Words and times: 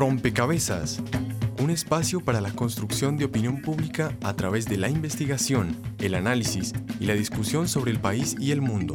Rompecabezas. 0.00 0.98
Un 1.58 1.68
espacio 1.68 2.24
para 2.24 2.40
la 2.40 2.52
construcción 2.52 3.18
de 3.18 3.26
opinión 3.26 3.60
pública 3.60 4.16
a 4.22 4.32
través 4.32 4.64
de 4.64 4.78
la 4.78 4.88
investigación, 4.88 5.76
el 5.98 6.14
análisis 6.14 6.72
y 6.98 7.04
la 7.04 7.12
discusión 7.12 7.68
sobre 7.68 7.90
el 7.90 8.00
país 8.00 8.34
y 8.40 8.52
el 8.52 8.62
mundo. 8.62 8.94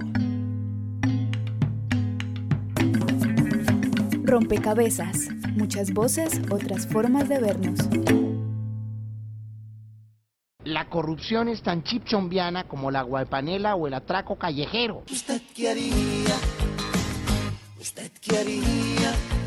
Rompecabezas. 4.23 5.27
Muchas 5.55 5.93
voces, 5.93 6.41
otras 6.49 6.87
formas 6.87 7.29
de 7.29 7.39
vernos. 7.39 7.77
La 10.63 10.89
corrupción 10.89 11.49
es 11.49 11.61
tan 11.61 11.83
chipchombiana 11.83 12.67
como 12.67 12.89
la 12.89 13.03
guaypanela 13.03 13.75
o 13.75 13.85
el 13.85 13.93
atraco 13.93 14.39
callejero. 14.39 15.03
¿Usted 15.11 15.39
qué 15.53 15.69
haría? 15.69 16.35
¿Usted 17.79 18.11
qué 18.19 18.37
haría? 18.39 19.44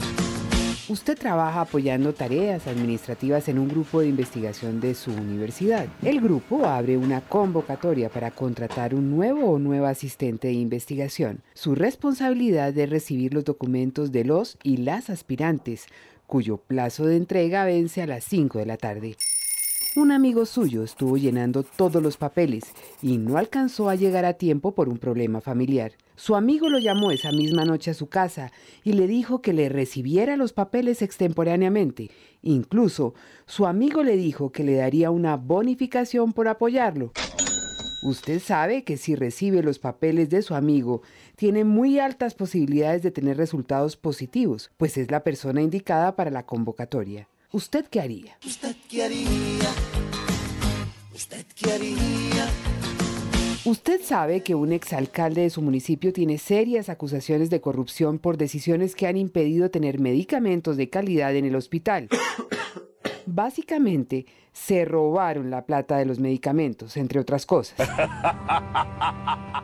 Usted 0.90 1.18
trabaja 1.18 1.60
apoyando 1.60 2.14
tareas 2.14 2.66
administrativas 2.66 3.46
en 3.50 3.58
un 3.58 3.68
grupo 3.68 4.00
de 4.00 4.08
investigación 4.08 4.80
de 4.80 4.94
su 4.94 5.10
universidad. 5.10 5.86
El 6.02 6.18
grupo 6.22 6.64
abre 6.64 6.96
una 6.96 7.20
convocatoria 7.20 8.08
para 8.08 8.30
contratar 8.30 8.94
un 8.94 9.10
nuevo 9.10 9.50
o 9.50 9.58
nueva 9.58 9.90
asistente 9.90 10.48
de 10.48 10.54
investigación. 10.54 11.42
Su 11.52 11.74
responsabilidad 11.74 12.76
es 12.78 12.88
recibir 12.88 13.34
los 13.34 13.44
documentos 13.44 14.12
de 14.12 14.24
los 14.24 14.56
y 14.62 14.78
las 14.78 15.10
aspirantes, 15.10 15.84
cuyo 16.26 16.56
plazo 16.56 17.04
de 17.04 17.16
entrega 17.16 17.66
vence 17.66 18.00
a 18.00 18.06
las 18.06 18.24
5 18.24 18.58
de 18.58 18.66
la 18.66 18.78
tarde. 18.78 19.16
Un 19.96 20.12
amigo 20.12 20.44
suyo 20.44 20.84
estuvo 20.84 21.16
llenando 21.16 21.62
todos 21.62 22.02
los 22.02 22.18
papeles 22.18 22.64
y 23.00 23.16
no 23.16 23.38
alcanzó 23.38 23.88
a 23.88 23.94
llegar 23.94 24.26
a 24.26 24.34
tiempo 24.34 24.72
por 24.74 24.88
un 24.88 24.98
problema 24.98 25.40
familiar. 25.40 25.92
Su 26.14 26.36
amigo 26.36 26.68
lo 26.68 26.78
llamó 26.78 27.10
esa 27.10 27.32
misma 27.32 27.64
noche 27.64 27.92
a 27.92 27.94
su 27.94 28.08
casa 28.08 28.52
y 28.84 28.92
le 28.92 29.06
dijo 29.06 29.40
que 29.40 29.54
le 29.54 29.68
recibiera 29.68 30.36
los 30.36 30.52
papeles 30.52 31.00
extemporáneamente. 31.00 32.10
Incluso 32.42 33.14
su 33.46 33.66
amigo 33.66 34.02
le 34.02 34.16
dijo 34.16 34.52
que 34.52 34.62
le 34.62 34.74
daría 34.74 35.10
una 35.10 35.36
bonificación 35.36 36.32
por 36.32 36.48
apoyarlo. 36.48 37.12
Usted 38.02 38.40
sabe 38.40 38.84
que 38.84 38.96
si 38.98 39.16
recibe 39.16 39.62
los 39.62 39.78
papeles 39.78 40.28
de 40.28 40.42
su 40.42 40.54
amigo, 40.54 41.02
tiene 41.34 41.64
muy 41.64 41.98
altas 41.98 42.34
posibilidades 42.34 43.02
de 43.02 43.10
tener 43.10 43.36
resultados 43.36 43.96
positivos, 43.96 44.70
pues 44.76 44.98
es 44.98 45.10
la 45.10 45.24
persona 45.24 45.62
indicada 45.62 46.14
para 46.14 46.30
la 46.30 46.46
convocatoria. 46.46 47.26
¿Usted 47.50 47.86
qué 47.86 48.02
haría? 48.02 48.36
¿Usted 48.44 48.76
qué 48.90 49.04
haría? 49.04 49.70
¿Usted 51.14 51.46
qué 51.56 51.72
haría? 51.72 52.46
Usted 53.64 54.02
sabe 54.02 54.42
que 54.42 54.54
un 54.54 54.70
exalcalde 54.70 55.40
de 55.40 55.48
su 55.48 55.62
municipio 55.62 56.12
tiene 56.12 56.36
serias 56.36 56.90
acusaciones 56.90 57.48
de 57.48 57.62
corrupción 57.62 58.18
por 58.18 58.36
decisiones 58.36 58.94
que 58.94 59.06
han 59.06 59.16
impedido 59.16 59.70
tener 59.70 59.98
medicamentos 59.98 60.76
de 60.76 60.90
calidad 60.90 61.34
en 61.36 61.46
el 61.46 61.56
hospital. 61.56 62.10
Básicamente, 63.26 64.26
se 64.52 64.84
robaron 64.84 65.48
la 65.48 65.64
plata 65.64 65.96
de 65.96 66.04
los 66.04 66.18
medicamentos, 66.18 66.98
entre 66.98 67.18
otras 67.18 67.46
cosas. 67.46 67.78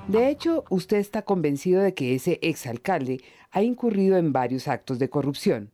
De 0.09 0.31
hecho, 0.31 0.65
usted 0.71 0.97
está 0.97 1.21
convencido 1.21 1.83
de 1.83 1.93
que 1.93 2.15
ese 2.15 2.39
exalcalde 2.41 3.21
ha 3.51 3.63
incurrido 3.63 4.17
en 4.17 4.33
varios 4.33 4.69
actos 4.69 4.99
de 4.99 5.11
corrupción. 5.11 5.71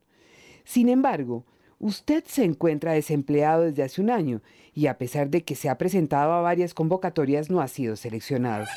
Sin 0.65 0.89
embargo, 0.89 1.45
Usted 1.83 2.23
se 2.27 2.43
encuentra 2.43 2.93
desempleado 2.93 3.63
desde 3.63 3.81
hace 3.81 4.01
un 4.01 4.11
año 4.11 4.43
y 4.71 4.85
a 4.85 4.99
pesar 4.99 5.31
de 5.31 5.41
que 5.41 5.55
se 5.55 5.67
ha 5.67 5.79
presentado 5.79 6.31
a 6.31 6.41
varias 6.41 6.75
convocatorias 6.75 7.49
no 7.49 7.59
ha 7.59 7.67
sido 7.67 7.95
seleccionado. 7.95 8.67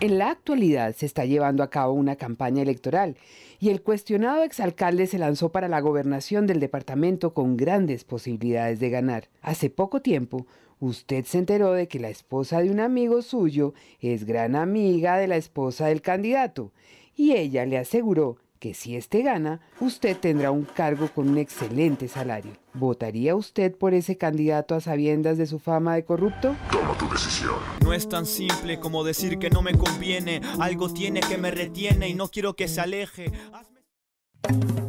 En 0.00 0.18
la 0.18 0.30
actualidad 0.30 0.92
se 0.96 1.06
está 1.06 1.24
llevando 1.24 1.62
a 1.62 1.70
cabo 1.70 1.92
una 1.92 2.16
campaña 2.16 2.62
electoral 2.62 3.16
y 3.60 3.70
el 3.70 3.80
cuestionado 3.80 4.42
exalcalde 4.42 5.06
se 5.06 5.18
lanzó 5.18 5.52
para 5.52 5.68
la 5.68 5.80
gobernación 5.80 6.48
del 6.48 6.58
departamento 6.58 7.32
con 7.32 7.56
grandes 7.56 8.02
posibilidades 8.02 8.80
de 8.80 8.90
ganar. 8.90 9.28
Hace 9.40 9.70
poco 9.70 10.02
tiempo, 10.02 10.48
usted 10.80 11.24
se 11.24 11.38
enteró 11.38 11.74
de 11.74 11.86
que 11.86 12.00
la 12.00 12.08
esposa 12.08 12.60
de 12.60 12.72
un 12.72 12.80
amigo 12.80 13.22
suyo 13.22 13.72
es 14.00 14.24
gran 14.24 14.56
amiga 14.56 15.16
de 15.16 15.28
la 15.28 15.36
esposa 15.36 15.86
del 15.86 16.02
candidato 16.02 16.72
y 17.14 17.34
ella 17.34 17.64
le 17.66 17.78
aseguró 17.78 18.38
que 18.64 18.72
si 18.72 18.96
este 18.96 19.20
gana, 19.20 19.60
usted 19.78 20.16
tendrá 20.16 20.50
un 20.50 20.64
cargo 20.64 21.10
con 21.14 21.28
un 21.28 21.36
excelente 21.36 22.08
salario. 22.08 22.52
¿Votaría 22.72 23.36
usted 23.36 23.76
por 23.76 23.92
ese 23.92 24.16
candidato 24.16 24.74
a 24.74 24.80
sabiendas 24.80 25.36
de 25.36 25.46
su 25.46 25.58
fama 25.58 25.96
de 25.96 26.06
corrupto? 26.06 26.56
Toma 26.72 26.96
tu 26.96 27.06
decisión. 27.10 27.56
No 27.82 27.92
es 27.92 28.08
tan 28.08 28.24
simple 28.24 28.80
como 28.80 29.04
decir 29.04 29.38
que 29.38 29.50
no 29.50 29.60
me 29.60 29.76
conviene. 29.76 30.40
Algo 30.58 30.88
tiene 30.88 31.20
que 31.20 31.36
me 31.36 31.50
retiene 31.50 32.08
y 32.08 32.14
no 32.14 32.28
quiero 32.28 32.56
que 32.56 32.66
se 32.66 32.80
aleje. 32.80 33.30
Hazme... 33.52 34.83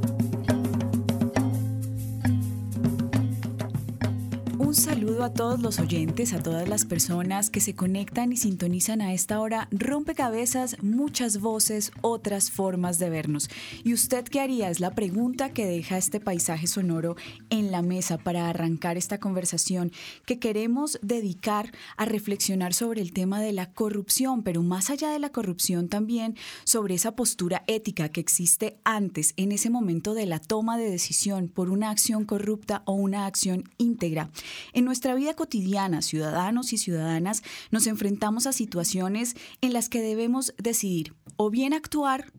Un 4.66 4.74
saludo 4.74 5.24
a 5.24 5.32
todos 5.32 5.60
los 5.60 5.78
oyentes, 5.78 6.34
a 6.34 6.42
todas 6.42 6.68
las 6.68 6.86
personas 6.86 7.52
que 7.52 7.62
se 7.62 7.76
conectan 7.76 8.34
y 8.34 8.38
sintonizan 8.38 9.00
a 9.00 9.14
esta 9.14 9.40
hora. 9.40 9.68
Rompecabezas, 9.70 10.82
muchas 10.82 11.40
voces, 11.40 11.92
otras 12.02 12.50
formas 12.50 12.98
de 12.98 13.12
vernos. 13.12 13.48
¿Y 13.84 13.94
usted 13.94 14.26
qué 14.26 14.40
haría? 14.40 14.72
Es 14.72 14.80
la 14.80 14.96
pregunta 14.96 15.54
que 15.54 15.68
deja 15.68 16.00
este 16.00 16.20
paisaje 16.20 16.66
sonoro 16.66 17.16
en 17.52 17.70
la 17.72 17.84
mesa 17.84 18.18
para 18.18 18.50
arrancar 18.50 18.98
esta 18.98 19.20
conversación 19.20 19.92
que 20.26 20.40
queremos 20.40 20.98
dedicar 21.04 21.72
a 21.96 22.06
reflexionar 22.06 22.74
sobre 22.74 23.02
el 23.02 23.14
tema 23.14 23.40
de 23.42 23.54
la 23.54 23.72
corrupción, 23.72 24.42
pero 24.42 24.64
más 24.64 24.90
allá 24.90 25.12
de 25.12 25.20
la 25.20 25.30
corrupción 25.30 25.90
también 25.90 26.36
sobre 26.64 26.96
esa 26.96 27.16
postura 27.16 27.64
ética 27.68 28.10
que 28.10 28.20
existe 28.20 28.80
antes, 28.84 29.36
en 29.38 29.52
ese 29.52 29.70
momento 29.70 30.16
de 30.16 30.26
la 30.26 30.40
toma 30.40 30.76
de 30.80 30.90
decisión 30.90 31.50
por 31.50 31.70
una 31.70 31.92
acción 31.92 32.26
corrupta 32.26 32.82
o 32.86 32.94
una 32.94 33.28
acción 33.28 33.70
íntegra. 33.78 34.32
En 34.74 34.86
nuestra 34.86 35.16
vida 35.16 35.34
cotidiana, 35.34 36.02
ciudadanos 36.02 36.74
y 36.74 36.78
ciudadanas, 36.78 37.44
nos 37.72 37.88
enfrentamos 37.88 38.48
a 38.48 38.54
situaciones 38.54 39.36
en 39.62 39.74
las 39.74 39.90
que 39.90 40.02
debemos 40.02 40.54
decidir 40.58 41.14
o 41.38 41.50
bien 41.50 41.74
actuar 41.74 42.32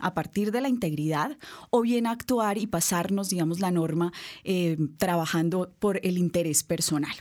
a 0.00 0.14
partir 0.14 0.50
de 0.50 0.60
la 0.60 0.68
integridad 0.68 1.38
o 1.70 1.82
bien 1.82 2.06
actuar 2.06 2.58
y 2.58 2.66
pasarnos, 2.66 3.30
digamos, 3.30 3.60
la 3.60 3.70
norma 3.70 4.12
eh, 4.42 4.76
trabajando 4.98 5.72
por 5.78 6.00
el 6.02 6.18
interés 6.18 6.64
personal. 6.64 7.14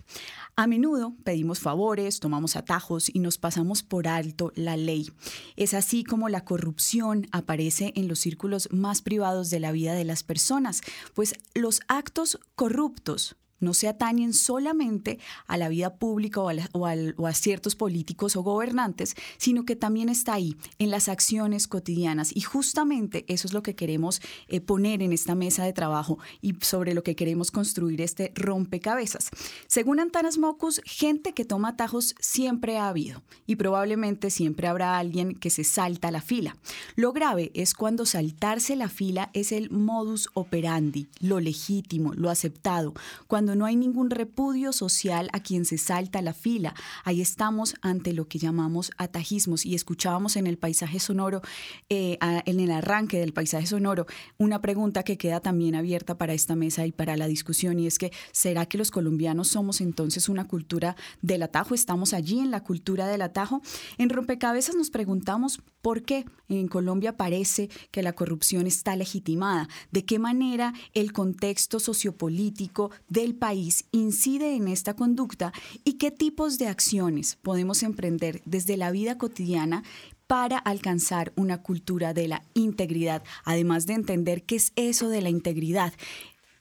A 0.56 0.68
menudo 0.68 1.16
pedimos 1.24 1.60
favores, 1.60 2.20
tomamos 2.20 2.56
atajos 2.56 3.10
y 3.14 3.20
nos 3.20 3.40
pasamos 3.40 3.82
por 3.82 4.08
alto 4.08 4.52
la 4.56 4.78
ley. 4.78 5.12
Es 5.56 5.74
así 5.74 6.04
como 6.04 6.30
la 6.30 6.46
corrupción 6.46 7.28
aparece 7.32 7.92
en 7.96 8.08
los 8.08 8.20
círculos 8.20 8.70
más 8.72 9.02
privados 9.02 9.50
de 9.50 9.60
la 9.60 9.72
vida 9.72 9.94
de 9.94 10.04
las 10.04 10.22
personas, 10.22 10.82
pues 11.16 11.34
los 11.56 11.82
actos 11.88 12.40
corruptos 12.56 13.36
no 13.63 13.74
se 13.74 13.88
atañen 13.88 14.34
solamente 14.34 15.19
a 15.47 15.57
la 15.57 15.69
vida 15.69 15.96
pública 15.96 16.41
o 16.41 16.85
a, 16.85 17.34
ciertos 17.34 17.75
políticos 17.75 18.35
o 18.35 18.44
gobernantes, 18.44 19.16
sino 19.38 19.66
que 19.66 19.75
también 19.75 20.09
está 20.09 20.34
ahí 20.34 20.56
en 20.78 20.91
las 20.91 21.09
acciones 21.09 21.68
cotidianas. 21.68 22.35
Y 22.35 22.41
justamente 22.41 23.25
eso 23.28 23.47
es 23.47 23.53
lo 23.53 23.63
que 23.63 23.75
queremos 23.75 24.22
eh, 24.47 24.62
poner 24.62 25.01
en 25.01 25.13
esta 25.13 25.35
mesa 25.35 25.63
de 25.63 25.74
trabajo 25.74 26.19
y 26.41 26.56
sobre 26.62 26.94
lo 26.94 27.03
que 27.03 27.16
queremos 27.16 27.51
construir 27.51 28.01
este 28.01 28.31
rompecabezas. 28.35 29.29
Según 29.68 30.00
Antanas 30.00 30.38
Mocus, 30.38 30.81
gente 30.85 31.34
que 31.34 31.45
toma 31.45 31.69
atajos 31.69 32.16
siempre 32.19 32.78
ha 32.78 32.90
habido 32.90 33.24
y 33.45 33.56
probablemente 33.56 34.30
siempre 34.30 34.68
habrá 34.68 34.97
alguien 34.97 35.35
que 35.35 35.50
se 35.50 35.63
salta 35.63 36.12
la 36.12 36.22
fila. 36.22 36.56
Lo 36.95 37.13
grave 37.13 37.51
es 37.53 37.74
cuando 37.74 38.06
saltarse 38.06 38.75
la 38.75 38.90
fila 38.90 39.30
es 39.34 39.51
el 39.51 39.69
modus 39.69 40.30
operandi, 40.34 41.07
lo 41.19 41.40
legítimo, 41.40 42.13
lo 42.13 42.30
aceptado, 42.30 42.94
cuando 43.28 43.53
no 43.56 43.66
hay 43.66 43.75
ningún 43.75 44.09
repudio 44.09 44.74
social 44.74 45.30
a 45.34 45.40
quien 45.41 45.66
se 45.66 45.78
salta 45.78 46.22
la 46.22 46.34
fila. 46.34 46.74
Ahí 47.03 47.22
estamos 47.22 47.75
ante 47.81 48.14
lo 48.14 48.28
que 48.28 48.40
llamamos 48.40 48.91
atajismos 48.97 49.66
y 49.66 49.75
escuchábamos 49.75 50.36
en 50.36 50.47
el 50.47 50.58
paisaje 50.58 51.00
sonoro, 51.00 51.41
eh, 51.90 52.18
en 52.46 52.59
el 52.59 52.72
arranque 52.72 53.19
del 53.19 53.33
paisaje 53.33 53.68
sonoro, 53.68 54.06
una 54.38 54.62
pregunta 54.62 55.04
que 55.04 55.18
queda 55.18 55.39
también 55.39 55.75
abierta 55.75 56.18
para 56.18 56.33
esta 56.33 56.56
mesa 56.56 56.86
y 56.86 56.92
para 56.92 57.18
la 57.18 57.28
discusión 57.28 57.80
y 57.80 57.88
es 57.88 57.98
que 57.98 58.12
¿será 58.31 58.66
que 58.66 58.78
los 58.78 58.92
colombianos 58.92 59.50
somos 59.50 59.81
entonces 59.81 60.30
una 60.30 60.48
cultura 60.48 60.95
del 61.22 61.44
atajo? 61.44 61.75
¿Estamos 61.75 62.13
allí 62.13 62.39
en 62.39 62.51
la 62.51 62.63
cultura 62.63 63.07
del 63.07 63.22
atajo? 63.22 63.62
En 63.98 64.10
Rompecabezas 64.10 64.75
nos 64.75 64.89
preguntamos 64.89 65.62
por 65.81 66.04
qué 66.04 66.25
en 66.48 66.68
Colombia 66.68 67.18
parece 67.18 67.69
que 67.92 68.04
la 68.04 68.13
corrupción 68.13 68.68
está 68.68 68.95
legitimada, 68.95 69.68
de 69.92 70.06
qué 70.06 70.19
manera 70.19 70.74
el 70.94 71.12
contexto 71.12 71.80
sociopolítico 71.80 72.92
del 73.10 73.36
país 73.44 73.84
incide 73.92 74.56
en 74.56 74.69
esta 74.69 74.94
conducta 74.94 75.51
y 75.84 75.95
qué 75.95 76.12
tipos 76.12 76.57
de 76.60 76.69
acciones 76.69 77.38
podemos 77.42 77.84
emprender 77.84 78.42
desde 78.45 78.78
la 78.78 78.90
vida 78.90 79.18
cotidiana 79.18 79.84
para 80.28 80.57
alcanzar 80.57 81.34
una 81.36 81.62
cultura 81.62 82.13
de 82.13 82.30
la 82.30 82.44
integridad, 82.54 83.22
además 83.44 83.86
de 83.86 83.95
entender 83.95 84.44
qué 84.44 84.56
es 84.56 84.72
eso 84.78 85.10
de 85.10 85.22
la 85.22 85.30
integridad. 85.30 85.92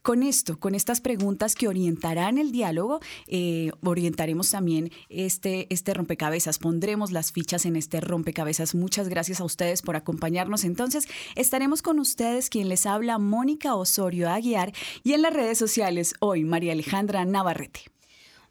Con 0.02 0.22
esto, 0.22 0.58
con 0.58 0.74
estas 0.74 1.00
preguntas 1.00 1.54
que 1.54 1.68
orientarán 1.68 2.38
el 2.38 2.52
diálogo, 2.52 3.00
eh, 3.28 3.70
orientaremos 3.82 4.50
también 4.50 4.90
este, 5.08 5.66
este 5.70 5.94
rompecabezas, 5.94 6.58
pondremos 6.58 7.12
las 7.12 7.32
fichas 7.32 7.64
en 7.66 7.76
este 7.76 8.00
rompecabezas. 8.00 8.74
Muchas 8.74 9.08
gracias 9.08 9.40
a 9.40 9.44
ustedes 9.44 9.82
por 9.82 9.96
acompañarnos. 9.96 10.64
Entonces, 10.64 11.06
estaremos 11.36 11.82
con 11.82 11.98
ustedes, 11.98 12.50
quien 12.50 12.68
les 12.68 12.86
habla, 12.86 13.18
Mónica 13.18 13.74
Osorio 13.74 14.28
Aguiar, 14.28 14.72
y 15.04 15.12
en 15.12 15.22
las 15.22 15.32
redes 15.32 15.58
sociales 15.58 16.14
hoy, 16.20 16.44
María 16.44 16.72
Alejandra 16.72 17.24
Navarrete. 17.24 17.92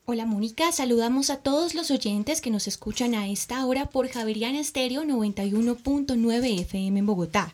Hola 0.05 0.25
Mónica, 0.25 0.71
saludamos 0.71 1.29
a 1.29 1.37
todos 1.37 1.75
los 1.75 1.91
oyentes 1.91 2.41
que 2.41 2.49
nos 2.49 2.67
escuchan 2.67 3.13
a 3.13 3.29
esta 3.29 3.63
hora 3.65 3.85
por 3.91 4.09
Javerian 4.09 4.55
Estéreo 4.55 5.03
91.9 5.03 6.59
FM 6.61 6.99
en 6.99 7.05
Bogotá. 7.05 7.53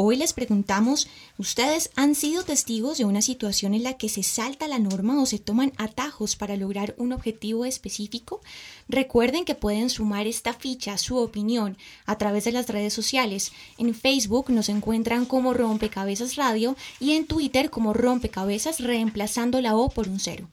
Hoy 0.00 0.14
les 0.14 0.32
preguntamos, 0.32 1.08
¿ustedes 1.38 1.90
han 1.96 2.14
sido 2.14 2.44
testigos 2.44 2.98
de 2.98 3.04
una 3.04 3.20
situación 3.20 3.74
en 3.74 3.82
la 3.82 3.94
que 3.94 4.08
se 4.08 4.22
salta 4.22 4.68
la 4.68 4.78
norma 4.78 5.20
o 5.20 5.26
se 5.26 5.40
toman 5.40 5.72
atajos 5.76 6.36
para 6.36 6.56
lograr 6.56 6.94
un 6.98 7.12
objetivo 7.12 7.64
específico? 7.64 8.40
Recuerden 8.88 9.44
que 9.44 9.56
pueden 9.56 9.90
sumar 9.90 10.28
esta 10.28 10.54
ficha 10.54 10.96
su 10.98 11.16
opinión 11.16 11.76
a 12.06 12.16
través 12.16 12.44
de 12.44 12.52
las 12.52 12.68
redes 12.68 12.92
sociales. 12.92 13.50
En 13.76 13.92
Facebook 13.92 14.50
nos 14.50 14.68
encuentran 14.68 15.24
como 15.24 15.52
Rompecabezas 15.52 16.36
Radio 16.36 16.76
y 17.00 17.14
en 17.14 17.26
Twitter 17.26 17.68
como 17.68 17.92
Rompecabezas 17.92 18.78
reemplazando 18.78 19.60
la 19.60 19.74
O 19.74 19.88
por 19.88 20.08
un 20.08 20.20
cero. 20.20 20.48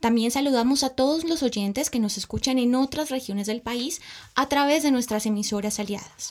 También 0.00 0.30
saludamos 0.30 0.84
a 0.84 0.88
todos 0.88 1.24
los 1.24 1.42
oyentes 1.42 1.90
que 1.90 2.00
nos 2.00 2.16
escuchan 2.16 2.58
en 2.58 2.74
otras 2.74 3.10
regiones 3.10 3.46
del 3.46 3.60
país 3.60 4.00
a 4.34 4.48
través 4.48 4.82
de 4.82 4.90
nuestras 4.90 5.26
emisoras 5.26 5.80
aliadas. 5.80 6.30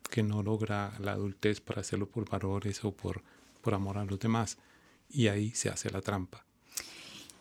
que 0.08 0.22
no 0.22 0.42
logra 0.42 0.94
la 1.00 1.12
adultez 1.12 1.60
para 1.60 1.82
hacerlo 1.82 2.08
por 2.08 2.28
valores 2.28 2.84
o 2.84 2.92
por, 2.92 3.22
por 3.60 3.74
amor 3.74 3.98
a 3.98 4.04
los 4.04 4.18
demás. 4.18 4.58
Y 5.10 5.26
ahí 5.28 5.50
se 5.50 5.68
hace 5.68 5.90
la 5.90 6.00
trampa. 6.00 6.46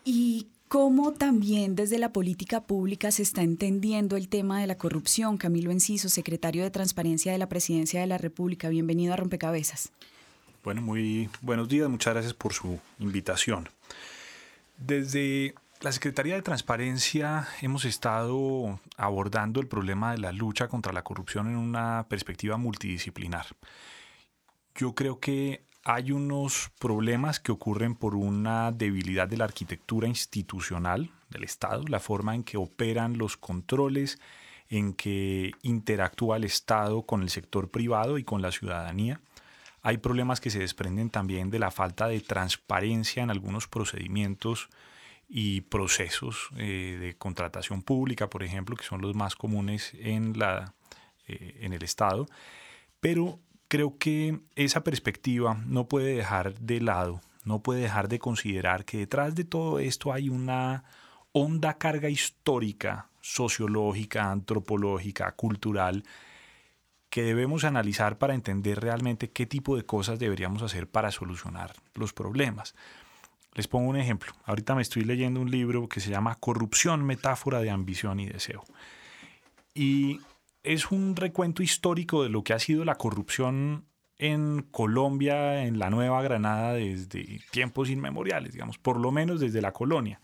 ¿Y 0.04 0.48
¿Cómo 0.70 1.10
también 1.10 1.74
desde 1.74 1.98
la 1.98 2.12
política 2.12 2.60
pública 2.60 3.10
se 3.10 3.22
está 3.22 3.42
entendiendo 3.42 4.16
el 4.16 4.28
tema 4.28 4.60
de 4.60 4.68
la 4.68 4.78
corrupción? 4.78 5.36
Camilo 5.36 5.72
Enciso, 5.72 6.08
secretario 6.08 6.62
de 6.62 6.70
Transparencia 6.70 7.32
de 7.32 7.38
la 7.38 7.48
Presidencia 7.48 8.00
de 8.00 8.06
la 8.06 8.18
República. 8.18 8.68
Bienvenido 8.68 9.12
a 9.12 9.16
Rompecabezas. 9.16 9.90
Bueno, 10.62 10.80
muy 10.80 11.28
buenos 11.42 11.68
días. 11.68 11.88
Muchas 11.88 12.14
gracias 12.14 12.34
por 12.34 12.52
su 12.52 12.78
invitación. 13.00 13.68
Desde 14.78 15.56
la 15.80 15.90
Secretaría 15.90 16.36
de 16.36 16.42
Transparencia 16.42 17.48
hemos 17.62 17.84
estado 17.84 18.78
abordando 18.96 19.60
el 19.60 19.66
problema 19.66 20.12
de 20.12 20.18
la 20.18 20.30
lucha 20.30 20.68
contra 20.68 20.92
la 20.92 21.02
corrupción 21.02 21.48
en 21.48 21.56
una 21.56 22.06
perspectiva 22.08 22.58
multidisciplinar. 22.58 23.46
Yo 24.76 24.94
creo 24.94 25.18
que 25.18 25.64
hay 25.84 26.12
unos 26.12 26.70
problemas 26.78 27.40
que 27.40 27.52
ocurren 27.52 27.94
por 27.94 28.14
una 28.14 28.70
debilidad 28.70 29.28
de 29.28 29.38
la 29.38 29.44
arquitectura 29.44 30.08
institucional 30.08 31.10
del 31.30 31.44
Estado, 31.44 31.84
la 31.88 32.00
forma 32.00 32.34
en 32.34 32.44
que 32.44 32.56
operan 32.56 33.16
los 33.16 33.36
controles, 33.36 34.18
en 34.68 34.92
que 34.92 35.52
interactúa 35.62 36.36
el 36.36 36.44
Estado 36.44 37.02
con 37.02 37.22
el 37.22 37.30
sector 37.30 37.70
privado 37.70 38.18
y 38.18 38.24
con 38.24 38.42
la 38.42 38.52
ciudadanía. 38.52 39.20
Hay 39.82 39.98
problemas 39.98 40.40
que 40.40 40.50
se 40.50 40.58
desprenden 40.58 41.08
también 41.08 41.50
de 41.50 41.58
la 41.58 41.70
falta 41.70 42.06
de 42.06 42.20
transparencia 42.20 43.22
en 43.22 43.30
algunos 43.30 43.66
procedimientos 43.66 44.68
y 45.28 45.62
procesos 45.62 46.50
eh, 46.56 46.98
de 47.00 47.14
contratación 47.16 47.82
pública, 47.82 48.28
por 48.28 48.42
ejemplo, 48.42 48.76
que 48.76 48.84
son 48.84 49.00
los 49.00 49.14
más 49.14 49.34
comunes 49.36 49.92
en, 49.94 50.38
la, 50.38 50.74
eh, 51.26 51.58
en 51.62 51.72
el 51.72 51.82
Estado. 51.82 52.26
Pero 53.00 53.38
creo 53.70 53.96
que 53.98 54.40
esa 54.56 54.82
perspectiva 54.82 55.54
no 55.64 55.86
puede 55.86 56.16
dejar 56.16 56.58
de 56.58 56.80
lado, 56.80 57.20
no 57.44 57.62
puede 57.62 57.82
dejar 57.82 58.08
de 58.08 58.18
considerar 58.18 58.84
que 58.84 58.98
detrás 58.98 59.36
de 59.36 59.44
todo 59.44 59.78
esto 59.78 60.12
hay 60.12 60.28
una 60.28 60.82
honda 61.30 61.78
carga 61.78 62.08
histórica, 62.08 63.06
sociológica, 63.20 64.32
antropológica, 64.32 65.30
cultural, 65.36 66.02
que 67.10 67.22
debemos 67.22 67.62
analizar 67.62 68.18
para 68.18 68.34
entender 68.34 68.80
realmente 68.80 69.30
qué 69.30 69.46
tipo 69.46 69.76
de 69.76 69.86
cosas 69.86 70.18
deberíamos 70.18 70.62
hacer 70.62 70.88
para 70.88 71.12
solucionar 71.12 71.72
los 71.94 72.12
problemas. 72.12 72.74
Les 73.54 73.68
pongo 73.68 73.88
un 73.88 73.96
ejemplo. 73.96 74.32
Ahorita 74.46 74.74
me 74.74 74.82
estoy 74.82 75.04
leyendo 75.04 75.40
un 75.40 75.50
libro 75.50 75.88
que 75.88 76.00
se 76.00 76.10
llama 76.10 76.34
Corrupción, 76.34 77.04
metáfora 77.04 77.60
de 77.60 77.70
ambición 77.70 78.18
y 78.18 78.26
deseo. 78.26 78.64
Y 79.74 80.20
es 80.62 80.90
un 80.90 81.16
recuento 81.16 81.62
histórico 81.62 82.22
de 82.22 82.28
lo 82.28 82.44
que 82.44 82.52
ha 82.52 82.58
sido 82.58 82.84
la 82.84 82.96
corrupción 82.96 83.86
en 84.18 84.62
Colombia, 84.70 85.64
en 85.64 85.78
la 85.78 85.88
Nueva 85.88 86.20
Granada, 86.22 86.74
desde 86.74 87.40
tiempos 87.50 87.88
inmemoriales, 87.88 88.52
digamos, 88.52 88.76
por 88.76 88.98
lo 88.98 89.10
menos 89.10 89.40
desde 89.40 89.62
la 89.62 89.72
colonia. 89.72 90.20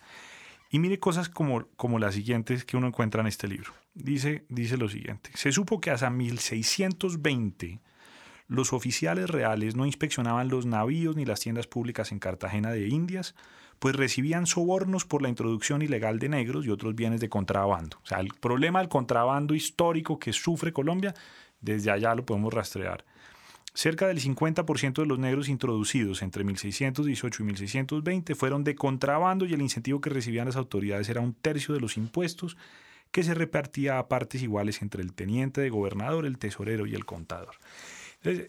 Y 0.71 0.79
mire 0.79 0.99
cosas 0.99 1.31
como, 1.31 1.67
como 1.77 1.99
las 1.99 2.15
siguientes 2.15 2.65
que 2.65 2.77
uno 2.77 2.89
encuentra 2.89 3.23
en 3.23 3.29
este 3.29 3.49
libro. 3.49 3.73
Dice, 3.95 4.45
dice 4.51 4.77
lo 4.77 4.89
siguiente, 4.91 5.31
se 5.35 5.53
supo 5.53 5.81
que 5.81 5.91
hasta 5.91 6.11
1620 6.11 7.81
los 8.49 8.73
oficiales 8.75 9.31
reales 9.31 9.75
no 9.75 9.87
inspeccionaban 9.87 10.49
los 10.49 10.67
navíos 10.67 11.17
ni 11.17 11.25
las 11.25 11.41
tiendas 11.41 11.67
públicas 11.67 12.13
en 12.13 12.19
Cartagena 12.19 12.71
de 12.71 12.89
Indias, 12.89 13.35
pues 13.79 13.95
recibían 13.95 14.47
sobornos 14.47 15.05
por 15.05 15.23
la 15.23 15.29
introducción 15.29 15.83
ilegal 15.83 16.19
de 16.19 16.29
negros 16.29 16.67
y 16.67 16.71
otros 16.71 16.95
bienes 16.95 17.21
de 17.21 17.29
contrabando. 17.29 17.99
O 18.03 18.07
sea, 18.07 18.21
el 18.21 18.29
problema 18.29 18.81
del 18.81 18.89
contrabando 18.89 19.55
histórico 19.55 20.19
que 20.19 20.33
sufre 20.33 20.73
Colombia, 20.73 21.15
desde 21.61 21.91
allá 21.91 22.15
lo 22.15 22.25
podemos 22.25 22.53
rastrear. 22.53 23.05
Cerca 23.75 24.07
del 24.07 24.21
50% 24.21 25.03
de 25.03 25.07
los 25.07 25.19
negros 25.19 25.51
introducidos 25.51 26.23
entre 26.23 26.45
1618 26.45 27.43
y 27.43 27.47
1620 27.47 28.35
fueron 28.35 28.65
de 28.65 28.75
contrabando 28.75 29.45
y 29.45 29.53
el 29.53 29.61
incentivo 29.61 30.01
que 30.01 30.09
recibían 30.09 30.47
las 30.47 30.57
autoridades 30.57 31.11
era 31.11 31.21
un 31.21 31.35
tercio 31.35 31.75
de 31.75 31.81
los 31.81 31.99
impuestos 31.99 32.57
que 33.11 33.23
se 33.23 33.35
repartía 33.35 33.99
a 33.99 34.09
partes 34.09 34.43
iguales 34.43 34.81
entre 34.81 35.03
el 35.03 35.13
teniente 35.13 35.61
de 35.61 35.69
gobernador, 35.69 36.25
el 36.25 36.39
tesorero 36.39 36.87
y 36.87 36.95
el 36.95 37.05
contador. 37.05 37.57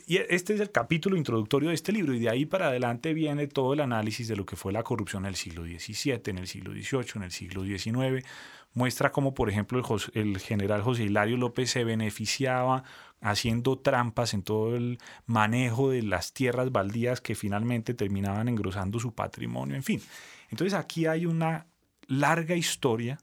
Y 0.07 0.17
este 0.17 0.55
es 0.55 0.59
el 0.59 0.71
capítulo 0.71 1.17
introductorio 1.17 1.69
de 1.69 1.75
este 1.75 1.91
libro 1.91 2.13
y 2.13 2.19
de 2.19 2.29
ahí 2.29 2.45
para 2.45 2.67
adelante 2.67 3.13
viene 3.13 3.47
todo 3.47 3.73
el 3.73 3.81
análisis 3.81 4.27
de 4.27 4.35
lo 4.35 4.45
que 4.45 4.55
fue 4.55 4.73
la 4.73 4.81
corrupción 4.81 5.25
en 5.25 5.29
el 5.29 5.35
siglo 5.35 5.65
XVII, 5.65 6.21
en 6.25 6.37
el 6.39 6.47
siglo 6.47 6.71
XVIII, 6.71 7.11
en 7.15 7.23
el 7.23 7.31
siglo 7.31 7.63
XIX. 7.63 8.25
Muestra 8.73 9.11
cómo, 9.11 9.33
por 9.33 9.49
ejemplo, 9.49 9.83
el, 10.13 10.39
general 10.39 10.81
José 10.81 11.03
Hilario 11.03 11.37
López 11.37 11.69
se 11.69 11.83
beneficiaba 11.83 12.83
haciendo 13.21 13.77
trampas 13.77 14.33
en 14.33 14.43
todo 14.43 14.75
el 14.75 14.97
manejo 15.25 15.89
de 15.89 16.01
las 16.01 16.33
tierras 16.33 16.71
baldías 16.71 17.21
que 17.21 17.35
finalmente 17.35 17.93
terminaban 17.93 18.47
engrosando 18.47 18.99
su 18.99 19.13
patrimonio, 19.13 19.75
en 19.75 19.83
fin. 19.83 20.01
Entonces 20.49 20.73
aquí 20.73 21.05
hay 21.05 21.25
una 21.25 21.67
larga 22.07 22.55
historia 22.55 23.19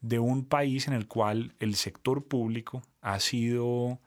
de 0.00 0.18
un 0.18 0.44
país 0.44 0.88
en 0.88 0.94
el 0.94 1.06
cual 1.06 1.54
el 1.60 1.76
sector 1.76 2.26
público 2.26 2.82
ha 3.00 3.20
sido 3.20 4.00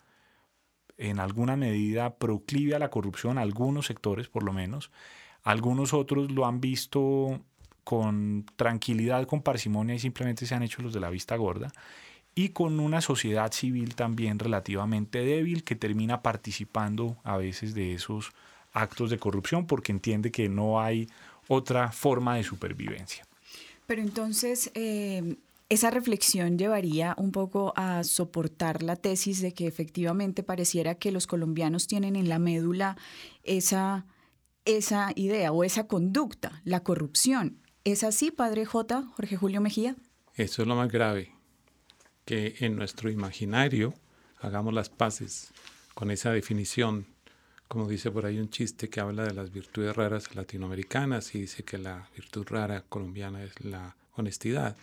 en 0.98 1.20
alguna 1.20 1.56
medida 1.56 2.16
proclive 2.16 2.76
a 2.76 2.80
la 2.80 2.90
corrupción, 2.90 3.38
algunos 3.38 3.86
sectores 3.86 4.28
por 4.28 4.44
lo 4.44 4.54
menos. 4.54 4.92
Algunos 5.44 5.94
otros 5.94 6.32
lo 6.32 6.46
han 6.46 6.60
visto 6.60 7.40
con 7.84 8.46
tranquilidad, 8.56 9.28
con 9.28 9.42
parsimonia 9.42 9.96
y 9.96 10.00
simplemente 10.00 10.46
se 10.46 10.56
han 10.56 10.64
hecho 10.64 10.82
los 10.82 10.94
de 10.94 11.00
la 11.00 11.10
vista 11.10 11.36
gorda. 11.36 11.72
Y 12.36 12.50
con 12.50 12.80
una 12.80 13.02
sociedad 13.02 13.52
civil 13.52 13.96
también 13.96 14.40
relativamente 14.40 15.20
débil 15.20 15.64
que 15.64 15.76
termina 15.76 16.22
participando 16.22 17.18
a 17.24 17.38
veces 17.38 17.74
de 17.74 17.94
esos 17.94 18.32
actos 18.74 19.10
de 19.10 19.18
corrupción 19.18 19.66
porque 19.66 19.92
entiende 19.92 20.32
que 20.32 20.50
no 20.50 20.82
hay 20.82 21.08
otra 21.48 21.92
forma 21.92 22.36
de 22.36 22.44
supervivencia. 22.44 23.26
Pero 23.88 24.02
entonces, 24.02 24.70
eh, 24.76 25.38
esa 25.70 25.92
reflexión 25.92 26.58
llevaría 26.58 27.14
un 27.18 27.32
poco 27.32 27.74
a 27.76 28.04
soportar 28.04 28.84
la 28.84 28.96
tesis 28.96 29.42
de 29.42 29.54
que 29.54 29.68
efectivamente 29.68 30.44
pareciera 30.44 30.96
que 30.96 31.12
los 31.12 31.28
colombianos 31.28 31.88
tienen 31.88 32.16
en 32.16 32.30
la 32.30 32.40
médula 32.40 32.98
esa, 33.44 34.06
esa 34.66 35.12
idea 35.16 35.52
o 35.52 35.64
esa 35.64 35.88
conducta, 35.88 36.62
la 36.64 36.84
corrupción. 36.84 37.60
¿Es 37.84 38.04
así, 38.04 38.32
padre 38.32 38.66
J, 38.66 39.04
Jorge 39.16 39.36
Julio 39.36 39.60
Mejía? 39.60 39.96
Eso 40.36 40.62
es 40.62 40.68
lo 40.68 40.76
más 40.76 40.92
grave, 40.92 41.34
que 42.24 42.56
en 42.60 42.76
nuestro 42.76 43.10
imaginario 43.10 43.94
hagamos 44.40 44.74
las 44.74 44.90
paces 44.90 45.52
con 45.94 46.12
esa 46.12 46.32
definición. 46.32 47.08
Como 47.68 47.90
dice 47.90 48.10
por 48.12 48.26
ahí 48.26 48.40
un 48.40 48.50
chiste 48.50 48.90
que 48.90 49.02
habla 49.02 49.26
de 49.26 49.34
las 49.34 49.52
virtudes 49.52 49.94
raras 49.94 50.34
latinoamericanas 50.34 51.36
y 51.36 51.42
dice 51.42 51.64
que 51.64 51.78
la 51.78 52.10
virtud 52.16 52.46
rara 52.50 52.86
colombiana 52.88 53.44
es 53.44 53.60
la 53.66 53.98
honestidad. 54.16 54.78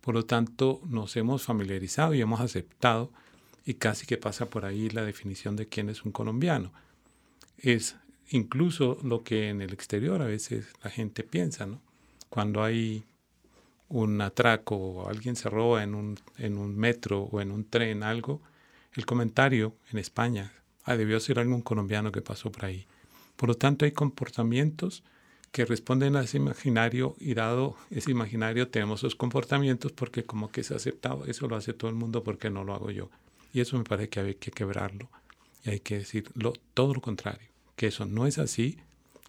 Por 0.00 0.14
lo 0.14 0.24
tanto, 0.24 0.80
nos 0.88 1.16
hemos 1.16 1.44
familiarizado 1.44 2.14
y 2.14 2.20
hemos 2.20 2.40
aceptado 2.40 3.10
y 3.64 3.74
casi 3.74 4.06
que 4.06 4.16
pasa 4.16 4.46
por 4.46 4.64
ahí 4.64 4.88
la 4.90 5.04
definición 5.04 5.56
de 5.56 5.66
quién 5.66 5.90
es 5.90 6.04
un 6.04 6.12
colombiano. 6.12 6.72
Es 7.58 7.96
incluso 8.30 8.98
lo 9.02 9.22
que 9.24 9.48
en 9.48 9.60
el 9.60 9.72
exterior 9.72 10.22
a 10.22 10.26
veces 10.26 10.66
la 10.82 10.90
gente 10.90 11.22
piensa, 11.22 11.66
¿no? 11.66 11.80
Cuando 12.28 12.62
hay 12.62 13.04
un 13.88 14.20
atraco 14.20 14.76
o 14.76 15.08
alguien 15.08 15.36
se 15.36 15.48
roba 15.48 15.82
en 15.82 15.94
un, 15.94 16.76
metro 16.76 17.22
o 17.22 17.40
en 17.40 17.50
un 17.50 17.64
tren 17.64 18.02
algo, 18.02 18.40
el 18.94 19.06
comentario 19.06 19.74
en 19.92 19.98
España, 19.98 20.52
ah, 20.84 20.96
debió 20.96 21.20
ser 21.20 21.38
algún 21.38 21.62
colombiano 21.62 22.12
que 22.12 22.22
pasó 22.22 22.52
por 22.52 22.66
ahí. 22.66 22.86
Por 23.36 23.48
lo 23.48 23.54
tanto, 23.54 23.84
hay 23.84 23.92
comportamientos 23.92 25.02
que 25.58 25.64
responden 25.64 26.14
a 26.14 26.22
ese 26.22 26.36
imaginario 26.36 27.16
y 27.18 27.34
dado 27.34 27.74
ese 27.90 28.12
imaginario 28.12 28.68
tenemos 28.68 29.00
esos 29.00 29.16
comportamientos 29.16 29.90
porque 29.90 30.22
como 30.24 30.52
que 30.52 30.60
ha 30.60 30.76
aceptado, 30.76 31.24
eso 31.24 31.48
lo 31.48 31.56
hace 31.56 31.72
todo 31.72 31.90
el 31.90 31.96
mundo 31.96 32.22
porque 32.22 32.48
no 32.48 32.62
lo 32.62 32.74
hago 32.74 32.92
yo. 32.92 33.10
Y 33.52 33.58
eso 33.58 33.76
me 33.76 33.82
parece 33.82 34.08
que 34.08 34.20
hay 34.20 34.34
que 34.36 34.52
quebrarlo 34.52 35.10
y 35.64 35.70
hay 35.70 35.80
que 35.80 35.98
decirlo 35.98 36.52
todo 36.74 36.94
lo 36.94 37.00
contrario, 37.00 37.48
que 37.74 37.88
eso 37.88 38.06
no 38.06 38.28
es 38.28 38.38
así, 38.38 38.78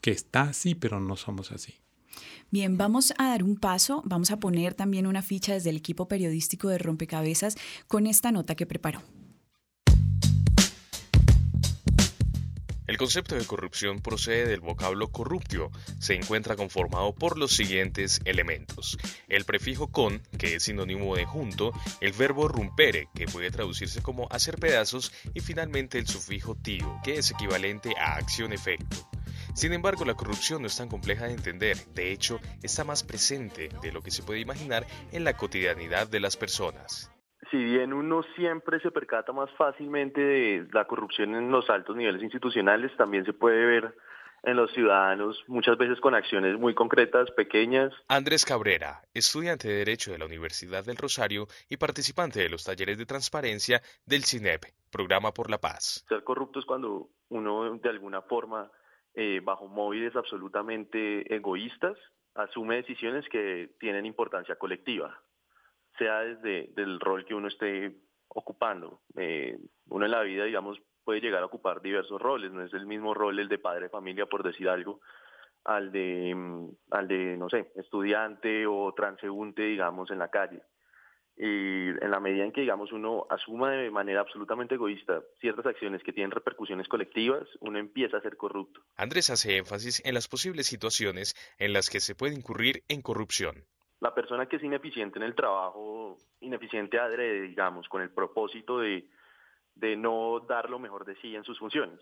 que 0.02 0.12
está 0.12 0.44
así, 0.44 0.76
pero 0.76 1.00
no 1.00 1.16
somos 1.16 1.52
así. 1.52 1.74
Bien, 2.52 2.78
vamos 2.78 3.12
a 3.18 3.30
dar 3.30 3.42
un 3.42 3.56
paso, 3.56 4.04
vamos 4.06 4.30
a 4.30 4.38
poner 4.38 4.76
también 4.76 5.08
una 5.08 5.24
ficha 5.24 5.54
desde 5.54 5.72
el 5.72 5.78
equipo 5.78 6.08
periodístico 6.08 6.70
de 6.70 6.78
Rompecabezas 6.78 7.56
con 7.88 8.06
esta 8.06 8.32
nota 8.32 8.54
que 8.54 8.68
preparó. 8.68 9.02
El 12.90 12.98
concepto 12.98 13.36
de 13.36 13.46
corrupción 13.46 14.00
procede 14.00 14.48
del 14.48 14.62
vocablo 14.62 15.12
corruptio. 15.12 15.70
Se 16.00 16.16
encuentra 16.16 16.56
conformado 16.56 17.14
por 17.14 17.38
los 17.38 17.56
siguientes 17.56 18.20
elementos. 18.26 18.98
El 19.28 19.46
prefijo 19.46 19.92
con, 19.92 20.24
que 20.40 20.56
es 20.56 20.64
sinónimo 20.64 21.16
de 21.16 21.24
junto, 21.24 21.72
el 22.02 22.14
verbo 22.14 22.48
rumpere, 22.48 23.08
que 23.14 23.28
puede 23.28 23.52
traducirse 23.52 24.02
como 24.02 24.28
hacer 24.32 24.58
pedazos, 24.58 25.12
y 25.36 25.40
finalmente 25.40 26.00
el 26.00 26.08
sufijo 26.08 26.56
tío, 26.56 27.00
que 27.04 27.20
es 27.20 27.30
equivalente 27.30 27.94
a 27.96 28.16
acción-efecto. 28.16 29.08
Sin 29.54 29.72
embargo, 29.74 30.04
la 30.04 30.16
corrupción 30.16 30.64
no 30.64 30.68
es 30.68 30.76
tan 30.76 30.90
compleja 30.90 31.26
de 31.26 31.34
entender, 31.34 31.78
de 31.94 32.12
hecho, 32.12 32.40
está 32.64 32.86
más 32.86 33.04
presente 33.04 33.70
de 33.84 33.92
lo 33.92 34.02
que 34.02 34.10
se 34.10 34.24
puede 34.24 34.40
imaginar 34.40 34.88
en 35.12 35.26
la 35.26 35.38
cotidianidad 35.38 36.08
de 36.08 36.22
las 36.22 36.38
personas 36.38 37.12
si 37.50 37.58
bien 37.58 37.94
uno 37.94 38.24
siempre 38.36 38.80
se 38.80 38.92
percata 38.92 39.32
más 39.32 39.50
fácilmente 39.52 40.22
de 40.22 40.68
la 40.72 40.86
corrupción 40.86 41.36
en 41.36 41.52
los 41.52 41.70
altos 41.70 41.96
niveles 41.96 42.22
institucionales, 42.22 42.96
también 42.98 43.26
se 43.26 43.34
puede 43.34 43.66
ver 43.66 43.96
en 44.44 44.56
los 44.56 44.72
ciudadanos, 44.72 45.44
muchas 45.48 45.78
veces 45.78 46.00
con 46.00 46.16
acciones 46.16 46.58
muy 46.58 46.74
concretas, 46.74 47.30
pequeñas. 47.32 47.92
Andrés 48.08 48.46
Cabrera, 48.46 49.02
estudiante 49.14 49.68
de 49.68 49.76
Derecho 49.76 50.12
de 50.12 50.18
la 50.18 50.26
Universidad 50.26 50.86
del 50.86 50.96
Rosario 50.96 51.48
y 51.70 51.78
participante 51.78 52.40
de 52.40 52.50
los 52.50 52.64
talleres 52.64 52.98
de 52.98 53.06
transparencia 53.06 53.82
del 54.06 54.24
CINEP, 54.24 54.64
Programa 54.92 55.34
por 55.34 55.50
la 55.50 55.58
Paz. 55.58 56.06
Ser 56.08 56.24
corrupto 56.24 56.60
es 56.60 56.66
cuando 56.66 57.10
uno 57.30 57.78
de 57.78 57.90
alguna 57.90 58.22
forma, 58.22 58.72
eh, 59.14 59.42
bajo 59.44 59.68
móviles 59.68 60.16
absolutamente 60.16 61.34
egoístas, 61.34 61.98
asume 62.36 62.78
decisiones 62.78 63.28
que 63.30 63.72
tienen 63.80 64.06
importancia 64.06 64.56
colectiva 64.56 65.20
sea 66.00 66.22
desde 66.22 66.72
el 66.78 67.00
rol 67.00 67.26
que 67.26 67.36
uno 67.36 67.48
esté 67.48 67.96
ocupando. 68.30 69.02
Eh, 69.16 69.60
uno 69.90 70.06
en 70.06 70.12
la 70.12 70.22
vida, 70.22 70.46
digamos, 70.46 70.80
puede 71.04 71.22
llegar 71.22 71.44
a 71.44 71.48
ocupar 71.48 71.82
diversos 71.82 72.22
roles, 72.22 72.52
no 72.52 72.64
es 72.64 72.74
el 72.74 72.86
mismo 72.86 73.14
rol 73.14 73.40
el 73.40 73.50
de 73.50 73.60
padre 73.60 73.84
de 73.84 73.90
familia, 73.90 74.26
por 74.26 74.44
decir 74.44 74.70
algo, 74.70 75.02
al 75.66 75.92
de, 75.92 76.34
mm, 76.36 76.70
al 76.92 77.08
de, 77.08 77.38
no 77.38 77.50
sé, 77.50 77.72
estudiante 77.76 78.66
o 78.66 78.94
transeúnte, 78.94 79.64
digamos, 79.64 80.10
en 80.12 80.20
la 80.20 80.30
calle. 80.30 80.62
Y 81.36 81.88
en 81.88 82.12
la 82.12 82.20
medida 82.20 82.44
en 82.44 82.52
que, 82.52 82.62
digamos, 82.62 82.92
uno 82.92 83.26
asuma 83.30 83.72
de 83.72 83.90
manera 83.90 84.20
absolutamente 84.20 84.76
egoísta 84.76 85.24
ciertas 85.40 85.66
acciones 85.66 86.04
que 86.04 86.12
tienen 86.12 86.32
repercusiones 86.32 86.90
colectivas, 86.90 87.48
uno 87.62 87.80
empieza 87.80 88.18
a 88.18 88.22
ser 88.22 88.36
corrupto. 88.36 88.82
Andrés 88.98 89.30
hace 89.30 89.56
énfasis 89.56 90.02
en 90.06 90.16
las 90.16 90.28
posibles 90.28 90.68
situaciones 90.68 91.36
en 91.58 91.72
las 91.72 91.90
que 91.90 92.02
se 92.02 92.14
puede 92.14 92.36
incurrir 92.36 92.84
en 92.90 93.02
corrupción 93.02 93.66
la 94.02 94.14
persona 94.14 94.46
que 94.46 94.56
es 94.56 94.64
ineficiente 94.64 95.20
en 95.20 95.24
el 95.24 95.36
trabajo, 95.36 96.18
ineficiente 96.40 97.00
adrede, 97.00 97.42
digamos, 97.42 97.88
con 97.90 98.02
el 98.02 98.10
propósito 98.10 98.80
de, 98.80 99.06
no 99.98 100.40
dar 100.48 100.70
lo 100.70 100.80
mejor 100.80 101.06
de 101.06 101.16
sí 101.18 101.36
en 101.36 101.44
sus 101.44 101.60
funciones. 101.60 102.00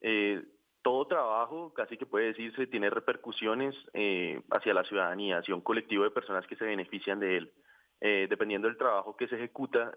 Eh, 0.00 0.42
todo 0.82 1.06
trabajo, 1.06 1.74
casi 1.74 1.96
que 1.96 2.06
puede 2.06 2.26
decirse, 2.26 2.66
tiene 2.66 2.88
repercusiones 2.88 3.74
eh, 3.92 4.40
hacia 4.50 4.72
la 4.72 4.84
ciudadanía, 4.84 5.38
hacia 5.38 5.54
un 5.54 5.60
colectivo 5.60 6.04
de 6.04 6.10
personas 6.10 6.46
que 6.46 6.56
se 6.56 6.64
benefician 6.64 7.20
de 7.20 7.36
él. 7.36 7.52
Eh, 8.00 8.26
dependiendo 8.30 8.68
del 8.68 8.76
trabajo 8.76 9.16
que 9.16 9.26
se 9.26 9.34
ejecuta, 9.36 9.92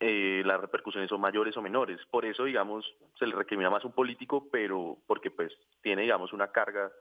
las 0.00 0.60
repercusiones 0.60 1.08
son 1.08 1.20
mayores 1.20 1.56
o 1.56 1.62
menores. 1.62 2.00
Por 2.10 2.24
eso, 2.24 2.44
digamos, 2.44 2.84
se 3.18 3.26
le 3.26 3.34
recrimina 3.34 3.70
más 3.70 3.84
un 3.84 3.92
político, 3.92 4.48
pero 4.52 4.98
porque 5.06 5.30
pues 5.30 5.52
tiene, 5.82 6.02
digamos, 6.02 6.32
una 6.32 6.52
carga 6.52 6.92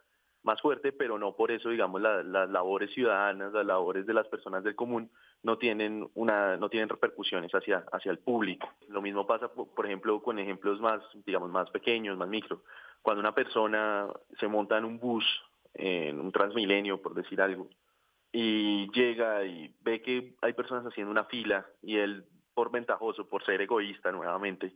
más 0.47 0.61
fuerte, 0.61 0.93
pero 0.93 1.19
no 1.19 1.35
por 1.35 1.51
eso, 1.51 1.69
digamos, 1.69 2.01
las 2.01 2.49
labores 2.49 2.91
ciudadanas, 2.93 3.51
las 3.53 3.65
labores 3.65 4.05
de 4.05 4.13
las 4.13 4.27
personas 4.27 4.63
del 4.63 4.75
común 4.75 5.11
no 5.43 5.57
tienen 5.57 6.09
una, 6.15 6.55
no 6.55 6.69
tienen 6.69 6.89
repercusiones 6.89 7.51
hacia, 7.53 7.83
hacia 7.91 8.11
el 8.11 8.19
público. 8.19 8.69
Lo 8.87 9.01
mismo 9.01 9.27
pasa, 9.27 9.49
por 9.49 9.85
ejemplo, 9.85 10.23
con 10.23 10.39
ejemplos 10.39 10.79
más, 10.79 11.01
digamos, 11.25 11.51
más 11.51 11.69
pequeños, 11.69 12.17
más 12.17 12.29
micro. 12.29 12.63
Cuando 13.01 13.19
una 13.19 13.35
persona 13.35 14.07
se 14.39 14.47
monta 14.47 14.77
en 14.77 14.85
un 14.85 14.99
bus, 14.99 15.25
en 15.73 16.19
un 16.19 16.31
Transmilenio, 16.31 17.01
por 17.01 17.13
decir 17.13 17.41
algo, 17.41 17.69
y 18.31 18.89
llega 18.91 19.45
y 19.45 19.75
ve 19.81 20.01
que 20.01 20.33
hay 20.41 20.53
personas 20.53 20.85
haciendo 20.85 21.11
una 21.11 21.25
fila 21.25 21.65
y 21.81 21.97
él, 21.97 22.25
por 22.53 22.71
ventajoso, 22.71 23.27
por 23.27 23.43
ser 23.43 23.61
egoísta 23.61 24.11
nuevamente, 24.11 24.73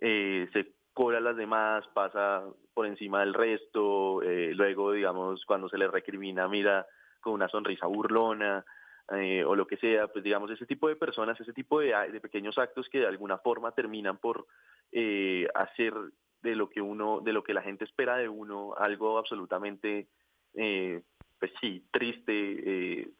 eh, 0.00 0.48
se 0.52 0.77
cobra 0.98 1.20
las 1.20 1.36
demás, 1.36 1.86
pasa 1.94 2.42
por 2.74 2.84
encima 2.84 3.20
del 3.20 3.32
resto, 3.32 4.20
eh, 4.20 4.52
luego, 4.52 4.90
digamos, 4.90 5.44
cuando 5.44 5.68
se 5.68 5.78
le 5.78 5.86
recrimina, 5.86 6.48
mira 6.48 6.88
con 7.20 7.34
una 7.34 7.48
sonrisa 7.48 7.86
burlona, 7.86 8.64
eh, 9.12 9.44
o 9.44 9.54
lo 9.54 9.64
que 9.64 9.76
sea, 9.76 10.08
pues 10.08 10.24
digamos, 10.24 10.50
ese 10.50 10.66
tipo 10.66 10.88
de 10.88 10.96
personas, 10.96 11.40
ese 11.40 11.52
tipo 11.52 11.78
de, 11.78 11.94
pequeños 12.20 12.58
actos 12.58 12.88
que 12.88 12.98
de 12.98 13.06
alguna 13.06 13.38
forma 13.38 13.70
terminan 13.70 14.18
por 14.18 14.48
eh, 14.90 15.46
hacer 15.54 15.94
de 16.42 16.56
lo 16.56 16.68
que 16.68 16.80
uno, 16.80 17.20
de 17.20 17.32
lo 17.32 17.44
que 17.44 17.54
la 17.54 17.62
gente 17.62 17.84
espera 17.84 18.16
de 18.16 18.28
uno, 18.28 18.74
algo 18.76 19.18
absolutamente, 19.18 20.08
eh, 20.54 21.00
pues 21.38 21.52
sí, 21.60 21.86
triste, 21.92 23.12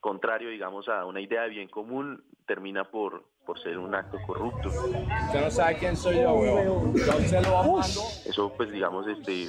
contrario, 0.00 0.50
digamos, 0.50 0.88
a 0.88 1.06
una 1.06 1.20
idea 1.20 1.42
de 1.42 1.50
bien 1.50 1.68
común, 1.68 2.24
termina 2.48 2.82
por, 2.82 3.28
por 3.44 3.60
ser 3.60 3.78
un 3.78 3.94
acto 3.94 4.18
corrupto. 4.26 4.68
Usted 4.68 5.40
no 5.40 5.50
sabe 5.50 5.78
quién 5.78 5.96
soy 5.96 6.16
yo, 6.16 6.92
Eso, 8.26 8.52
pues, 8.56 8.70
digamos, 8.70 9.06
este 9.08 9.48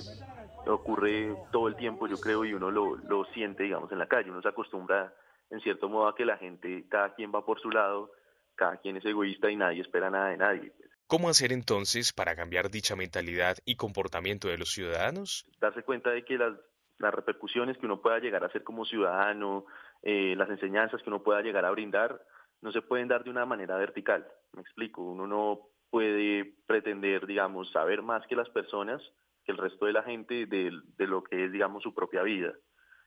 ocurre 0.66 1.36
todo 1.52 1.68
el 1.68 1.76
tiempo, 1.76 2.08
yo 2.08 2.18
creo, 2.18 2.46
y 2.46 2.54
uno 2.54 2.72
lo, 2.72 2.96
lo 2.96 3.26
siente, 3.34 3.64
digamos, 3.64 3.92
en 3.92 4.00
la 4.00 4.08
calle. 4.08 4.32
Uno 4.32 4.42
se 4.42 4.48
acostumbra, 4.48 5.14
en 5.50 5.60
cierto 5.60 5.90
modo, 5.90 6.08
a 6.08 6.16
que 6.16 6.26
la 6.26 6.38
gente, 6.38 6.86
cada 6.90 7.14
quien 7.16 7.32
va 7.34 7.46
por 7.46 7.60
su 7.60 7.70
lado, 7.70 8.12
cada 8.56 8.78
quien 8.78 8.98
es 8.98 9.06
egoísta 9.06 9.52
y 9.52 9.56
nadie 9.56 9.82
espera 9.82 10.10
nada 10.10 10.30
de 10.30 10.38
nadie. 10.38 10.74
¿Cómo 11.08 11.30
hacer 11.30 11.52
entonces 11.52 12.14
para 12.14 12.36
cambiar 12.36 12.70
dicha 12.70 12.96
mentalidad 12.96 13.58
y 13.66 13.76
comportamiento 13.76 14.48
de 14.48 14.58
los 14.58 14.70
ciudadanos? 14.70 15.46
Darse 15.60 15.84
cuenta 15.84 16.10
de 16.12 16.24
que 16.24 16.38
las, 16.38 16.54
las 16.98 17.14
repercusiones 17.14 17.78
que 17.78 17.86
uno 17.86 18.02
pueda 18.02 18.20
llegar 18.20 18.44
a 18.44 18.48
hacer 18.48 18.64
como 18.64 18.86
ciudadano, 18.86 19.66
eh, 20.02 20.34
las 20.38 20.50
enseñanzas 20.50 21.02
que 21.04 21.10
uno 21.10 21.22
pueda 21.22 21.42
llegar 21.42 21.66
a 21.66 21.72
brindar, 21.72 22.22
no 22.63 22.72
se 22.72 22.82
pueden 22.82 23.08
dar 23.08 23.24
de 23.24 23.29
una 23.29 23.46
manera 23.46 23.77
vertical. 23.77 24.25
Me 24.53 24.62
explico, 24.62 25.03
uno 25.03 25.27
no 25.27 25.60
puede 25.91 26.55
pretender, 26.65 27.27
digamos, 27.27 27.72
saber 27.72 28.01
más 28.01 28.25
que 28.25 28.36
las 28.36 28.50
personas, 28.50 29.01
que 29.46 29.51
el 29.51 29.60
resto 29.60 29.86
de 29.86 29.93
la 29.93 30.01
gente, 30.01 30.48
de, 30.48 30.72
de 30.98 31.08
lo 31.08 31.24
que 31.24 31.46
es, 31.46 31.51
digamos, 31.51 31.84
su 31.84 31.93
propia 31.93 32.24
vida 32.24 32.53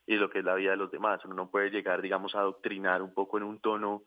y 0.06 0.14
lo 0.14 0.30
que 0.30 0.38
es 0.38 0.44
la 0.44 0.54
vida 0.54 0.70
de 0.70 0.76
los 0.76 0.92
demás. 0.92 1.24
Uno 1.24 1.34
no 1.34 1.50
puede 1.50 1.70
llegar, 1.70 2.00
digamos, 2.00 2.34
a 2.34 2.40
adoctrinar 2.40 3.02
un 3.02 3.12
poco 3.12 3.38
en 3.38 3.42
un 3.42 3.58
tono 3.58 4.04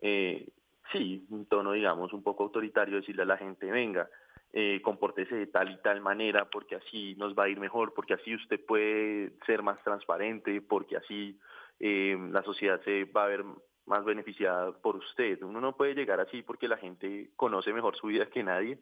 eh, 0.00 0.48
sí, 0.92 1.26
un 1.30 1.46
tono, 1.46 1.72
digamos, 1.72 2.12
un 2.12 2.22
poco 2.22 2.44
autoritario, 2.44 2.96
decirle 2.96 3.22
a 3.22 3.26
la 3.26 3.36
gente, 3.36 3.70
venga, 3.70 4.08
eh, 4.52 4.80
compórtese 4.82 5.34
de 5.34 5.46
tal 5.46 5.70
y 5.70 5.76
tal 5.78 6.00
manera, 6.00 6.48
porque 6.50 6.76
así 6.76 7.14
nos 7.16 7.34
va 7.34 7.44
a 7.44 7.48
ir 7.48 7.58
mejor, 7.60 7.92
porque 7.94 8.14
así 8.14 8.34
usted 8.34 8.64
puede 8.64 9.32
ser 9.46 9.62
más 9.62 9.82
transparente, 9.82 10.60
porque 10.62 10.96
así 10.96 11.38
eh, 11.80 12.16
la 12.30 12.42
sociedad 12.42 12.80
se 12.84 13.04
va 13.04 13.24
a 13.24 13.28
ver 13.28 13.44
más 13.86 14.04
beneficiada 14.04 14.72
por 14.72 14.96
usted. 14.96 15.42
Uno 15.42 15.60
no 15.60 15.76
puede 15.76 15.94
llegar 15.94 16.20
así 16.20 16.42
porque 16.42 16.68
la 16.68 16.76
gente 16.76 17.30
conoce 17.36 17.72
mejor 17.72 17.96
su 17.96 18.08
vida 18.08 18.26
que 18.26 18.42
nadie 18.42 18.78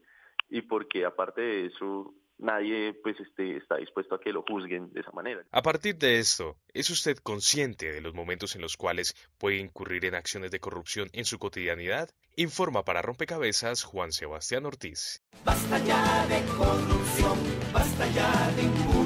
y 0.50 0.62
porque 0.62 1.04
aparte 1.04 1.40
de 1.40 1.66
eso 1.66 2.14
nadie 2.38 2.94
pues 3.02 3.18
este, 3.20 3.56
está 3.56 3.76
dispuesto 3.76 4.14
a 4.14 4.20
que 4.20 4.32
lo 4.32 4.42
juzguen 4.42 4.92
de 4.92 5.00
esa 5.00 5.12
manera. 5.12 5.44
A 5.52 5.62
partir 5.62 5.96
de 5.96 6.18
esto, 6.18 6.56
¿es 6.72 6.90
usted 6.90 7.16
consciente 7.18 7.92
de 7.92 8.00
los 8.00 8.14
momentos 8.14 8.54
en 8.56 8.62
los 8.62 8.76
cuales 8.76 9.14
puede 9.38 9.58
incurrir 9.58 10.04
en 10.04 10.14
acciones 10.14 10.50
de 10.50 10.60
corrupción 10.60 11.08
en 11.12 11.24
su 11.24 11.38
cotidianidad? 11.38 12.10
Informa 12.36 12.84
para 12.84 13.02
Rompecabezas 13.02 13.84
Juan 13.84 14.12
Sebastián 14.12 14.66
Ortiz. 14.66 15.22
Basta 15.44 15.78
ya 15.78 16.26
de 16.26 16.44
corrupción, 16.56 17.38
basta 17.72 18.06
ya 18.08 18.50
de 18.52 18.62
impunidad, 18.62 19.03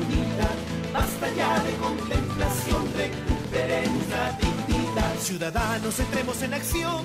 Ciudadanos, 5.28 6.00
entremos 6.00 6.42
en 6.42 6.54
acción 6.54 7.04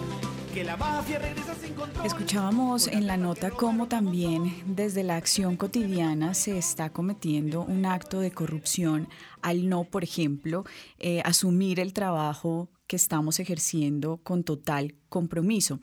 que 0.53 0.63
la 0.63 0.77
mafia 0.77 1.19
regresa 1.19 1.55
sin 1.55 1.73
control. 1.73 2.05
Escuchábamos 2.05 2.87
en 2.87 3.05
la 3.05 3.17
nota 3.17 3.51
cómo 3.51 3.89
también 3.89 4.63
desde 4.65 5.03
la 5.03 5.17
acción 5.17 5.57
cotidiana 5.57 6.33
se 6.33 6.57
está 6.57 6.93
cometiendo 6.93 7.63
un 7.63 7.85
acto 7.85 8.21
de 8.21 8.31
corrupción 8.31 9.09
al 9.41 9.67
no, 9.67 9.83
por 9.83 10.05
ejemplo, 10.05 10.63
eh, 10.99 11.21
asumir 11.25 11.81
el 11.81 11.91
trabajo 11.91 12.69
que 12.87 12.95
estamos 12.95 13.41
ejerciendo 13.41 14.21
con 14.23 14.45
total 14.45 14.95
compromiso. 15.09 15.81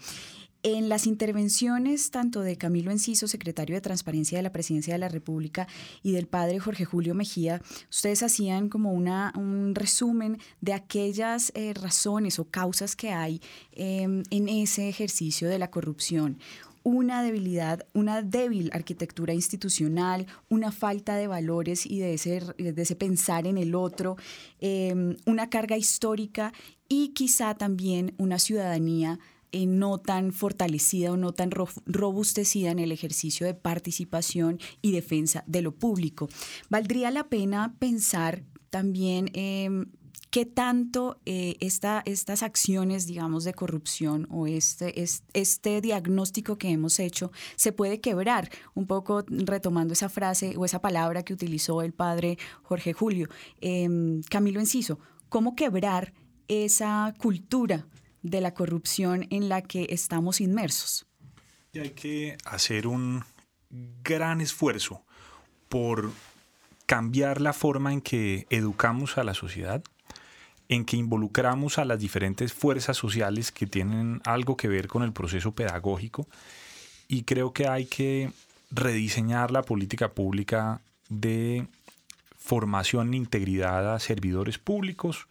En 0.63 0.91
las 0.91 1.07
intervenciones 1.07 2.11
tanto 2.11 2.43
de 2.43 2.59
Camilo 2.59 2.91
Enciso, 2.91 3.27
secretario 3.27 3.77
de 3.77 3.81
Transparencia 3.81 4.37
de 4.37 4.43
la 4.43 4.53
Presidencia 4.53 4.93
de 4.93 4.99
la 4.99 5.09
República, 5.09 5.67
y 6.03 6.13
del 6.13 6.27
padre 6.27 6.59
Jorge 6.59 6.85
Julio 6.85 7.15
Mejía, 7.15 7.63
ustedes 7.89 8.23
hacían 8.23 8.69
como 8.69 8.93
una, 8.93 9.33
un 9.37 9.75
resumen 9.75 10.39
de 10.61 10.75
aquellas 10.75 11.51
eh, 11.55 11.73
razones 11.73 12.39
o 12.39 12.45
causas 12.45 12.95
que 12.95 13.11
hay 13.11 13.41
em, 13.73 14.23
en 14.31 14.51
ese 14.51 14.91
ejercicio 14.91 15.49
de 15.49 15.59
la 15.59 15.71
corrupción. 15.71 16.39
Una 16.83 17.23
debilidad, 17.23 17.87
una 17.95 18.21
débil 18.21 18.71
arquitectura 18.75 19.33
institucional, 19.33 20.27
una 20.51 20.73
falta 20.73 21.17
de 21.17 21.27
valores 21.27 21.87
y 21.87 22.01
de 22.01 22.15
ese, 22.15 22.43
de 22.59 22.83
ese 22.83 22.97
pensar 22.97 23.47
en 23.47 23.57
el 23.57 23.75
otro, 23.75 24.19
em, 24.61 25.17
una 25.25 25.49
carga 25.49 25.79
histórica 25.79 26.53
y 26.87 27.15
quizá 27.15 27.55
también 27.55 28.15
una 28.19 28.39
ciudadanía 28.39 29.19
eh, 29.53 29.67
no 29.67 29.99
tan 29.99 30.33
fortalecida 30.33 31.13
o 31.13 31.17
no 31.17 31.33
tan 31.33 31.51
robustecida 31.51 32.71
en 32.71 32.79
el 32.79 32.93
ejercicio 32.93 33.47
de 33.47 33.55
participación 33.55 34.59
y 34.83 34.93
defensa 34.93 35.45
de 35.47 35.63
lo 35.63 35.73
público. 35.73 36.29
Valdría 36.69 37.11
la 37.11 37.29
pena 37.29 37.75
pensar 37.79 38.45
también 38.71 39.31
eh, 39.35 39.69
qué 40.31 40.47
tanto 40.47 41.21
eh, 41.27 41.57
estas 41.61 42.43
acciones, 42.43 43.07
digamos, 43.07 43.45
de 43.45 43.53
corrupción 43.53 44.29
o 44.31 44.47
este, 44.47 45.05
este 45.35 45.81
diagnóstico 45.81 46.57
que 46.57 46.71
hemos 46.71 47.01
hecho 47.01 47.33
se 47.57 47.73
puede 47.73 48.01
quebrar, 48.01 48.49
un 48.75 48.87
poco 48.87 49.25
retomando 49.29 49.93
esa 49.93 50.09
frase 50.09 50.55
o 50.57 50.65
esa 50.65 50.81
palabra 50.81 51.25
que 51.25 51.33
utilizó 51.33 51.83
el 51.83 51.93
padre 51.93 52.39
Jorge 52.63 52.93
Julio. 52.93 53.29
Em, 53.61 54.23
Camilo 54.23 54.61
Enciso, 54.61 55.01
¿cómo 55.29 55.57
quebrar 55.57 56.15
esa 56.49 57.15
cultura 57.19 57.87
de 58.23 58.41
la 58.41 58.55
corrupción 58.55 59.27
en 59.31 59.49
la 59.49 59.63
que 59.63 59.87
estamos 59.91 60.41
inmersos. 60.41 61.07
Y 61.73 61.79
hay 61.79 61.91
que 61.91 62.37
hacer 62.45 62.87
un 62.87 63.25
gran 64.03 64.41
esfuerzo 64.41 65.05
por 65.69 66.11
cambiar 66.87 67.41
la 67.41 67.53
forma 67.53 67.93
en 67.93 68.01
que 68.01 68.47
educamos 68.51 69.17
a 69.17 69.25
la 69.25 69.35
sociedad, 69.35 69.83
en 70.69 70.85
que 70.85 70.97
involucramos 70.97 71.79
a 71.79 71.85
las 71.85 71.99
diferentes 71.99 72.53
fuerzas 72.53 72.97
sociales 72.97 73.53
que 73.53 73.67
tienen 73.67 74.21
algo 74.25 74.57
que 74.57 74.69
ver 74.69 74.89
con 74.89 75.03
el 75.03 75.13
proceso 75.13 75.53
pedagógico 75.53 76.27
y 77.09 77.23
creo 77.23 77.53
que 77.53 77.67
hay 77.67 77.87
que 77.87 78.31
rediseñar 78.71 79.51
la 79.51 79.63
política 79.63 80.13
pública 80.13 80.81
de 81.09 81.67
formación 82.37 83.09
en 83.09 83.15
integridad 83.15 83.95
a 83.95 83.99
servidores 83.99 84.59
públicos, 84.59 85.27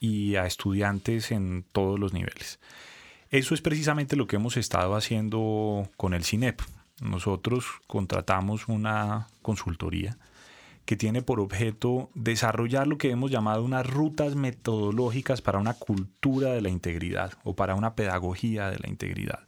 y 0.00 0.36
a 0.36 0.46
estudiantes 0.46 1.30
en 1.30 1.64
todos 1.72 1.98
los 1.98 2.12
niveles. 2.12 2.58
Eso 3.30 3.54
es 3.54 3.60
precisamente 3.60 4.16
lo 4.16 4.26
que 4.26 4.36
hemos 4.36 4.56
estado 4.56 4.94
haciendo 4.94 5.88
con 5.96 6.14
el 6.14 6.24
CINEP. 6.24 6.60
Nosotros 7.00 7.66
contratamos 7.86 8.68
una 8.68 9.26
consultoría 9.42 10.16
que 10.86 10.96
tiene 10.96 11.20
por 11.20 11.40
objeto 11.40 12.10
desarrollar 12.14 12.86
lo 12.86 12.96
que 12.96 13.10
hemos 13.10 13.30
llamado 13.30 13.64
unas 13.64 13.86
rutas 13.86 14.36
metodológicas 14.36 15.42
para 15.42 15.58
una 15.58 15.74
cultura 15.74 16.52
de 16.52 16.62
la 16.62 16.68
integridad 16.68 17.32
o 17.42 17.56
para 17.56 17.74
una 17.74 17.96
pedagogía 17.96 18.70
de 18.70 18.78
la 18.78 18.88
integridad. 18.88 19.40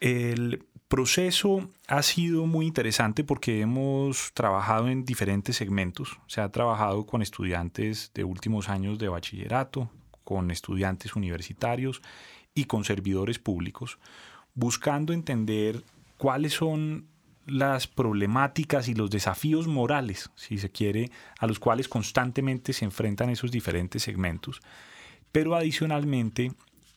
El 0.00 0.66
proceso 0.90 1.70
ha 1.86 2.02
sido 2.02 2.46
muy 2.46 2.66
interesante 2.66 3.22
porque 3.22 3.60
hemos 3.60 4.32
trabajado 4.34 4.88
en 4.88 5.04
diferentes 5.04 5.54
segmentos. 5.54 6.18
Se 6.26 6.40
ha 6.40 6.48
trabajado 6.50 7.06
con 7.06 7.22
estudiantes 7.22 8.10
de 8.12 8.24
últimos 8.24 8.68
años 8.68 8.98
de 8.98 9.08
bachillerato, 9.08 9.88
con 10.24 10.50
estudiantes 10.50 11.14
universitarios 11.14 12.02
y 12.54 12.64
con 12.64 12.82
servidores 12.82 13.38
públicos, 13.38 14.00
buscando 14.54 15.12
entender 15.12 15.84
cuáles 16.18 16.54
son 16.54 17.06
las 17.46 17.86
problemáticas 17.86 18.88
y 18.88 18.94
los 18.94 19.10
desafíos 19.10 19.68
morales, 19.68 20.30
si 20.34 20.58
se 20.58 20.70
quiere, 20.70 21.12
a 21.38 21.46
los 21.46 21.60
cuales 21.60 21.86
constantemente 21.86 22.72
se 22.72 22.84
enfrentan 22.84 23.30
esos 23.30 23.52
diferentes 23.52 24.02
segmentos. 24.02 24.60
Pero 25.30 25.54
adicionalmente 25.54 26.50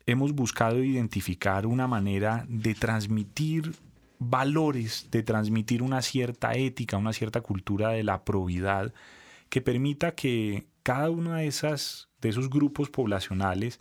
hemos 0.06 0.34
buscado 0.34 0.84
identificar 0.84 1.66
una 1.66 1.88
manera 1.88 2.46
de 2.48 2.76
transmitir 2.76 3.74
valores, 4.20 5.08
de 5.12 5.24
transmitir 5.24 5.82
una 5.82 6.02
cierta 6.02 6.54
ética, 6.54 6.98
una 6.98 7.14
cierta 7.14 7.42
cultura 7.42 7.90
de 7.90 8.04
la 8.04 8.24
probidad 8.24 8.94
que 9.50 9.62
permita 9.62 10.16
que 10.16 10.68
cada 10.82 11.10
uno 11.10 11.34
de, 11.34 11.48
esas, 11.48 12.10
de 12.22 12.30
esos 12.30 12.50
grupos 12.50 12.90
poblacionales 12.90 13.80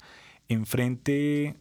enfrente 0.48 1.56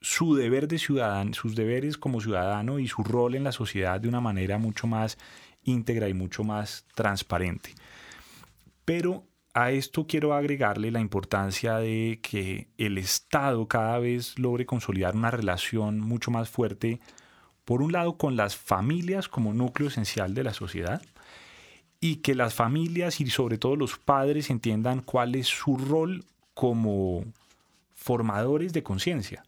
su 0.00 0.34
deber 0.34 0.68
de 0.68 0.78
ciudadano, 0.78 1.34
sus 1.34 1.56
deberes 1.56 1.98
como 1.98 2.20
ciudadano 2.20 2.78
y 2.78 2.86
su 2.86 3.02
rol 3.02 3.34
en 3.34 3.44
la 3.44 3.52
sociedad 3.52 4.00
de 4.00 4.08
una 4.08 4.20
manera 4.20 4.58
mucho 4.58 4.86
más 4.86 5.18
íntegra 5.64 6.08
y 6.08 6.14
mucho 6.14 6.44
más 6.44 6.86
transparente. 6.94 7.74
Pero 8.84 9.27
a 9.58 9.72
esto 9.72 10.06
quiero 10.06 10.34
agregarle 10.34 10.92
la 10.92 11.00
importancia 11.00 11.78
de 11.78 12.20
que 12.22 12.68
el 12.78 12.96
Estado 12.96 13.66
cada 13.66 13.98
vez 13.98 14.38
logre 14.38 14.66
consolidar 14.66 15.16
una 15.16 15.32
relación 15.32 15.98
mucho 15.98 16.30
más 16.30 16.48
fuerte, 16.48 17.00
por 17.64 17.82
un 17.82 17.90
lado, 17.90 18.16
con 18.16 18.36
las 18.36 18.54
familias 18.54 19.28
como 19.28 19.52
núcleo 19.52 19.88
esencial 19.88 20.32
de 20.32 20.44
la 20.44 20.54
sociedad, 20.54 21.02
y 22.00 22.16
que 22.16 22.36
las 22.36 22.54
familias 22.54 23.20
y 23.20 23.28
sobre 23.30 23.58
todo 23.58 23.74
los 23.74 23.98
padres 23.98 24.48
entiendan 24.48 25.00
cuál 25.00 25.34
es 25.34 25.48
su 25.48 25.76
rol 25.76 26.24
como 26.54 27.24
formadores 27.96 28.72
de 28.72 28.84
conciencia. 28.84 29.42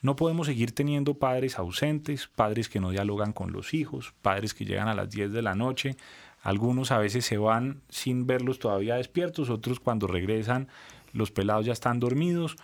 No 0.00 0.14
podemos 0.14 0.46
seguir 0.46 0.72
teniendo 0.72 1.14
padres 1.14 1.58
ausentes, 1.58 2.28
padres 2.28 2.68
que 2.68 2.78
no 2.78 2.90
dialogan 2.90 3.32
con 3.32 3.50
los 3.50 3.74
hijos, 3.74 4.14
padres 4.22 4.54
que 4.54 4.64
llegan 4.64 4.86
a 4.86 4.94
las 4.94 5.10
10 5.10 5.32
de 5.32 5.42
la 5.42 5.56
noche. 5.56 5.96
Algunos 6.42 6.90
a 6.90 6.98
veces 6.98 7.24
se 7.24 7.36
van 7.36 7.82
sin 7.88 8.26
verlos 8.26 8.58
todavía 8.58 8.96
despiertos, 8.96 9.50
otros 9.50 9.80
cuando 9.80 10.06
regresan 10.06 10.68
los 11.12 11.30
pelados 11.30 11.66
ya 11.66 11.72
están 11.72 12.00
dormidos 12.00 12.56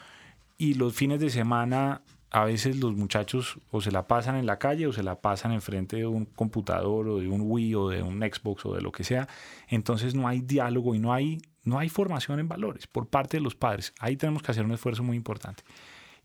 y 0.56 0.74
los 0.74 0.94
fines 0.94 1.20
de 1.20 1.30
semana 1.30 2.02
a 2.30 2.44
veces 2.44 2.80
los 2.80 2.94
muchachos 2.94 3.58
o 3.70 3.80
se 3.80 3.90
la 3.90 4.06
pasan 4.06 4.36
en 4.36 4.46
la 4.46 4.58
calle 4.58 4.86
o 4.86 4.92
se 4.92 5.02
la 5.02 5.20
pasan 5.20 5.52
enfrente 5.52 5.96
de 5.96 6.06
un 6.06 6.24
computador 6.24 7.08
o 7.08 7.18
de 7.18 7.28
un 7.28 7.42
Wii 7.42 7.74
o 7.74 7.88
de 7.88 8.02
un 8.02 8.20
Xbox 8.20 8.66
o 8.66 8.74
de 8.74 8.80
lo 8.80 8.92
que 8.92 9.04
sea. 9.04 9.28
Entonces 9.68 10.14
no 10.14 10.26
hay 10.26 10.40
diálogo 10.40 10.94
y 10.94 10.98
no 10.98 11.12
hay, 11.12 11.38
no 11.64 11.78
hay 11.78 11.88
formación 11.88 12.40
en 12.40 12.48
valores 12.48 12.86
por 12.86 13.06
parte 13.06 13.36
de 13.36 13.42
los 13.42 13.54
padres. 13.54 13.94
Ahí 14.00 14.16
tenemos 14.16 14.42
que 14.42 14.50
hacer 14.50 14.64
un 14.64 14.72
esfuerzo 14.72 15.02
muy 15.02 15.16
importante. 15.16 15.62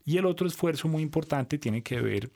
Y 0.04 0.18
el 0.18 0.26
otro 0.26 0.46
esfuerzo 0.46 0.88
muy 0.88 1.02
importante 1.02 1.58
tiene 1.58 1.82
que 1.82 2.00
ver 2.00 2.30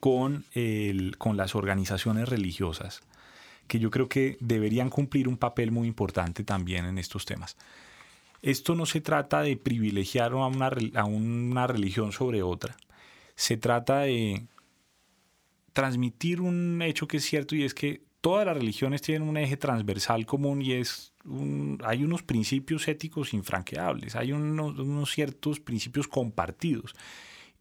con, 0.00 0.44
el, 0.54 1.18
con 1.18 1.36
las 1.36 1.54
organizaciones 1.54 2.28
religiosas, 2.28 3.02
que 3.66 3.78
yo 3.78 3.90
creo 3.90 4.08
que 4.08 4.36
deberían 4.40 4.90
cumplir 4.90 5.28
un 5.28 5.36
papel 5.36 5.70
muy 5.70 5.88
importante 5.88 6.44
también 6.44 6.86
en 6.86 6.98
estos 6.98 7.24
temas. 7.24 7.56
Esto 8.42 8.74
no 8.74 8.86
se 8.86 9.00
trata 9.00 9.42
de 9.42 9.56
privilegiar 9.56 10.32
a 10.32 10.46
una, 10.46 11.66
religión 11.66 12.12
sobre 12.12 12.42
otra, 12.42 12.76
se 13.34 13.56
trata 13.56 14.00
de 14.00 14.46
transmitir 15.72 16.40
un 16.40 16.82
hecho 16.82 17.06
que 17.06 17.18
es 17.18 17.24
cierto 17.24 17.54
y 17.54 17.64
es 17.64 17.74
que 17.74 18.02
todas 18.20 18.46
las 18.46 18.56
religiones 18.56 19.02
tienen 19.02 19.28
un 19.28 19.36
eje 19.36 19.56
transversal 19.56 20.26
común 20.26 20.62
y 20.62 20.72
es 20.72 21.12
hay 21.84 22.02
unos 22.02 22.22
principios 22.22 22.88
éticos 22.88 23.34
infranqueables, 23.34 24.16
hay 24.16 24.32
unos, 24.32 25.10
ciertos 25.10 25.60
principios 25.60 26.08
compartidos. 26.08 26.94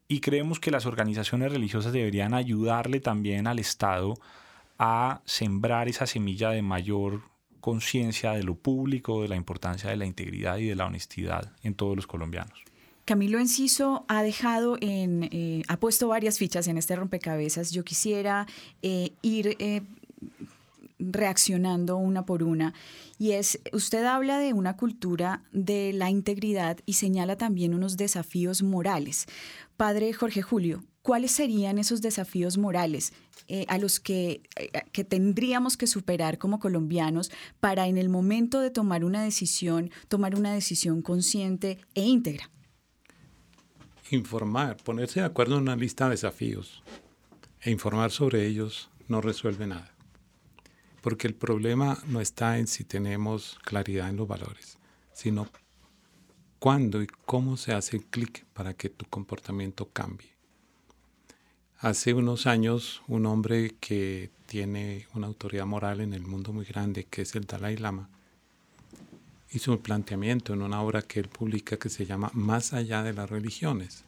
Y 0.08 0.22
creemos 0.22 0.60
que 0.60 0.72
las 0.72 0.86
organizaciones 0.86 1.52
religiosas 1.52 1.94
deberían 1.94 2.34
ayudarle 2.34 3.00
también 3.00 3.48
al 3.48 3.60
Estado 3.60 4.16
a 4.80 5.22
sembrar 5.26 5.90
esa 5.90 6.08
semilla 6.08 6.50
de 6.50 6.62
mayor 6.62 7.22
conciencia 7.60 8.32
de 8.32 8.44
lo 8.44 8.56
público, 8.56 9.22
de 9.22 9.28
la 9.28 9.36
importancia 9.36 9.90
de 9.90 9.98
la 9.98 10.06
integridad 10.06 10.58
y 10.58 10.68
de 10.68 10.76
la 10.76 10.86
honestidad 10.86 11.52
en 11.62 11.76
todos 11.76 11.96
los 11.96 12.08
colombianos. 12.08 12.64
Camilo 13.06 13.40
Enciso 13.40 14.06
ha 14.08 14.24
dejado 14.24 14.78
en, 14.82 15.28
eh, 15.32 15.64
ha 15.68 15.78
puesto 15.78 16.08
varias 16.08 16.38
fichas 16.38 16.68
en 16.68 16.78
este 16.78 16.96
rompecabezas. 16.96 17.72
Yo 17.72 17.84
quisiera 17.84 18.46
eh, 18.84 19.14
ir 19.24 19.56
eh, 19.60 19.82
reaccionando 21.00 21.98
una 21.98 22.26
por 22.26 22.44
una. 22.44 22.74
Y 23.18 23.32
es, 23.32 23.60
usted 23.74 24.06
habla 24.06 24.38
de 24.38 24.54
una 24.54 24.78
cultura 24.78 25.42
de 25.52 25.92
la 25.92 26.10
integridad 26.10 26.78
y 26.86 26.94
señala 26.94 27.36
también 27.36 27.74
unos 27.74 27.98
desafíos 27.98 28.62
morales. 28.62 29.26
Padre 29.76 30.14
Jorge 30.14 30.44
Julio, 30.44 30.84
¿cuáles 31.10 31.32
serían 31.32 31.80
esos 31.80 32.04
desafíos 32.04 32.60
morales 32.60 33.14
eh, 33.48 33.66
a 33.68 33.80
los 33.80 34.00
que, 34.00 34.44
eh, 34.56 34.70
que 34.92 35.04
tendríamos 35.04 35.76
que 35.76 35.88
superar 35.88 36.38
como 36.38 36.60
colombianos 36.60 37.32
para 37.60 37.88
en 37.88 37.98
el 37.98 38.10
momento 38.10 38.60
de 38.60 38.70
tomar 38.70 39.04
una 39.04 39.24
decisión, 39.24 39.90
tomar 40.08 40.36
una 40.36 40.54
decisión 40.54 41.02
consciente 41.02 41.80
e 41.96 42.04
íntegra? 42.04 42.52
Informar, 44.12 44.78
ponerse 44.78 45.22
de 45.22 45.26
acuerdo 45.26 45.56
en 45.56 45.64
una 45.64 45.76
lista 45.76 46.06
de 46.06 46.12
desafíos 46.12 46.84
e 47.62 47.72
informar 47.72 48.12
sobre 48.12 48.46
ellos 48.46 48.92
no 49.08 49.20
resuelve 49.20 49.66
nada 49.66 49.96
porque 51.02 51.26
el 51.26 51.34
problema 51.34 51.98
no 52.06 52.22
está 52.22 52.60
en 52.60 52.68
si 52.68 52.84
tenemos 52.84 53.58
claridad 53.64 54.10
en 54.10 54.18
los 54.18 54.28
valores, 54.28 54.78
sino 55.12 55.48
cuándo 56.60 57.02
y 57.02 57.08
cómo 57.26 57.58
se 57.58 57.74
hace 57.74 57.98
el 57.98 58.06
clic 58.06 58.46
para 58.54 58.76
que 58.76 58.90
tu 58.90 59.08
comportamiento 59.08 59.90
cambie. 59.90 60.39
Hace 61.82 62.14
unos 62.14 62.46
años, 62.46 63.02
un 63.08 63.26
hombre 63.26 63.76
que 63.80 64.30
tiene 64.48 65.08
una 65.14 65.28
autoridad 65.28 65.66
moral 65.66 66.02
en 66.02 66.14
el 66.14 66.24
mundo 66.24 66.52
muy 66.52 66.66
grande, 66.66 67.06
que 67.06 67.22
es 67.22 67.36
el 67.36 67.46
Dalai 67.46 67.78
Lama, 67.78 68.10
hizo 69.52 69.72
un 69.72 69.78
planteamiento 69.78 70.54
en 70.54 70.62
una 70.62 70.82
obra 70.82 71.02
que 71.02 71.22
él 71.22 71.30
publica 71.30 71.78
que 71.78 71.88
se 71.88 72.06
llama 72.06 72.32
Más 72.34 72.74
allá 72.74 73.02
de 73.02 73.14
las 73.14 73.30
religiones. 73.30 74.04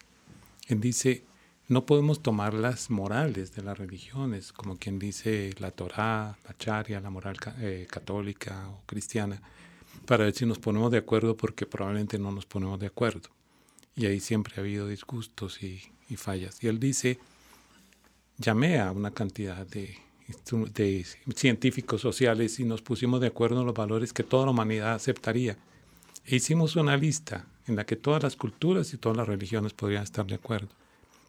Él 0.68 0.82
dice, 0.82 1.24
no 1.70 1.86
podemos 1.86 2.22
tomar 2.22 2.54
las 2.54 2.90
morales 2.90 3.56
de 3.56 3.64
las 3.64 3.78
religiones, 3.78 4.52
como 4.52 4.78
quien 4.78 5.00
dice 5.00 5.56
la 5.60 5.72
Torá, 5.72 6.38
la 6.44 6.58
Charia, 6.58 7.00
la 7.00 7.10
moral 7.10 7.38
eh, 7.60 7.88
católica 7.90 8.68
o 8.68 8.82
cristiana, 8.86 9.42
para 10.06 10.26
ver 10.26 10.36
si 10.36 10.46
nos 10.46 10.60
ponemos 10.60 10.92
de 10.92 10.98
acuerdo 10.98 11.38
porque 11.38 11.66
probablemente 11.66 12.20
no 12.20 12.34
nos 12.34 12.46
ponemos 12.46 12.82
de 12.82 12.88
acuerdo. 12.88 13.30
Y 13.96 14.08
ahí 14.08 14.20
siempre 14.20 14.56
ha 14.58 14.60
habido 14.60 14.90
disgustos 14.90 15.64
y, 15.64 15.82
fallas. 16.18 16.62
Y 16.62 16.68
él 16.68 16.78
dice, 16.78 17.20
llamé 18.42 18.80
a 18.80 18.92
una 18.92 19.12
cantidad 19.12 19.66
de, 19.66 19.96
científicos 21.36 22.02
sociales 22.02 22.60
y 22.60 22.66
nos 22.66 22.82
pusimos 22.82 23.22
de 23.22 23.28
acuerdo 23.28 23.60
en 23.60 23.66
los 23.66 23.76
valores 23.76 24.14
que 24.14 24.24
toda 24.24 24.46
la 24.46 24.52
humanidad 24.52 24.94
aceptaría. 24.94 25.58
E 26.26 26.36
hicimos 26.36 26.76
una 26.76 26.98
lista 26.98 27.46
en 27.68 27.76
la 27.76 27.86
que 27.86 27.96
todas 27.96 28.24
las 28.24 28.36
culturas 28.36 28.94
y 28.94 28.98
todas 28.98 29.18
las 29.18 29.28
religiones 29.28 29.74
podrían 29.74 30.04
estar 30.04 30.26
de 30.26 30.36
acuerdo. 30.36 30.70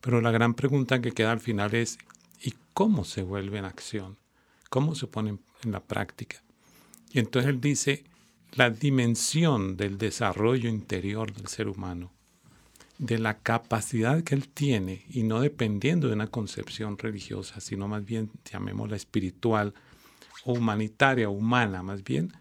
Pero 0.01 0.21
la 0.21 0.31
gran 0.31 0.55
pregunta 0.55 1.01
que 1.01 1.13
queda 1.13 1.33
al 1.33 1.41
final 1.41 1.75
es, 1.75 1.99
¿y 2.43 2.55
cómo 2.75 3.05
se 3.05 3.23
vuelve 3.23 3.59
en 3.59 3.65
acción? 3.65 4.19
¿Cómo 4.69 4.95
se 4.95 5.07
pone 5.07 5.39
en 5.65 5.73
la 5.73 5.81
práctica? 5.81 6.43
Y 7.13 7.19
entonces 7.19 7.51
él 7.51 7.61
dice, 7.61 8.05
la 8.55 8.71
dimensión 8.71 9.77
del 9.77 9.99
desarrollo 9.99 10.69
interior 10.69 11.33
del 11.33 11.47
ser 11.47 11.69
humano, 11.69 12.13
de 13.03 13.19
la 13.19 13.39
capacidad 13.39 14.23
que 14.23 14.37
él 14.37 14.49
tiene, 14.49 15.05
y 15.09 15.25
no 15.25 15.41
dependiendo 15.41 16.07
de 16.07 16.15
una 16.15 16.29
concepción 16.29 16.97
religiosa, 16.99 17.61
sino 17.61 17.89
más 17.89 18.05
bien, 18.05 18.31
llamémosla 18.49 18.95
espiritual 18.95 19.75
o 20.45 20.53
humanitaria, 20.53 21.29
humana 21.29 21.83
más 21.83 22.05
bien, 22.05 22.33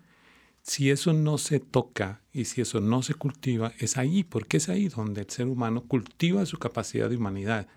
si 0.61 0.91
eso 0.91 1.13
no 1.13 1.39
se 1.39 1.59
toca 1.59 2.21
y 2.31 2.45
si 2.45 2.61
eso 2.61 2.79
no 2.79 3.01
se 3.01 3.15
cultiva, 3.15 3.73
es 3.79 3.97
ahí, 3.97 4.23
porque 4.23 4.57
es 4.57 4.69
ahí 4.69 4.87
donde 4.87 5.21
el 5.21 5.29
ser 5.31 5.47
humano 5.47 5.81
cultiva 5.81 6.45
su 6.45 6.59
capacidad 6.59 7.09
de 7.09 7.17
humanidad. 7.17 7.67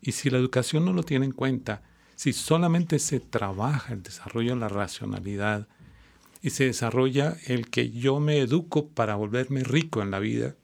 Y 0.00 0.12
si 0.12 0.30
la 0.30 0.38
educación 0.38 0.86
no 0.86 0.94
lo 0.94 1.02
tiene 1.02 1.26
en 1.26 1.32
cuenta, 1.32 1.82
si 2.16 2.32
solamente 2.32 3.00
se 3.00 3.20
trabaja 3.20 3.92
el 3.92 4.02
desarrollo 4.02 4.54
de 4.54 4.60
la 4.60 4.70
racionalidad 4.70 5.68
y 6.40 6.50
se 6.50 6.64
desarrolla 6.64 7.36
el 7.46 7.68
que 7.68 7.90
yo 7.90 8.18
me 8.18 8.38
educo 8.38 8.88
para 8.88 9.16
volverme 9.16 9.62
rico 9.62 10.00
en 10.00 10.10
la 10.10 10.20
vida, 10.20 10.54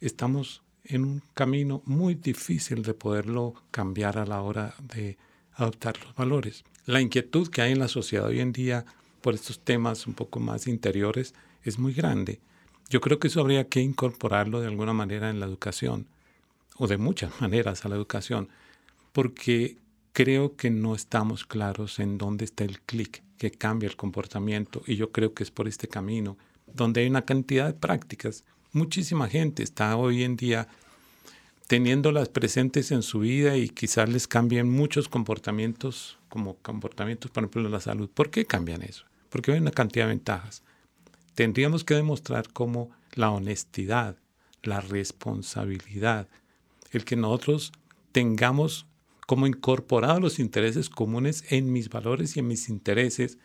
estamos 0.00 0.62
en 0.84 1.04
un 1.04 1.22
camino 1.34 1.82
muy 1.84 2.14
difícil 2.14 2.82
de 2.82 2.94
poderlo 2.94 3.54
cambiar 3.70 4.18
a 4.18 4.26
la 4.26 4.42
hora 4.42 4.74
de 4.94 5.18
adoptar 5.54 5.98
los 6.04 6.14
valores. 6.14 6.64
La 6.86 7.00
inquietud 7.00 7.48
que 7.48 7.62
hay 7.62 7.72
en 7.72 7.78
la 7.78 7.88
sociedad 7.88 8.26
hoy 8.26 8.40
en 8.40 8.52
día 8.52 8.84
por 9.20 9.34
estos 9.34 9.60
temas 9.60 10.06
un 10.06 10.14
poco 10.14 10.40
más 10.40 10.66
interiores 10.66 11.34
es 11.62 11.78
muy 11.78 11.92
grande. 11.92 12.40
Yo 12.88 13.00
creo 13.00 13.18
que 13.18 13.28
eso 13.28 13.40
habría 13.40 13.68
que 13.68 13.80
incorporarlo 13.80 14.60
de 14.60 14.66
alguna 14.66 14.92
manera 14.92 15.30
en 15.30 15.38
la 15.40 15.46
educación, 15.46 16.06
o 16.76 16.86
de 16.86 16.98
muchas 16.98 17.32
maneras 17.40 17.84
a 17.84 17.88
la 17.88 17.96
educación, 17.96 18.48
porque 19.12 19.76
creo 20.12 20.56
que 20.56 20.70
no 20.70 20.94
estamos 20.94 21.44
claros 21.44 21.98
en 21.98 22.18
dónde 22.18 22.44
está 22.44 22.64
el 22.64 22.80
clic 22.80 23.22
que 23.38 23.50
cambia 23.50 23.88
el 23.88 23.96
comportamiento, 23.96 24.82
y 24.86 24.96
yo 24.96 25.12
creo 25.12 25.34
que 25.34 25.42
es 25.42 25.50
por 25.50 25.68
este 25.68 25.88
camino, 25.88 26.36
donde 26.66 27.02
hay 27.02 27.08
una 27.08 27.24
cantidad 27.24 27.66
de 27.66 27.74
prácticas. 27.74 28.44
Muchísima 28.72 29.28
gente 29.28 29.62
está 29.62 29.96
hoy 29.96 30.22
en 30.22 30.36
día 30.36 30.68
teniéndolas 31.66 32.28
presentes 32.28 32.90
en 32.90 33.02
su 33.02 33.20
vida 33.20 33.56
y 33.56 33.68
quizás 33.68 34.08
les 34.08 34.26
cambien 34.26 34.70
muchos 34.70 35.08
comportamientos, 35.08 36.18
como 36.28 36.56
comportamientos, 36.56 37.30
por 37.30 37.44
ejemplo, 37.44 37.68
la 37.68 37.80
salud. 37.80 38.08
¿Por 38.08 38.30
qué 38.30 38.44
cambian 38.44 38.82
eso? 38.82 39.04
porque 39.30 39.52
hay 39.52 39.58
una 39.58 39.70
cantidad 39.70 40.04
de 40.04 40.10
ventajas. 40.10 40.62
Tendríamos 41.34 41.84
que 41.84 41.94
demostrar 41.94 42.52
cómo 42.52 42.90
la 43.12 43.30
honestidad, 43.30 44.16
la 44.62 44.80
responsabilidad, 44.80 46.28
el 46.90 47.04
que 47.04 47.16
nosotros 47.16 47.72
tengamos 48.12 48.86
como 49.26 49.46
incorporados 49.46 50.20
los 50.20 50.38
intereses 50.40 50.90
comunes 50.90 51.44
en 51.50 51.72
mis 51.72 51.88
valores 51.88 52.36
y 52.36 52.40
en 52.40 52.48
mis 52.48 52.68
intereses, 52.68 53.38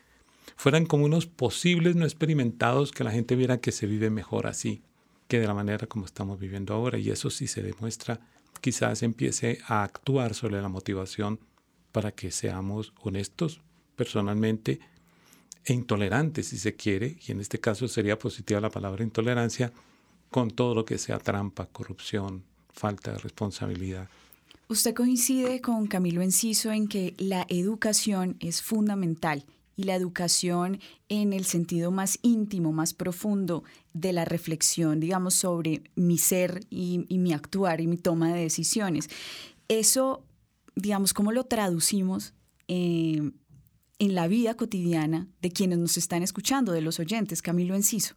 fueran 0.57 0.87
como 0.87 1.05
unos 1.05 1.27
posibles 1.27 1.95
no 1.95 2.05
experimentados 2.05 2.91
que 2.91 3.03
la 3.03 3.11
gente 3.11 3.35
viera 3.35 3.59
que 3.59 3.71
se 3.71 3.85
vive 3.85 4.09
mejor 4.09 4.47
así 4.47 4.81
que 5.27 5.39
de 5.39 5.47
la 5.47 5.53
manera 5.53 5.87
como 5.87 6.05
estamos 6.05 6.39
viviendo 6.39 6.73
ahora. 6.73 6.97
Y 6.97 7.09
eso 7.09 7.29
sí 7.29 7.47
se 7.47 7.61
demuestra, 7.61 8.19
quizás 8.61 9.03
empiece 9.03 9.59
a 9.67 9.83
actuar 9.83 10.33
sobre 10.33 10.61
la 10.61 10.69
motivación 10.69 11.39
para 11.91 12.11
que 12.11 12.31
seamos 12.31 12.93
honestos 13.01 13.61
personalmente 13.95 14.79
e 15.63 15.73
intolerantes, 15.73 16.47
si 16.49 16.57
se 16.57 16.75
quiere, 16.75 17.17
y 17.25 17.31
en 17.31 17.41
este 17.41 17.59
caso 17.59 17.87
sería 17.87 18.19
positiva 18.19 18.61
la 18.61 18.69
palabra 18.69 19.03
intolerancia, 19.03 19.71
con 20.29 20.51
todo 20.51 20.75
lo 20.75 20.85
que 20.85 20.97
sea 20.97 21.17
trampa, 21.17 21.67
corrupción, 21.67 22.43
falta 22.71 23.13
de 23.13 23.17
responsabilidad. 23.19 24.09
Usted 24.67 24.93
coincide 24.93 25.61
con 25.61 25.87
Camilo 25.87 26.21
Enciso 26.21 26.71
en 26.71 26.87
que 26.87 27.13
la 27.17 27.45
educación 27.49 28.35
es 28.39 28.61
fundamental 28.61 29.45
y 29.75 29.83
la 29.83 29.95
educación 29.95 30.79
en 31.09 31.33
el 31.33 31.45
sentido 31.45 31.91
más 31.91 32.19
íntimo, 32.21 32.71
más 32.71 32.93
profundo 32.93 33.63
de 33.93 34.13
la 34.13 34.25
reflexión, 34.25 34.99
digamos, 34.99 35.33
sobre 35.33 35.83
mi 35.95 36.17
ser 36.17 36.61
y, 36.69 37.05
mi 37.09 37.33
actuar 37.33 37.81
y 37.81 37.87
mi 37.87 37.97
toma 37.97 38.33
de 38.33 38.41
decisiones. 38.41 39.09
Eso, 39.67 40.23
digamos, 40.75 41.13
¿cómo 41.13 41.31
lo 41.31 41.43
traducimos 41.43 42.33
eh, 42.67 43.31
en 43.99 44.15
la 44.15 44.27
vida 44.27 44.55
cotidiana 44.55 45.27
de 45.41 45.51
quienes 45.51 45.77
nos 45.77 45.97
están 45.97 46.23
escuchando, 46.23 46.71
de 46.71 46.81
los 46.81 46.99
oyentes? 46.99 47.41
Camilo 47.41 47.75
Enciso. 47.75 48.15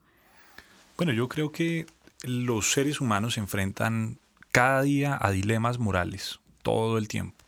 Bueno, 0.97 1.13
yo 1.13 1.29
creo 1.29 1.53
que 1.53 1.87
los 2.23 2.73
seres 2.73 3.01
humanos 3.01 3.35
se 3.35 3.41
enfrentan 3.41 4.19
cada 4.53 4.83
día 4.83 5.19
a 5.21 5.31
dilemas 5.31 5.79
morales, 5.79 6.41
todo 6.63 6.99
el 6.99 7.09
tiempo. 7.09 7.45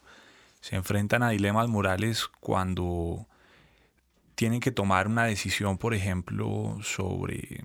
Se 0.60 0.76
enfrentan 0.76 1.22
a 1.22 1.30
dilemas 1.30 1.68
morales 1.68 2.28
cuando 2.40 3.26
tienen 4.40 4.60
que 4.60 4.70
tomar 4.70 5.06
una 5.06 5.24
decisión, 5.24 5.76
por 5.76 5.92
ejemplo, 5.92 6.78
sobre 6.82 7.62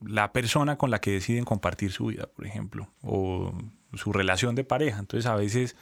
la 0.00 0.32
persona 0.32 0.76
con 0.76 0.90
la 0.90 1.00
que 1.00 1.12
deciden 1.12 1.44
compartir 1.44 1.92
su 1.92 2.06
vida, 2.06 2.26
por 2.26 2.48
ejemplo, 2.48 2.92
o 3.00 3.56
su 3.94 4.12
relación 4.12 4.56
de 4.56 4.64
pareja. 4.64 4.98
Entonces 4.98 5.30
a 5.30 5.36
veces 5.36 5.76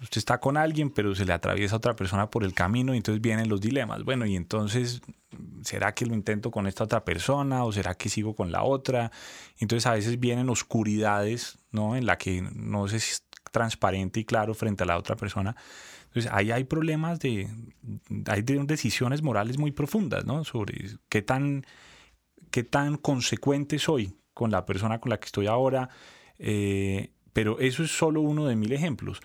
usted 0.00 0.18
está 0.18 0.40
con 0.40 0.56
alguien, 0.56 0.90
pero 0.90 1.14
se 1.14 1.24
le 1.24 1.32
atraviesa 1.32 1.76
otra 1.76 1.94
persona 1.94 2.28
por 2.28 2.42
el 2.42 2.54
camino 2.54 2.92
y 2.92 2.96
entonces 2.96 3.22
vienen 3.22 3.48
los 3.48 3.60
dilemas. 3.60 4.02
Bueno, 4.02 4.26
y 4.26 4.34
entonces, 4.34 5.00
¿será 5.62 5.94
que 5.94 6.06
lo 6.06 6.14
intento 6.14 6.50
con 6.50 6.66
esta 6.66 6.82
otra 6.82 7.04
persona 7.04 7.64
o 7.64 7.70
será 7.70 7.94
que 7.94 8.08
sigo 8.08 8.34
con 8.34 8.50
la 8.50 8.64
otra? 8.64 9.12
Entonces 9.60 9.86
a 9.86 9.92
veces 9.92 10.18
vienen 10.18 10.50
oscuridades, 10.50 11.60
¿no? 11.70 11.94
En 11.94 12.04
la 12.04 12.18
que 12.18 12.42
no 12.42 12.88
se 12.88 12.98
transparente 13.52 14.18
y 14.18 14.24
claro 14.24 14.54
frente 14.54 14.82
a 14.82 14.86
la 14.86 14.98
otra 14.98 15.14
persona. 15.14 15.54
Entonces, 16.06 16.30
ahí 16.34 16.50
hay 16.50 16.64
problemas 16.64 17.20
de, 17.20 17.48
hay 18.26 18.42
decisiones 18.42 19.22
morales 19.22 19.56
muy 19.58 19.70
profundas, 19.70 20.26
¿no? 20.26 20.44
Sobre 20.44 20.90
qué 21.08 21.22
tan, 21.22 21.64
qué 22.50 22.64
tan 22.64 22.96
consecuente 22.96 23.78
soy 23.78 24.16
con 24.34 24.50
la 24.50 24.66
persona 24.66 24.98
con 24.98 25.10
la 25.10 25.20
que 25.20 25.26
estoy 25.26 25.46
ahora. 25.46 25.88
Eh, 26.38 27.12
pero 27.32 27.58
eso 27.60 27.82
es 27.82 27.96
solo 27.96 28.20
uno 28.20 28.46
de 28.46 28.56
mil 28.56 28.72
ejemplos. 28.72 29.20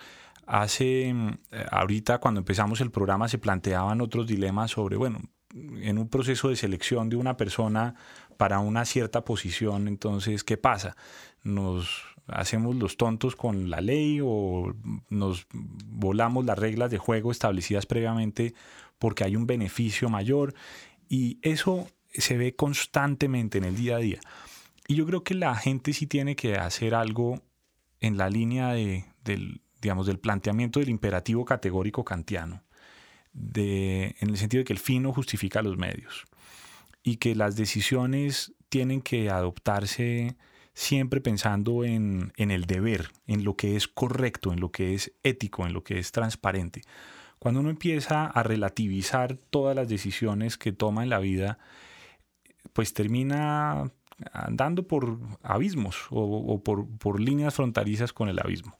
Hace, 0.45 1.09
eh, 1.09 1.65
ahorita 1.71 2.19
cuando 2.19 2.39
empezamos 2.39 2.79
el 2.79 2.91
programa 2.91 3.27
se 3.27 3.37
planteaban 3.37 3.99
otros 3.99 4.27
dilemas 4.27 4.71
sobre, 4.71 4.95
bueno, 4.95 5.19
en 5.53 5.97
un 5.97 6.07
proceso 6.07 6.49
de 6.49 6.55
selección 6.55 7.09
de 7.09 7.15
una 7.15 7.35
persona 7.35 7.95
para 8.37 8.59
una 8.59 8.85
cierta 8.85 9.25
posición, 9.25 9.87
entonces, 9.87 10.43
¿qué 10.43 10.57
pasa? 10.57 10.95
Nos 11.43 12.16
hacemos 12.27 12.75
los 12.75 12.97
tontos 12.97 13.35
con 13.35 13.69
la 13.69 13.81
ley 13.81 14.19
o 14.23 14.73
nos 15.09 15.47
volamos 15.51 16.45
las 16.45 16.59
reglas 16.59 16.91
de 16.91 16.97
juego 16.97 17.31
establecidas 17.31 17.85
previamente 17.85 18.53
porque 18.99 19.23
hay 19.23 19.35
un 19.35 19.47
beneficio 19.47 20.09
mayor 20.09 20.53
y 21.09 21.39
eso 21.41 21.87
se 22.13 22.37
ve 22.37 22.55
constantemente 22.55 23.57
en 23.57 23.63
el 23.63 23.75
día 23.75 23.97
a 23.97 23.99
día. 23.99 24.19
Y 24.87 24.95
yo 24.95 25.05
creo 25.05 25.23
que 25.23 25.33
la 25.33 25.55
gente 25.55 25.93
sí 25.93 26.07
tiene 26.07 26.35
que 26.35 26.55
hacer 26.55 26.95
algo 26.95 27.41
en 27.99 28.17
la 28.17 28.29
línea 28.29 28.73
de, 28.73 29.05
del, 29.23 29.61
digamos, 29.81 30.07
del 30.07 30.19
planteamiento 30.19 30.79
del 30.79 30.89
imperativo 30.89 31.45
categórico 31.45 32.03
kantiano, 32.03 32.63
de, 33.33 34.15
en 34.19 34.29
el 34.29 34.37
sentido 34.37 34.61
de 34.61 34.65
que 34.65 34.73
el 34.73 34.79
fin 34.79 35.03
no 35.03 35.13
justifica 35.13 35.61
los 35.61 35.77
medios 35.77 36.25
y 37.03 37.17
que 37.17 37.35
las 37.35 37.55
decisiones 37.55 38.53
tienen 38.69 39.01
que 39.01 39.29
adoptarse 39.29 40.37
siempre 40.77 41.21
pensando 41.21 41.83
en, 41.83 42.31
el 42.37 42.65
deber, 42.65 43.09
en 43.25 43.43
lo 43.43 43.55
que 43.55 43.75
es 43.75 43.87
correcto, 43.87 44.53
en 44.53 44.59
lo 44.59 44.71
que 44.71 44.93
es 44.93 45.11
ético, 45.23 45.65
en 45.65 45.73
lo 45.73 45.83
que 45.83 45.97
es 45.97 46.11
transparente. 46.11 46.83
Cuando 47.39 47.61
uno 47.61 47.71
empieza 47.71 48.27
a 48.27 48.43
relativizar 48.43 49.37
todas 49.49 49.75
las 49.75 49.89
decisiones 49.89 50.55
que 50.55 50.71
toma 50.71 51.01
en 51.01 51.09
la 51.09 51.17
vida, 51.17 51.57
pues 52.73 52.93
termina 52.93 53.91
andando 54.31 54.87
por 54.87 55.17
abismos 55.41 55.97
o, 56.11 56.61
por, 56.63 56.87
por 56.99 57.19
líneas 57.19 57.55
fronterizas 57.55 58.13
con 58.13 58.29
el 58.29 58.37
abismo. 58.37 58.77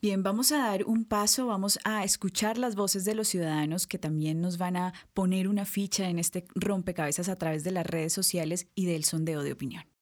Bien, 0.00 0.22
vamos 0.22 0.52
a 0.52 0.58
dar 0.58 0.84
un 0.84 1.04
paso, 1.04 1.48
vamos 1.48 1.80
a 1.82 2.04
escuchar 2.04 2.58
las 2.58 2.76
voces 2.76 3.04
de 3.04 3.16
los 3.16 3.26
ciudadanos 3.26 3.88
que 3.88 3.98
también 3.98 4.40
nos 4.40 4.56
van 4.56 4.76
a 4.76 4.94
poner 5.14 5.48
una 5.48 5.64
ficha 5.64 6.08
en 6.08 6.20
este 6.20 6.46
rompecabezas 6.54 7.28
a 7.28 7.38
través 7.38 7.64
de 7.64 7.72
las 7.72 7.86
redes 7.86 8.12
sociales 8.12 8.68
y 8.76 8.86
del 8.86 9.02
sondeo 9.02 9.42
de 9.42 9.50
opinión. 9.50 9.93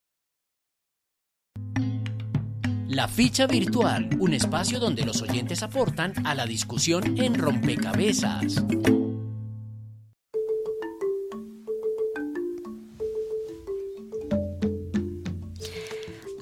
La 2.92 3.09
ficha 3.09 3.46
virtual, 3.46 4.11
un 4.18 4.35
espacio 4.35 4.78
donde 4.78 5.02
los 5.02 5.22
oyentes 5.22 5.62
aportan 5.62 6.12
a 6.26 6.35
la 6.35 6.44
discusión 6.44 7.18
en 7.18 7.37
rompecabezas. 7.37 8.62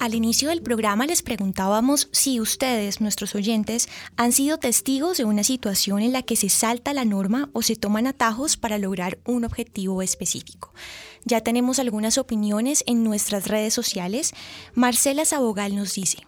Al 0.01 0.13
inicio 0.13 0.49
del 0.49 0.61
programa 0.61 1.05
les 1.05 1.21
preguntábamos 1.21 2.09
si 2.11 2.41
ustedes, 2.41 2.99
nuestros 2.99 3.33
oyentes, 3.33 3.87
han 4.17 4.33
sido 4.33 4.57
testigos 4.57 5.19
de 5.19 5.23
una 5.23 5.45
situación 5.45 6.01
en 6.01 6.11
la 6.11 6.21
que 6.21 6.35
se 6.35 6.49
salta 6.49 6.93
la 6.93 7.05
norma 7.05 7.49
o 7.53 7.61
se 7.61 7.77
toman 7.77 8.07
atajos 8.07 8.57
para 8.57 8.77
lograr 8.77 9.19
un 9.25 9.45
objetivo 9.45 10.01
específico. 10.01 10.73
Ya 11.23 11.39
tenemos 11.39 11.79
algunas 11.79 12.17
opiniones 12.17 12.83
en 12.87 13.05
nuestras 13.05 13.47
redes 13.47 13.73
sociales. 13.73 14.33
Marcela 14.73 15.23
Sabogal 15.23 15.77
nos 15.77 15.93
dice, 15.93 16.25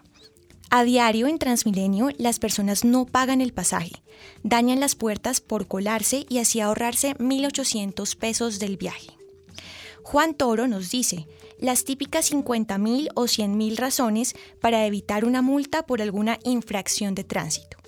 a 0.70 0.84
diario 0.84 1.26
en 1.26 1.38
Transmilenio 1.38 2.08
las 2.18 2.38
personas 2.38 2.84
no 2.84 3.06
pagan 3.06 3.40
el 3.40 3.52
pasaje, 3.52 4.02
dañan 4.42 4.80
las 4.80 4.94
puertas 4.94 5.40
por 5.40 5.66
colarse 5.68 6.26
y 6.28 6.38
así 6.38 6.60
ahorrarse 6.60 7.14
1.800 7.16 8.16
pesos 8.16 8.58
del 8.58 8.76
viaje. 8.76 9.16
Juan 10.02 10.34
Toro 10.34 10.68
nos 10.68 10.90
dice, 10.90 11.26
las 11.58 11.84
típicas 11.84 12.30
50.000 12.30 13.08
o 13.14 13.24
100.000 13.24 13.76
razones 13.76 14.34
para 14.60 14.84
evitar 14.86 15.24
una 15.24 15.42
multa 15.42 15.86
por 15.86 16.02
alguna 16.02 16.38
infracción 16.44 17.14
de 17.14 17.24
tránsito. 17.24 17.78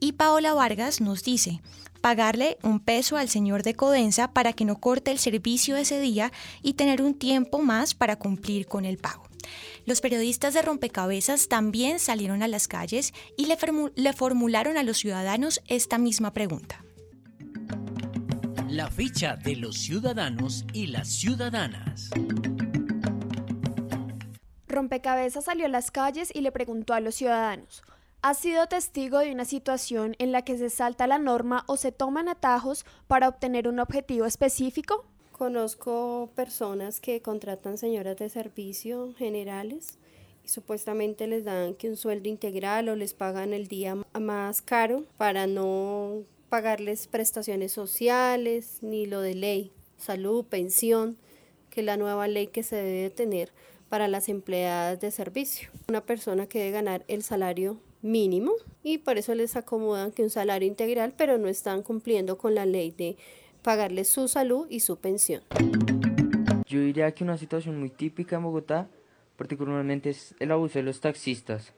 Y 0.00 0.12
Paola 0.12 0.54
Vargas 0.54 1.00
nos 1.00 1.22
dice, 1.22 1.60
pagarle 2.00 2.56
un 2.62 2.80
peso 2.80 3.16
al 3.16 3.28
señor 3.28 3.62
de 3.62 3.74
Codensa 3.74 4.32
para 4.32 4.52
que 4.54 4.64
no 4.64 4.80
corte 4.80 5.10
el 5.10 5.18
servicio 5.18 5.76
ese 5.76 6.00
día 6.00 6.32
y 6.62 6.74
tener 6.74 7.02
un 7.02 7.14
tiempo 7.14 7.58
más 7.58 7.94
para 7.94 8.16
cumplir 8.16 8.66
con 8.66 8.84
el 8.84 8.96
pago. 8.96 9.29
Los 9.86 10.00
periodistas 10.00 10.54
de 10.54 10.62
Rompecabezas 10.62 11.48
también 11.48 11.98
salieron 11.98 12.42
a 12.42 12.48
las 12.48 12.68
calles 12.68 13.12
y 13.36 13.46
le, 13.46 13.56
le 13.94 14.12
formularon 14.12 14.76
a 14.76 14.82
los 14.82 14.98
ciudadanos 14.98 15.60
esta 15.68 15.98
misma 15.98 16.32
pregunta. 16.32 16.84
La 18.68 18.88
ficha 18.90 19.36
de 19.36 19.56
los 19.56 19.76
ciudadanos 19.78 20.64
y 20.72 20.86
las 20.86 21.08
ciudadanas. 21.08 22.10
Rompecabezas 24.68 25.44
salió 25.44 25.66
a 25.66 25.68
las 25.68 25.90
calles 25.90 26.30
y 26.32 26.40
le 26.42 26.52
preguntó 26.52 26.94
a 26.94 27.00
los 27.00 27.16
ciudadanos, 27.16 27.82
¿Has 28.22 28.38
sido 28.38 28.66
testigo 28.66 29.18
de 29.20 29.32
una 29.32 29.46
situación 29.46 30.14
en 30.18 30.30
la 30.30 30.42
que 30.42 30.58
se 30.58 30.68
salta 30.68 31.06
la 31.06 31.18
norma 31.18 31.64
o 31.66 31.78
se 31.78 31.90
toman 31.90 32.28
atajos 32.28 32.84
para 33.06 33.28
obtener 33.28 33.66
un 33.66 33.80
objetivo 33.80 34.26
específico? 34.26 35.09
Conozco 35.40 36.28
personas 36.34 37.00
que 37.00 37.22
contratan 37.22 37.78
señoras 37.78 38.18
de 38.18 38.28
servicio 38.28 39.14
generales 39.16 39.96
y 40.44 40.48
supuestamente 40.48 41.26
les 41.26 41.46
dan 41.46 41.72
que 41.72 41.88
un 41.88 41.96
sueldo 41.96 42.28
integral 42.28 42.90
o 42.90 42.94
les 42.94 43.14
pagan 43.14 43.54
el 43.54 43.66
día 43.66 43.96
más 44.20 44.60
caro 44.60 45.06
para 45.16 45.46
no 45.46 46.24
pagarles 46.50 47.06
prestaciones 47.06 47.72
sociales 47.72 48.80
ni 48.82 49.06
lo 49.06 49.22
de 49.22 49.34
ley, 49.34 49.72
salud, 49.96 50.44
pensión, 50.44 51.16
que 51.70 51.80
la 51.80 51.96
nueva 51.96 52.28
ley 52.28 52.48
que 52.48 52.62
se 52.62 52.76
debe 52.76 53.08
tener 53.08 53.50
para 53.88 54.08
las 54.08 54.28
empleadas 54.28 55.00
de 55.00 55.10
servicio. 55.10 55.70
Una 55.88 56.04
persona 56.04 56.48
que 56.48 56.58
debe 56.58 56.72
ganar 56.72 57.02
el 57.08 57.22
salario 57.22 57.80
mínimo 58.02 58.52
y 58.82 58.98
por 58.98 59.16
eso 59.16 59.34
les 59.34 59.56
acomodan 59.56 60.12
que 60.12 60.22
un 60.22 60.28
salario 60.28 60.68
integral, 60.68 61.14
pero 61.16 61.38
no 61.38 61.48
están 61.48 61.82
cumpliendo 61.82 62.36
con 62.36 62.54
la 62.54 62.66
ley 62.66 62.90
de 62.90 63.16
pagarles 63.62 64.08
su 64.10 64.28
salud 64.28 64.66
y 64.68 64.80
su 64.80 64.98
pensión. 64.98 65.42
Yo 66.66 66.80
diría 66.80 67.12
que 67.12 67.24
una 67.24 67.36
situación 67.36 67.78
muy 67.78 67.90
típica 67.90 68.36
en 68.36 68.44
Bogotá, 68.44 68.88
particularmente 69.36 70.10
es 70.10 70.34
el 70.38 70.52
abuso 70.52 70.78
de 70.78 70.84
los 70.84 71.00
taxistas, 71.00 71.74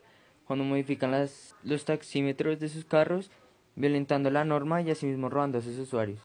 cuando 0.46 0.64
modifican 0.64 1.12
las, 1.12 1.54
los 1.62 1.84
taxímetros 1.84 2.60
de 2.60 2.68
sus 2.68 2.84
carros, 2.84 3.30
violentando 3.74 4.30
la 4.30 4.44
norma 4.44 4.82
y 4.82 4.90
asimismo 4.90 5.28
robando 5.28 5.58
a 5.58 5.62
sus 5.62 5.78
usuarios. 5.78 6.20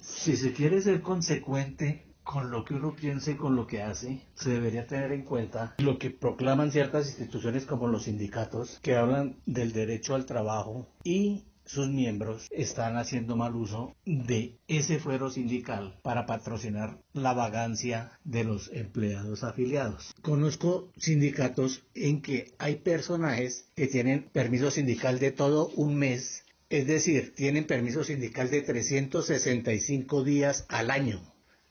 Si 0.00 0.36
se 0.36 0.52
quiere 0.52 0.80
ser 0.80 1.02
consecuente 1.02 2.06
con 2.24 2.50
lo 2.50 2.64
que 2.64 2.74
uno 2.74 2.96
piensa 2.96 3.30
y 3.30 3.36
con 3.36 3.54
lo 3.54 3.68
que 3.68 3.82
hace, 3.82 4.26
se 4.34 4.50
debería 4.50 4.88
tener 4.88 5.12
en 5.12 5.22
cuenta 5.22 5.76
lo 5.78 5.96
que 5.96 6.10
proclaman 6.10 6.72
ciertas 6.72 7.06
instituciones 7.06 7.66
como 7.66 7.86
los 7.86 8.02
sindicatos, 8.02 8.80
que 8.82 8.96
hablan 8.96 9.36
del 9.46 9.72
derecho 9.72 10.16
al 10.16 10.26
trabajo 10.26 10.88
y 11.04 11.44
sus 11.66 11.88
miembros 11.88 12.46
están 12.50 12.96
haciendo 12.96 13.36
mal 13.36 13.54
uso 13.54 13.94
de 14.04 14.56
ese 14.68 14.98
fuero 14.98 15.30
sindical 15.30 15.98
para 16.02 16.24
patrocinar 16.24 17.02
la 17.12 17.34
vagancia 17.34 18.18
de 18.24 18.44
los 18.44 18.70
empleados 18.72 19.42
afiliados. 19.42 20.14
Conozco 20.22 20.90
sindicatos 20.96 21.82
en 21.94 22.22
que 22.22 22.54
hay 22.58 22.76
personajes 22.76 23.66
que 23.74 23.88
tienen 23.88 24.30
permiso 24.32 24.70
sindical 24.70 25.18
de 25.18 25.32
todo 25.32 25.68
un 25.76 25.96
mes, 25.96 26.44
es 26.70 26.86
decir, 26.86 27.34
tienen 27.34 27.66
permiso 27.66 28.04
sindical 28.04 28.48
de 28.50 28.62
365 28.62 30.24
días 30.24 30.66
al 30.68 30.90
año. 30.90 31.20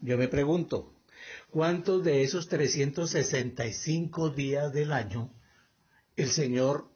Yo 0.01 0.17
me 0.17 0.27
pregunto, 0.27 0.93
¿cuántos 1.49 2.03
de 2.03 2.23
esos 2.23 2.49
365 2.49 4.29
días 4.29 4.73
del 4.73 4.91
año 4.91 5.31
el 6.15 6.29
señor 6.29 6.89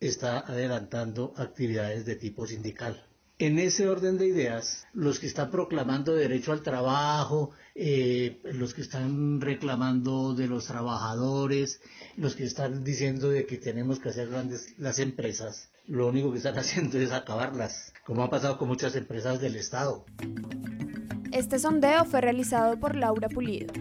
está 0.00 0.40
adelantando 0.40 1.34
actividades 1.36 2.04
de 2.04 2.16
tipo 2.16 2.46
sindical. 2.46 3.06
En 3.38 3.58
ese 3.58 3.88
orden 3.88 4.16
de 4.16 4.28
ideas, 4.28 4.86
los 4.92 5.18
que 5.18 5.26
están 5.26 5.50
proclamando 5.50 6.14
derecho 6.14 6.52
al 6.52 6.62
trabajo, 6.62 7.50
eh, 7.74 8.40
los 8.44 8.74
que 8.74 8.82
están 8.82 9.40
reclamando 9.40 10.34
de 10.34 10.46
los 10.46 10.66
trabajadores, 10.66 11.80
los 12.16 12.36
que 12.36 12.44
están 12.44 12.84
diciendo 12.84 13.30
de 13.30 13.44
que 13.44 13.56
tenemos 13.56 13.98
que 13.98 14.10
hacer 14.10 14.28
grandes 14.28 14.74
las 14.78 15.00
empresas, 15.00 15.70
lo 15.88 16.06
único 16.06 16.30
que 16.30 16.38
están 16.38 16.56
haciendo 16.58 16.98
es 16.98 17.10
acabarlas, 17.10 17.92
como 18.06 18.22
ha 18.22 18.30
pasado 18.30 18.56
con 18.56 18.68
muchas 18.68 18.94
empresas 18.94 19.40
del 19.40 19.56
Estado. 19.56 20.04
Este 21.32 21.58
sondeo 21.58 22.04
fue 22.04 22.20
realizado 22.20 22.78
por 22.78 22.94
Laura 22.94 23.28
Pulido. 23.28 23.72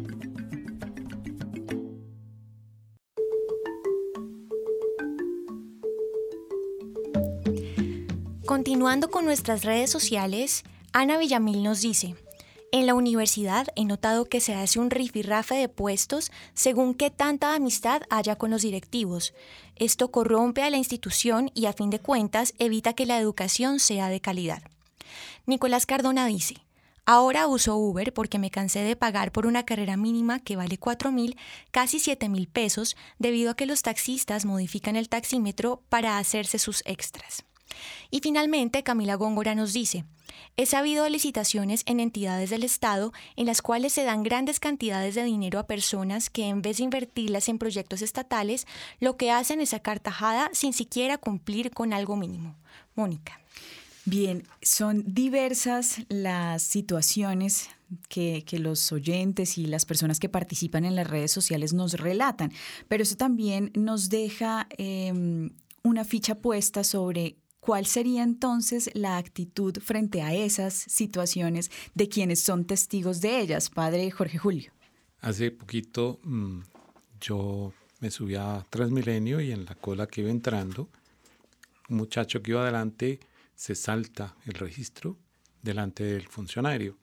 Continuando 8.54 9.10
con 9.10 9.26
nuestras 9.26 9.64
redes 9.64 9.90
sociales, 9.90 10.64
Ana 10.92 11.18
Villamil 11.18 11.64
nos 11.64 11.82
dice, 11.82 12.16
en 12.72 12.86
la 12.86 12.94
universidad 12.94 13.66
he 13.76 13.84
notado 13.84 14.26
que 14.26 14.42
se 14.42 14.54
hace 14.54 14.78
un 14.78 14.92
rifirrafe 14.92 15.56
de 15.56 15.70
puestos 15.70 16.32
según 16.54 16.94
qué 16.94 17.10
tanta 17.10 17.56
amistad 17.56 18.04
haya 18.12 18.36
con 18.36 18.52
los 18.52 18.62
directivos. 18.62 19.34
Esto 19.76 20.12
corrompe 20.12 20.62
a 20.62 20.70
la 20.70 20.78
institución 20.78 21.50
y 21.56 21.66
a 21.66 21.74
fin 21.74 21.90
de 21.90 21.98
cuentas 21.98 22.54
evita 22.60 22.94
que 22.94 23.08
la 23.08 23.18
educación 23.18 23.80
sea 23.80 24.10
de 24.10 24.22
calidad. 24.22 24.62
Nicolás 25.48 25.88
Cardona 25.88 26.28
dice, 26.28 26.58
Ahora 27.08 27.48
uso 27.48 27.76
Uber 27.76 28.14
porque 28.14 28.38
me 28.38 28.52
cansé 28.52 28.84
de 28.84 28.96
pagar 28.96 29.32
por 29.32 29.48
una 29.48 29.64
carrera 29.66 29.98
mínima 29.98 30.40
que 30.40 30.58
vale 30.58 30.78
4 30.78 31.12
mil, 31.12 31.38
casi 31.72 31.98
7 31.98 32.30
mil 32.30 32.48
pesos, 32.48 32.98
debido 33.18 33.50
a 33.50 33.56
que 33.56 33.66
los 33.66 33.82
taxistas 33.82 34.46
modifican 34.46 34.96
el 34.96 35.10
taxímetro 35.10 35.82
para 35.90 36.20
hacerse 36.20 36.60
sus 36.60 36.84
extras. 36.86 37.46
Y 38.12 38.20
finalmente, 38.20 38.84
Camila 38.84 39.16
Góngora 39.16 39.56
nos 39.56 39.74
dice, 39.74 40.06
he 40.58 40.66
sabido 40.66 41.08
licitaciones 41.10 41.84
en 41.86 42.00
entidades 42.00 42.50
del 42.50 42.64
Estado 42.64 43.14
en 43.36 43.46
las 43.46 43.62
cuales 43.62 43.94
se 43.94 44.04
dan 44.04 44.24
grandes 44.24 44.60
cantidades 44.60 45.16
de 45.16 45.24
dinero 45.24 45.60
a 45.60 45.68
personas 45.68 46.30
que 46.30 46.48
en 46.48 46.62
vez 46.62 46.78
de 46.78 46.84
invertirlas 46.84 47.50
en 47.50 47.58
proyectos 47.58 48.02
estatales, 48.02 48.68
lo 49.00 49.18
que 49.18 49.32
hacen 49.32 49.62
es 49.62 49.70
sacar 49.70 50.00
tajada 50.00 50.50
sin 50.54 50.74
siquiera 50.74 51.18
cumplir 51.18 51.72
con 51.72 51.94
algo 51.94 52.16
mínimo. 52.16 52.56
Mónica. 52.96 53.40
Bien, 54.06 54.44
son 54.62 55.04
diversas 55.08 56.02
las 56.10 56.62
situaciones 56.62 57.70
que, 58.10 58.44
los 58.60 58.92
oyentes 58.92 59.58
y 59.58 59.66
las 59.66 59.86
personas 59.86 60.20
que 60.20 60.30
participan 60.30 60.84
en 60.84 60.96
las 60.96 61.08
redes 61.08 61.32
sociales 61.32 61.74
nos 61.74 61.94
relatan, 61.94 62.52
pero 62.88 63.04
eso 63.04 63.16
también 63.16 63.72
nos 63.76 64.10
deja 64.10 64.68
em, 64.78 65.52
una 65.84 66.04
ficha 66.04 66.36
puesta 66.36 66.84
sobre 66.84 67.38
¿Cuál 67.66 67.86
sería 67.86 68.24
entonces 68.24 68.90
la 68.94 69.18
actitud 69.18 69.78
frente 69.80 70.22
a 70.22 70.34
esas 70.34 70.74
situaciones 70.74 71.72
de 71.96 72.10
quienes 72.10 72.42
son 72.42 72.66
testigos 72.66 73.22
de 73.22 73.40
ellas, 73.40 73.70
padre 73.70 74.12
Jorge 74.12 74.38
Julio? 74.38 74.74
Hace 75.22 75.52
poquito 75.52 76.20
mm, 76.24 76.60
yo 77.22 77.72
me 78.02 78.12
subí 78.12 78.36
a 78.36 78.66
Transmilenio 78.70 79.40
y 79.40 79.54
en 79.54 79.64
la 79.64 79.76
cola 79.76 80.08
que 80.08 80.20
iba 80.20 80.30
entrando, 80.30 80.90
un 81.88 81.96
muchacho 81.96 82.42
que 82.42 82.52
iba 82.52 82.64
adelante 82.64 83.22
se 83.56 83.76
salta 83.76 84.36
el 84.46 84.56
registro 84.56 85.16
delante 85.62 86.04
del 86.04 86.28
funcionario, 86.28 86.98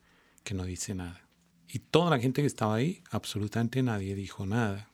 que 0.45 0.53
no 0.53 0.65
dice 0.65 0.95
nada. 0.95 1.23
Y 1.69 1.79
toda 1.79 2.11
la 2.11 2.19
gente 2.19 2.43
que 2.43 2.47
estaba 2.47 2.75
ahí, 2.75 3.03
absolutamente 3.11 3.83
nadie 3.83 4.15
dijo 4.15 4.45
nada. 4.45 4.91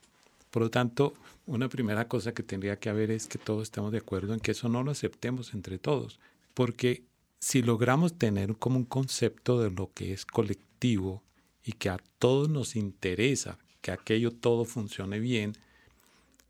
Por 0.53 0.63
lo 0.63 0.71
tanto, 0.71 1.15
una 1.47 1.69
primera 1.69 2.09
cosa 2.09 2.35
que 2.35 2.43
tendría 2.43 2.79
que 2.79 2.89
haber 2.89 3.11
es 3.11 3.27
que 3.27 3.39
todos 3.39 3.63
estemos 3.63 3.93
de 3.93 3.99
acuerdo 3.99 4.35
en 4.35 4.41
que 4.41 4.51
eso 4.51 4.69
no 4.69 4.83
lo 4.83 4.91
aceptemos 4.91 5.55
entre 5.55 5.79
todos, 5.79 6.19
porque 6.55 7.05
si 7.39 7.63
logramos 7.63 8.19
tener 8.19 8.57
como 8.57 8.77
un 8.77 8.85
concepto 8.85 9.61
de 9.61 9.71
lo 9.71 9.93
que 9.93 10.13
es 10.13 10.27
colectivo 10.27 11.23
y 11.65 11.73
que 11.73 11.89
a 11.89 11.99
todos 12.19 12.49
nos 12.49 12.77
interesa 12.77 13.59
que 13.81 13.93
aquello 13.93 14.33
todo 14.33 14.65
funcione 14.65 15.21
bien, 15.21 15.53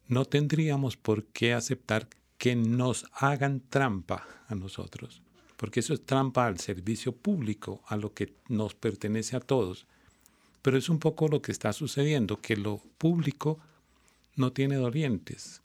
no 0.09 0.25
tendríamos 0.25 0.97
por 0.97 1.25
qué 1.25 1.53
aceptar 1.53 2.09
que 2.39 2.57
nos 2.57 3.07
hagan 3.13 3.61
trampa 3.69 4.27
a 4.49 4.55
nosotros, 4.55 5.23
porque 5.57 5.81
eso 5.81 5.93
es 5.93 6.05
trampa 6.05 6.47
al 6.47 6.61
servicio 6.61 7.13
público, 7.13 7.83
a 7.87 7.97
lo 7.97 8.15
que 8.15 8.33
nos 8.49 8.75
pertenece 8.75 9.37
a 9.37 9.41
todos. 9.41 9.87
Pero 10.63 10.79
es 10.79 10.89
un 10.89 10.99
poco 10.99 11.29
lo 11.29 11.43
que 11.43 11.53
está 11.53 11.73
sucediendo, 11.73 12.41
que 12.41 12.57
lo 12.57 12.81
público 12.99 13.59
no 14.37 14.53
tiene 14.53 14.77
dolientes. 14.77 15.63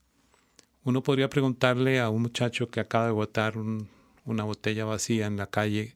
Uno 0.84 1.04
podría 1.04 1.30
preguntarle 1.30 2.00
a 2.00 2.10
un 2.10 2.24
muchacho 2.24 2.70
que 2.70 2.80
acaba 2.80 3.06
de 3.06 3.12
botar 3.12 3.56
una 3.58 4.44
botella 4.44 4.86
vacía 4.86 5.28
en 5.28 5.38
la 5.38 5.48
calle 5.48 5.96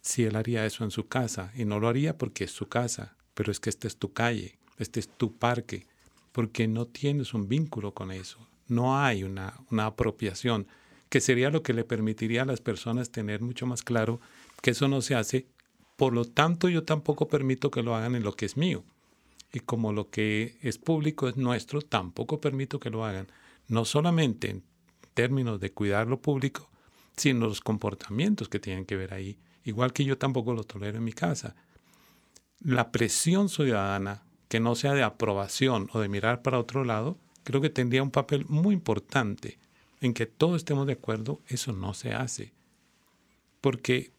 si 0.00 0.24
él 0.24 0.36
haría 0.36 0.64
eso 0.66 0.84
en 0.84 0.90
su 0.90 1.08
casa. 1.08 1.52
Y 1.56 1.64
no 1.64 1.80
lo 1.80 1.88
haría 1.88 2.16
porque 2.16 2.44
es 2.44 2.52
su 2.52 2.68
casa, 2.68 3.16
pero 3.34 3.50
es 3.50 3.58
que 3.58 3.70
esta 3.70 3.88
es 3.88 3.96
tu 3.96 4.12
calle, 4.12 4.58
este 4.78 5.00
es 5.00 5.08
tu 5.08 5.36
parque, 5.36 5.86
porque 6.30 6.68
no 6.68 6.86
tienes 6.86 7.34
un 7.34 7.48
vínculo 7.48 7.94
con 7.94 8.12
eso. 8.12 8.46
No 8.68 8.98
hay 8.98 9.24
una, 9.24 9.54
una 9.70 9.86
apropiación, 9.86 10.68
que 11.08 11.20
sería 11.20 11.50
lo 11.50 11.62
que 11.62 11.72
le 11.72 11.84
permitiría 11.84 12.42
a 12.42 12.46
las 12.46 12.60
personas 12.60 13.10
tener 13.10 13.40
mucho 13.40 13.66
más 13.66 13.82
claro 13.82 14.20
que 14.60 14.70
eso 14.70 14.86
no 14.86 15.02
se 15.02 15.14
hace. 15.14 15.46
Por 15.96 16.12
lo 16.12 16.24
tanto, 16.24 16.68
yo 16.68 16.84
tampoco 16.84 17.28
permito 17.28 17.70
que 17.70 17.82
lo 17.82 17.94
hagan 17.94 18.14
en 18.14 18.22
lo 18.22 18.34
que 18.34 18.46
es 18.46 18.56
mío 18.56 18.84
y 19.52 19.60
como 19.60 19.92
lo 19.92 20.08
que 20.10 20.56
es 20.62 20.78
público 20.78 21.28
es 21.28 21.36
nuestro, 21.36 21.82
tampoco 21.82 22.40
permito 22.40 22.80
que 22.80 22.90
lo 22.90 23.04
hagan, 23.04 23.28
no 23.68 23.84
solamente 23.84 24.50
en 24.50 24.64
términos 25.14 25.60
de 25.60 25.72
cuidar 25.72 26.06
lo 26.06 26.20
público, 26.20 26.70
sino 27.16 27.46
los 27.46 27.60
comportamientos 27.60 28.48
que 28.48 28.58
tienen 28.58 28.86
que 28.86 28.96
ver 28.96 29.12
ahí, 29.12 29.38
igual 29.64 29.92
que 29.92 30.04
yo 30.04 30.16
tampoco 30.16 30.54
lo 30.54 30.64
tolero 30.64 30.98
en 30.98 31.04
mi 31.04 31.12
casa. 31.12 31.54
La 32.60 32.90
presión 32.90 33.50
ciudadana, 33.50 34.22
que 34.48 34.60
no 34.60 34.74
sea 34.74 34.94
de 34.94 35.02
aprobación 35.02 35.90
o 35.92 36.00
de 36.00 36.08
mirar 36.08 36.42
para 36.42 36.58
otro 36.58 36.84
lado, 36.84 37.18
creo 37.44 37.60
que 37.60 37.70
tendría 37.70 38.02
un 38.02 38.10
papel 38.10 38.46
muy 38.48 38.72
importante 38.74 39.58
en 40.00 40.14
que 40.14 40.26
todos 40.26 40.56
estemos 40.56 40.86
de 40.86 40.94
acuerdo, 40.94 41.40
eso 41.46 41.72
no 41.72 41.92
se 41.92 42.14
hace, 42.14 42.52
porque 43.60 44.12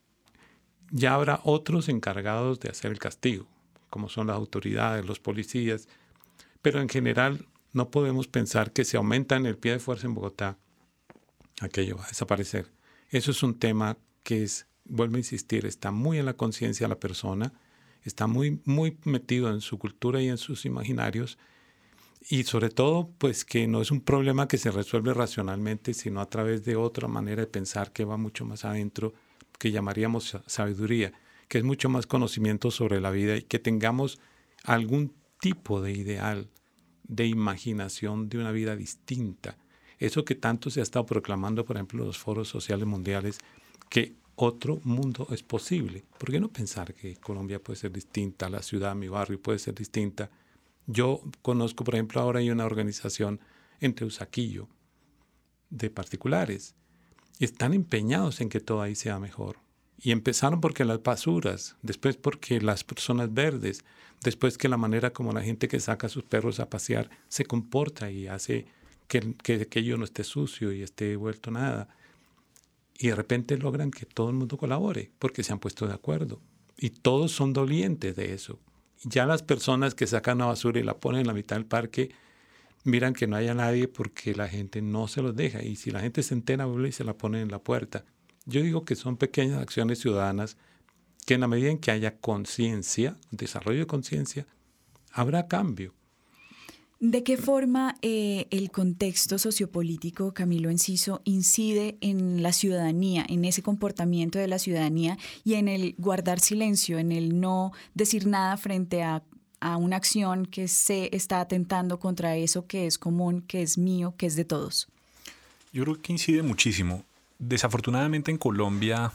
ya 0.92 1.16
habrá 1.16 1.42
otros 1.44 1.90
encargados 1.90 2.60
de 2.60 2.70
hacer 2.70 2.92
el 2.92 3.00
castigo 3.00 3.48
como 3.94 4.10
son 4.10 4.26
las 4.26 4.38
autoridades, 4.38 5.06
los 5.06 5.20
policías, 5.20 5.88
pero 6.64 6.82
en 6.82 6.90
general 6.90 7.48
no 7.74 7.92
podemos 7.92 8.28
pensar 8.28 8.74
que 8.74 8.86
si 8.86 8.98
aumenta 8.98 9.38
el 9.38 9.56
pie 9.56 9.74
de 9.74 9.80
fuerza 9.80 10.08
en 10.08 10.16
Bogotá, 10.16 10.58
aquello 11.62 11.98
va 11.98 12.06
a 12.06 12.08
desaparecer. 12.08 12.72
Eso 13.12 13.30
es 13.30 13.44
un 13.44 13.60
tema 13.60 14.00
que 14.24 14.42
es, 14.42 14.66
vuelvo 14.86 15.18
a 15.18 15.20
insistir, 15.20 15.68
está 15.68 15.92
muy 15.92 16.18
en 16.18 16.26
la 16.26 16.34
conciencia 16.34 16.86
de 16.86 16.90
la 16.90 17.00
persona, 17.00 17.54
está 18.02 18.26
muy, 18.26 18.64
muy 18.66 18.98
metido 19.04 19.52
en 19.52 19.62
su 19.62 19.78
cultura 19.78 20.20
y 20.24 20.28
en 20.28 20.40
sus 20.40 20.66
imaginarios, 20.66 21.38
y 22.28 22.46
sobre 22.46 22.72
todo, 22.72 23.12
pues 23.20 23.46
que 23.46 23.68
no 23.68 23.80
es 23.80 23.92
un 23.92 24.02
problema 24.02 24.48
que 24.48 24.58
se 24.58 24.72
resuelve 24.72 25.14
racionalmente, 25.14 25.94
sino 25.94 26.20
a 26.20 26.32
través 26.32 26.66
de 26.66 26.78
otra 26.78 27.08
manera 27.08 27.42
de 27.42 27.48
pensar 27.48 27.92
que 27.92 28.06
va 28.06 28.18
mucho 28.18 28.44
más 28.44 28.66
adentro, 28.66 29.14
que 29.60 29.70
llamaríamos 29.70 30.40
sabiduría 30.48 31.14
que 31.54 31.60
es 31.60 31.64
mucho 31.64 31.88
más 31.88 32.08
conocimiento 32.08 32.72
sobre 32.72 33.00
la 33.00 33.12
vida 33.12 33.38
y 33.38 33.44
que 33.44 33.60
tengamos 33.60 34.20
algún 34.64 35.14
tipo 35.40 35.84
de 35.84 35.92
ideal, 35.92 36.50
de 37.04 37.28
imaginación 37.28 38.28
de 38.28 38.40
una 38.40 38.52
vida 38.52 38.76
distinta. 38.76 39.60
Eso 40.00 40.26
que 40.26 40.34
tanto 40.34 40.72
se 40.72 40.80
ha 40.80 40.84
estado 40.84 41.06
proclamando, 41.06 41.64
por 41.64 41.76
ejemplo, 41.76 42.02
en 42.02 42.08
los 42.08 42.18
foros 42.18 42.48
sociales 42.48 42.88
mundiales, 42.88 43.38
que 43.88 44.16
otro 44.34 44.82
mundo 44.84 45.28
es 45.30 45.44
posible. 45.44 46.04
¿Por 46.18 46.32
qué 46.32 46.40
no 46.40 46.48
pensar 46.48 46.92
que 46.96 47.18
Colombia 47.18 47.62
puede 47.62 47.78
ser 47.78 47.92
distinta, 47.92 48.50
la 48.50 48.64
ciudad, 48.64 48.96
mi 48.96 49.08
barrio 49.08 49.40
puede 49.40 49.60
ser 49.60 49.76
distinta? 49.76 50.32
Yo 50.88 51.22
conozco, 51.44 51.84
por 51.84 51.94
ejemplo, 51.94 52.20
ahora 52.20 52.40
hay 52.40 52.50
una 52.50 52.66
organización 52.66 53.40
en 53.80 53.94
Teusaquillo 53.94 54.70
de 55.70 55.92
particulares 55.92 56.74
están 57.40 57.76
empeñados 57.76 58.42
en 58.42 58.50
que 58.50 58.60
todo 58.60 58.82
ahí 58.82 58.96
sea 58.96 59.20
mejor. 59.20 59.63
Y 60.04 60.12
empezaron 60.12 60.60
porque 60.60 60.84
las 60.84 61.02
basuras, 61.02 61.78
después 61.82 62.18
porque 62.18 62.60
las 62.60 62.84
personas 62.84 63.34
verdes, 63.34 63.86
después 64.22 64.58
que 64.58 64.68
la 64.68 64.76
manera 64.76 65.14
como 65.14 65.32
la 65.32 65.42
gente 65.42 65.70
que 65.70 65.80
saca 65.80 66.08
a 66.08 66.10
sus 66.10 66.26
perros 66.26 66.60
a 66.60 66.70
pasear 66.70 67.10
se 67.30 67.46
comporta 67.46 68.12
y 68.12 68.28
hace 68.28 68.66
que, 69.08 69.34
que 69.42 69.54
aquello 69.62 69.98
no 69.98 70.04
esté 70.04 70.26
sucio 70.26 70.74
y 70.74 70.82
esté 70.82 71.16
vuelto 71.16 71.52
nada. 71.52 71.88
y 73.00 73.08
de 73.08 73.16
repente 73.16 73.58
logran 73.58 73.92
que 73.92 74.06
todo 74.06 74.30
el 74.30 74.36
mundo 74.36 74.58
colabore 74.58 75.12
porque 75.20 75.42
se 75.44 75.54
han 75.54 75.60
puesto 75.60 75.88
de 75.88 75.94
acuerdo. 75.94 76.42
Y 76.78 76.90
todos 76.90 77.32
son 77.32 77.54
dolientes 77.54 78.16
de 78.16 78.34
eso. 78.34 78.60
Ya 79.06 79.26
las 79.26 79.42
personas 79.42 79.96
que 79.96 80.08
sacan 80.08 80.40
la 80.40 80.46
basura 80.46 80.80
y 80.80 80.84
la 80.84 80.98
ponen 80.98 81.22
en 81.22 81.28
la 81.28 81.34
mitad 81.34 81.56
del 81.56 81.66
parque 81.66 82.12
miran 82.84 83.14
que 83.14 83.28
no 83.28 83.38
haya 83.38 83.54
nadie 83.54 83.88
porque 83.88 84.36
la 84.36 84.50
gente 84.50 84.82
no 84.82 85.08
se 85.08 85.22
los 85.22 85.36
deja. 85.36 85.64
Y 85.64 85.76
si 85.78 85.92
la 85.92 86.02
gente 86.02 86.24
se 86.24 86.34
entera, 86.34 86.68
y 86.68 86.92
se 86.92 87.04
la 87.04 87.18
ponen 87.18 87.44
en 87.44 87.52
la 87.52 87.60
puerta. 87.60 88.06
Yo 88.46 88.62
digo 88.62 88.86
que 88.86 88.96
son 88.96 89.18
pequeñas 89.18 89.62
acciones 89.62 90.00
ciudadanas 90.00 90.58
que 91.26 91.36
en 91.36 91.42
la 91.42 91.48
medida 91.48 91.70
en 91.70 91.80
que 91.80 91.92
haya 91.92 92.18
conciencia, 92.18 93.18
desarrollo 93.32 93.80
de 93.80 93.88
conciencia, 93.88 94.46
habrá 95.12 95.48
cambio. 95.48 95.94
¿De 97.00 97.24
qué 97.24 97.36
forma 97.36 97.96
eh, 98.02 98.48
el 98.50 98.72
contexto 98.72 99.38
sociopolítico, 99.38 100.34
Camilo 100.34 100.70
Enciso, 100.70 101.22
incide 101.26 101.98
en 102.00 102.42
la 102.42 102.54
ciudadanía, 102.54 103.26
en 103.28 103.44
ese 103.44 103.62
comportamiento 103.62 104.40
de 104.40 104.48
la 104.48 104.58
ciudadanía 104.58 105.18
y 105.44 105.56
en 105.56 105.68
el 105.68 105.96
guardar 105.98 106.40
silencio, 106.40 107.00
en 107.00 107.12
el 107.12 107.42
no 107.42 107.74
decir 107.94 108.26
nada 108.26 108.56
frente 108.56 109.04
a, 109.04 109.22
a 109.60 109.76
una 109.76 109.98
acción 109.98 110.46
que 110.46 110.70
se 110.70 111.10
está 111.14 111.42
atentando 111.42 112.00
contra 112.00 112.38
eso 112.38 112.68
que 112.68 112.86
es 112.86 112.98
común, 112.98 113.42
que 113.42 113.62
es 113.62 113.78
mío, 113.78 114.14
que 114.18 114.28
es 114.28 114.38
de 114.38 114.46
todos? 114.46 114.88
Yo 115.74 115.84
creo 115.84 116.02
que 116.02 116.14
incide 116.14 116.42
muchísimo. 116.42 117.04
Desafortunadamente 117.40 118.32
en 118.32 118.38
Colombia, 118.38 119.12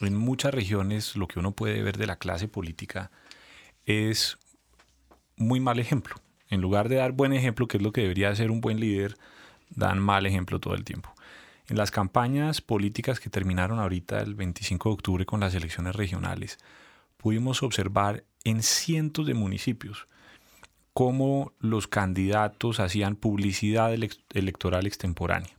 en 0.00 0.16
muchas 0.16 0.54
regiones, 0.54 1.16
lo 1.16 1.26
que 1.28 1.38
uno 1.38 1.52
puede 1.52 1.82
ver 1.82 1.96
de 1.96 2.06
la 2.06 2.16
clase 2.16 2.48
política 2.48 3.10
es 3.84 4.38
muy 5.36 5.60
mal 5.60 5.78
ejemplo 5.78 6.16
en 6.48 6.60
lugar 6.60 6.88
de 6.88 6.96
dar 6.96 7.12
buen 7.12 7.32
ejemplo, 7.32 7.66
que 7.66 7.78
es 7.78 7.82
lo 7.82 7.92
que 7.92 8.02
debería 8.02 8.34
ser 8.34 8.50
un 8.50 8.60
buen 8.60 8.80
líder, 8.80 9.16
dan 9.70 9.98
mal 9.98 10.26
ejemplo 10.26 10.60
todo 10.60 10.74
el 10.74 10.84
tiempo. 10.84 11.12
En 11.68 11.76
las 11.76 11.90
campañas 11.90 12.60
políticas 12.60 13.18
que 13.18 13.30
terminaron 13.30 13.80
ahorita 13.80 14.20
el 14.20 14.34
25 14.34 14.88
de 14.88 14.92
octubre 14.92 15.26
con 15.26 15.40
las 15.40 15.54
elecciones 15.54 15.96
regionales, 15.96 16.58
pudimos 17.16 17.62
observar 17.62 18.24
en 18.44 18.62
cientos 18.62 19.26
de 19.26 19.34
municipios 19.34 20.06
cómo 20.92 21.52
los 21.58 21.88
candidatos 21.88 22.78
hacían 22.78 23.16
publicidad 23.16 23.92
electoral 23.92 24.86
extemporánea. 24.86 25.55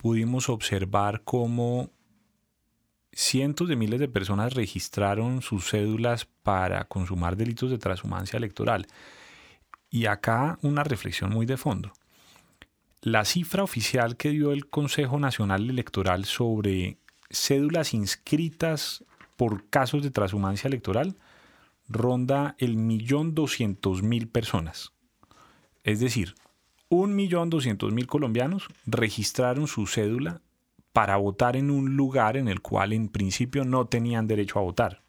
Pudimos 0.00 0.48
observar 0.48 1.20
cómo 1.24 1.90
cientos 3.12 3.68
de 3.68 3.76
miles 3.76 4.00
de 4.00 4.08
personas 4.08 4.54
registraron 4.54 5.42
sus 5.42 5.68
cédulas 5.68 6.24
para 6.42 6.84
consumar 6.84 7.36
delitos 7.36 7.70
de 7.70 7.76
transhumancia 7.76 8.38
electoral. 8.38 8.86
Y 9.90 10.06
acá 10.06 10.58
una 10.62 10.84
reflexión 10.84 11.28
muy 11.28 11.44
de 11.44 11.58
fondo. 11.58 11.92
La 13.02 13.26
cifra 13.26 13.62
oficial 13.62 14.16
que 14.16 14.30
dio 14.30 14.52
el 14.52 14.70
Consejo 14.70 15.18
Nacional 15.18 15.68
Electoral 15.68 16.24
sobre 16.24 16.96
cédulas 17.28 17.92
inscritas 17.92 19.04
por 19.36 19.68
casos 19.68 20.02
de 20.02 20.10
transhumancia 20.10 20.68
electoral 20.68 21.18
ronda 21.90 22.54
el 22.56 22.76
millón 22.76 23.34
doscientos 23.34 24.02
mil 24.02 24.28
personas. 24.28 24.94
Es 25.84 26.00
decir, 26.00 26.36
un 26.90 27.14
millón 27.14 27.50
doscientos 27.50 27.92
mil 27.92 28.08
colombianos 28.08 28.66
registraron 28.84 29.68
su 29.68 29.86
cédula 29.86 30.42
para 30.92 31.16
votar 31.16 31.56
en 31.56 31.70
un 31.70 31.96
lugar 31.96 32.36
en 32.36 32.48
el 32.48 32.60
cual 32.60 32.92
en 32.92 33.08
principio 33.08 33.64
no 33.64 33.86
tenían 33.86 34.26
derecho 34.26 34.58
a 34.58 34.62
votar. 34.62 35.02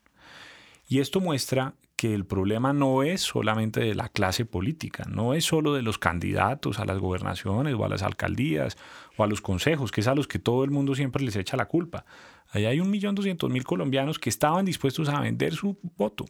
Y 0.88 1.00
esto 1.00 1.20
muestra 1.20 1.74
que 1.96 2.14
el 2.14 2.26
problema 2.26 2.72
no 2.72 3.02
es 3.02 3.22
solamente 3.22 3.80
de 3.80 3.96
la 3.96 4.10
clase 4.10 4.46
política, 4.46 5.06
no 5.10 5.34
es 5.34 5.46
solo 5.46 5.74
de 5.74 5.82
los 5.82 5.98
candidatos 5.98 6.78
a 6.78 6.86
las 6.86 7.00
gobernaciones 7.00 7.74
o 7.74 7.84
a 7.84 7.90
las 7.90 8.04
alcaldías 8.04 8.78
o 9.18 9.24
a 9.24 9.28
los 9.28 9.42
consejos, 9.42 9.92
que 9.92 10.02
es 10.02 10.08
a 10.08 10.16
los 10.16 10.28
que 10.28 10.38
todo 10.38 10.64
el 10.64 10.70
mundo 10.70 10.94
siempre 10.94 11.24
les 11.24 11.36
echa 11.36 11.58
la 11.58 11.68
culpa. 11.68 12.06
Ahí 12.52 12.66
hay 12.66 12.80
un 12.80 12.92
millón 12.92 13.16
doscientos 13.16 13.50
mil 13.50 13.64
colombianos 13.64 14.20
que 14.20 14.30
estaban 14.30 14.66
dispuestos 14.66 15.10
a 15.10 15.20
vender 15.20 15.56
su 15.56 15.78
voto 15.98 16.26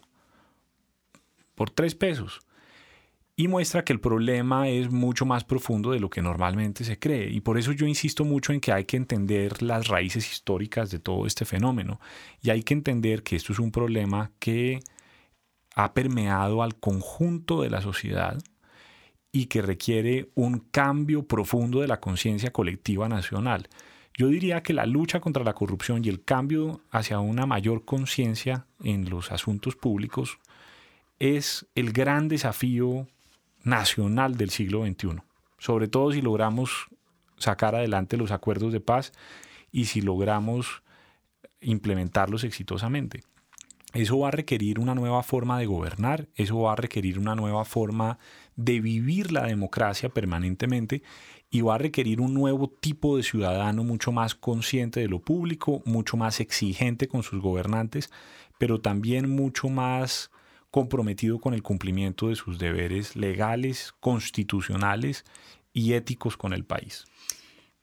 por 1.55 1.69
tres 1.69 1.93
pesos. 1.93 2.39
Y 3.41 3.47
muestra 3.47 3.83
que 3.83 3.91
el 3.91 3.99
problema 3.99 4.69
es 4.69 4.91
mucho 4.91 5.25
más 5.25 5.43
profundo 5.43 5.89
de 5.89 5.99
lo 5.99 6.11
que 6.11 6.21
normalmente 6.21 6.83
se 6.83 6.99
cree. 6.99 7.27
Y 7.27 7.41
por 7.41 7.57
eso 7.57 7.71
yo 7.71 7.87
insisto 7.87 8.23
mucho 8.23 8.53
en 8.53 8.59
que 8.59 8.71
hay 8.71 8.85
que 8.85 8.97
entender 8.97 9.63
las 9.63 9.87
raíces 9.87 10.31
históricas 10.31 10.91
de 10.91 10.99
todo 10.99 11.25
este 11.25 11.43
fenómeno. 11.43 11.99
Y 12.43 12.51
hay 12.51 12.61
que 12.61 12.75
entender 12.75 13.23
que 13.23 13.35
esto 13.35 13.51
es 13.51 13.57
un 13.57 13.71
problema 13.71 14.29
que 14.37 14.81
ha 15.73 15.91
permeado 15.95 16.61
al 16.61 16.75
conjunto 16.75 17.63
de 17.63 17.71
la 17.71 17.81
sociedad 17.81 18.37
y 19.31 19.47
que 19.47 19.63
requiere 19.63 20.29
un 20.35 20.59
cambio 20.59 21.25
profundo 21.25 21.81
de 21.81 21.87
la 21.87 21.99
conciencia 21.99 22.51
colectiva 22.51 23.09
nacional. 23.09 23.69
Yo 24.13 24.27
diría 24.27 24.61
que 24.61 24.73
la 24.73 24.85
lucha 24.85 25.19
contra 25.19 25.43
la 25.43 25.55
corrupción 25.55 26.05
y 26.05 26.09
el 26.09 26.23
cambio 26.23 26.81
hacia 26.91 27.19
una 27.19 27.47
mayor 27.47 27.85
conciencia 27.85 28.67
en 28.83 29.09
los 29.09 29.31
asuntos 29.31 29.75
públicos 29.75 30.37
es 31.17 31.65
el 31.73 31.91
gran 31.91 32.27
desafío 32.27 33.07
nacional 33.63 34.37
del 34.37 34.49
siglo 34.49 34.85
XXI, 34.85 35.21
sobre 35.57 35.87
todo 35.87 36.11
si 36.11 36.21
logramos 36.21 36.87
sacar 37.37 37.75
adelante 37.75 38.17
los 38.17 38.31
acuerdos 38.31 38.71
de 38.73 38.79
paz 38.79 39.11
y 39.71 39.85
si 39.85 40.01
logramos 40.01 40.83
implementarlos 41.61 42.43
exitosamente. 42.43 43.23
Eso 43.93 44.19
va 44.19 44.29
a 44.29 44.31
requerir 44.31 44.79
una 44.79 44.95
nueva 44.95 45.21
forma 45.21 45.59
de 45.59 45.65
gobernar, 45.65 46.29
eso 46.35 46.59
va 46.61 46.73
a 46.73 46.77
requerir 46.77 47.19
una 47.19 47.35
nueva 47.35 47.65
forma 47.65 48.19
de 48.55 48.79
vivir 48.79 49.33
la 49.33 49.45
democracia 49.45 50.07
permanentemente 50.09 51.03
y 51.49 51.59
va 51.61 51.75
a 51.75 51.77
requerir 51.77 52.21
un 52.21 52.33
nuevo 52.33 52.69
tipo 52.69 53.17
de 53.17 53.23
ciudadano 53.23 53.83
mucho 53.83 54.13
más 54.13 54.33
consciente 54.33 55.01
de 55.01 55.09
lo 55.09 55.19
público, 55.19 55.81
mucho 55.85 56.15
más 56.15 56.39
exigente 56.39 57.09
con 57.09 57.23
sus 57.23 57.41
gobernantes, 57.41 58.09
pero 58.57 58.79
también 58.79 59.29
mucho 59.29 59.67
más 59.67 60.30
comprometido 60.71 61.39
con 61.39 61.53
el 61.53 61.61
cumplimiento 61.61 62.29
de 62.29 62.35
sus 62.35 62.57
deberes 62.57 63.15
legales, 63.15 63.93
constitucionales 63.99 65.25
y 65.73 65.93
éticos 65.93 66.37
con 66.37 66.53
el 66.53 66.65
país. 66.65 67.05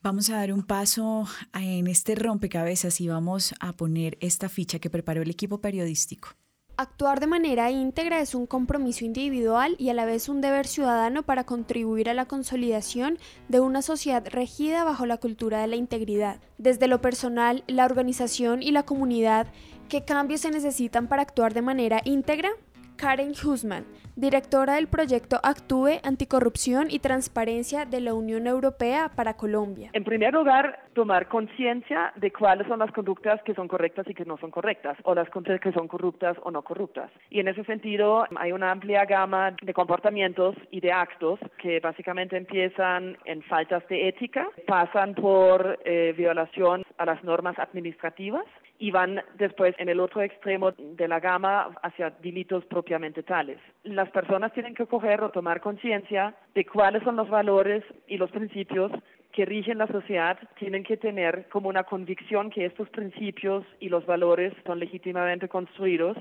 Vamos 0.00 0.30
a 0.30 0.36
dar 0.36 0.52
un 0.52 0.62
paso 0.62 1.26
en 1.54 1.86
este 1.86 2.14
rompecabezas 2.14 3.00
y 3.00 3.08
vamos 3.08 3.54
a 3.60 3.74
poner 3.74 4.16
esta 4.20 4.48
ficha 4.48 4.78
que 4.78 4.90
preparó 4.90 5.22
el 5.22 5.30
equipo 5.30 5.60
periodístico. 5.60 6.30
Actuar 6.76 7.18
de 7.18 7.26
manera 7.26 7.72
íntegra 7.72 8.20
es 8.20 8.36
un 8.36 8.46
compromiso 8.46 9.04
individual 9.04 9.74
y 9.80 9.88
a 9.88 9.94
la 9.94 10.04
vez 10.04 10.28
un 10.28 10.40
deber 10.40 10.68
ciudadano 10.68 11.24
para 11.24 11.42
contribuir 11.42 12.08
a 12.08 12.14
la 12.14 12.26
consolidación 12.26 13.18
de 13.48 13.58
una 13.58 13.82
sociedad 13.82 14.24
regida 14.28 14.84
bajo 14.84 15.04
la 15.04 15.16
cultura 15.16 15.60
de 15.60 15.66
la 15.66 15.74
integridad. 15.74 16.40
Desde 16.56 16.86
lo 16.86 17.00
personal, 17.00 17.64
la 17.66 17.84
organización 17.84 18.62
y 18.62 18.70
la 18.70 18.84
comunidad, 18.84 19.48
¿qué 19.88 20.04
cambios 20.04 20.42
se 20.42 20.52
necesitan 20.52 21.08
para 21.08 21.22
actuar 21.22 21.52
de 21.52 21.62
manera 21.62 22.00
íntegra? 22.04 22.50
Karen 22.98 23.32
Husman, 23.32 23.84
directora 24.18 24.74
del 24.74 24.88
proyecto 24.88 25.38
Actúe 25.44 26.00
Anticorrupción 26.02 26.88
y 26.90 26.98
Transparencia 26.98 27.84
de 27.84 28.00
la 28.00 28.14
Unión 28.14 28.48
Europea 28.48 29.12
para 29.14 29.34
Colombia. 29.34 29.90
En 29.92 30.02
primer 30.02 30.34
lugar, 30.34 30.80
tomar 30.92 31.28
conciencia 31.28 32.12
de 32.16 32.32
cuáles 32.32 32.66
son 32.66 32.80
las 32.80 32.90
conductas 32.90 33.40
que 33.44 33.54
son 33.54 33.68
correctas 33.68 34.06
y 34.08 34.14
que 34.14 34.24
no 34.24 34.36
son 34.38 34.50
correctas, 34.50 34.98
o 35.04 35.14
las 35.14 35.30
conductas 35.30 35.60
que 35.60 35.72
son 35.72 35.86
corruptas 35.86 36.36
o 36.42 36.50
no 36.50 36.62
corruptas. 36.62 37.12
Y 37.30 37.38
en 37.38 37.46
ese 37.46 37.62
sentido, 37.62 38.26
hay 38.36 38.50
una 38.50 38.72
amplia 38.72 39.04
gama 39.04 39.54
de 39.62 39.72
comportamientos 39.72 40.56
y 40.72 40.80
de 40.80 40.90
actos 40.90 41.38
que 41.62 41.78
básicamente 41.78 42.36
empiezan 42.36 43.16
en 43.24 43.42
faltas 43.42 43.86
de 43.86 44.08
ética, 44.08 44.48
pasan 44.66 45.14
por 45.14 45.78
eh, 45.84 46.12
violación 46.16 46.82
a 46.96 47.04
las 47.04 47.22
normas 47.22 47.56
administrativas 47.60 48.44
y 48.78 48.90
van 48.90 49.20
después 49.36 49.74
en 49.78 49.88
el 49.88 50.00
otro 50.00 50.22
extremo 50.22 50.72
de 50.72 51.08
la 51.08 51.20
gama 51.20 51.70
hacia 51.82 52.10
delitos 52.10 52.64
propiamente 52.66 53.22
tales. 53.22 53.58
Las 53.82 54.07
personas 54.10 54.52
tienen 54.52 54.74
que 54.74 54.86
coger 54.86 55.22
o 55.22 55.30
tomar 55.30 55.60
conciencia 55.60 56.34
de 56.54 56.64
cuáles 56.64 57.02
son 57.02 57.16
los 57.16 57.28
valores 57.28 57.84
y 58.06 58.16
los 58.16 58.30
principios 58.30 58.92
que 59.32 59.44
rigen 59.44 59.78
la 59.78 59.86
sociedad 59.86 60.38
tienen 60.58 60.82
que 60.82 60.96
tener 60.96 61.48
como 61.48 61.68
una 61.68 61.84
convicción 61.84 62.50
que 62.50 62.66
estos 62.66 62.88
principios 62.90 63.64
y 63.80 63.88
los 63.88 64.04
valores 64.06 64.52
son 64.66 64.78
legítimamente 64.78 65.48
construidos 65.48 66.16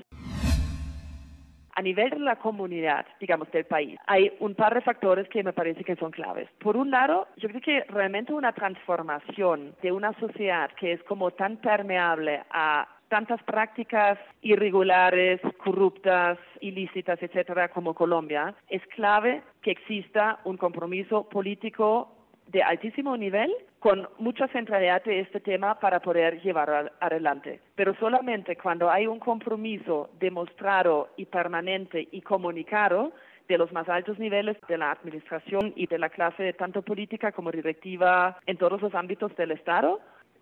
a 1.78 1.82
nivel 1.82 2.10
de 2.10 2.18
la 2.18 2.34
comunidad, 2.34 3.06
digamos, 3.20 3.48
del 3.52 3.64
país, 3.64 4.00
hay 4.08 4.32
un 4.40 4.56
par 4.56 4.74
de 4.74 4.80
factores 4.80 5.28
que 5.28 5.44
me 5.44 5.52
parece 5.52 5.84
que 5.84 5.94
son 5.94 6.10
claves. 6.10 6.48
Por 6.58 6.76
un 6.76 6.90
lado, 6.90 7.28
yo 7.36 7.48
creo 7.48 7.60
que 7.60 7.84
realmente 7.88 8.32
una 8.32 8.52
transformación 8.52 9.76
de 9.80 9.92
una 9.92 10.12
sociedad 10.14 10.72
que 10.72 10.94
es 10.94 11.02
como 11.04 11.30
tan 11.30 11.58
permeable 11.58 12.42
a 12.50 12.97
tantas 13.08 13.42
prácticas 13.42 14.18
irregulares, 14.42 15.40
corruptas, 15.58 16.38
ilícitas, 16.60 17.22
etcétera, 17.22 17.68
como 17.68 17.94
Colombia, 17.94 18.54
es 18.68 18.82
clave 18.94 19.42
que 19.62 19.70
exista 19.70 20.40
un 20.44 20.56
compromiso 20.56 21.28
político 21.28 22.14
de 22.48 22.62
altísimo 22.62 23.16
nivel 23.16 23.52
con 23.78 24.08
mucha 24.18 24.48
centralidad 24.48 25.04
de 25.04 25.20
este 25.20 25.40
tema 25.40 25.78
para 25.78 26.00
poder 26.00 26.40
llevarlo 26.42 26.90
adelante. 27.00 27.60
Pero 27.74 27.94
solamente 27.96 28.56
cuando 28.56 28.90
hay 28.90 29.06
un 29.06 29.18
compromiso 29.18 30.10
demostrado 30.18 31.10
y 31.16 31.26
permanente 31.26 32.08
y 32.10 32.22
comunicado 32.22 33.12
de 33.48 33.58
los 33.58 33.72
más 33.72 33.88
altos 33.88 34.18
niveles 34.18 34.56
de 34.68 34.78
la 34.78 34.92
administración 34.92 35.72
y 35.74 35.86
de 35.86 35.98
la 35.98 36.10
clase 36.10 36.52
tanto 36.52 36.82
política 36.82 37.32
como 37.32 37.50
directiva 37.50 38.38
en 38.46 38.58
todos 38.58 38.80
los 38.80 38.94
ámbitos 38.94 39.34
del 39.36 39.52
Estado, 39.52 40.00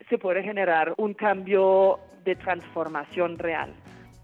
se 0.08 0.18
puede 0.18 0.42
generar 0.42 0.94
un 0.98 1.14
cambio 1.14 1.98
de 2.24 2.36
transformación 2.36 3.38
real. 3.38 3.74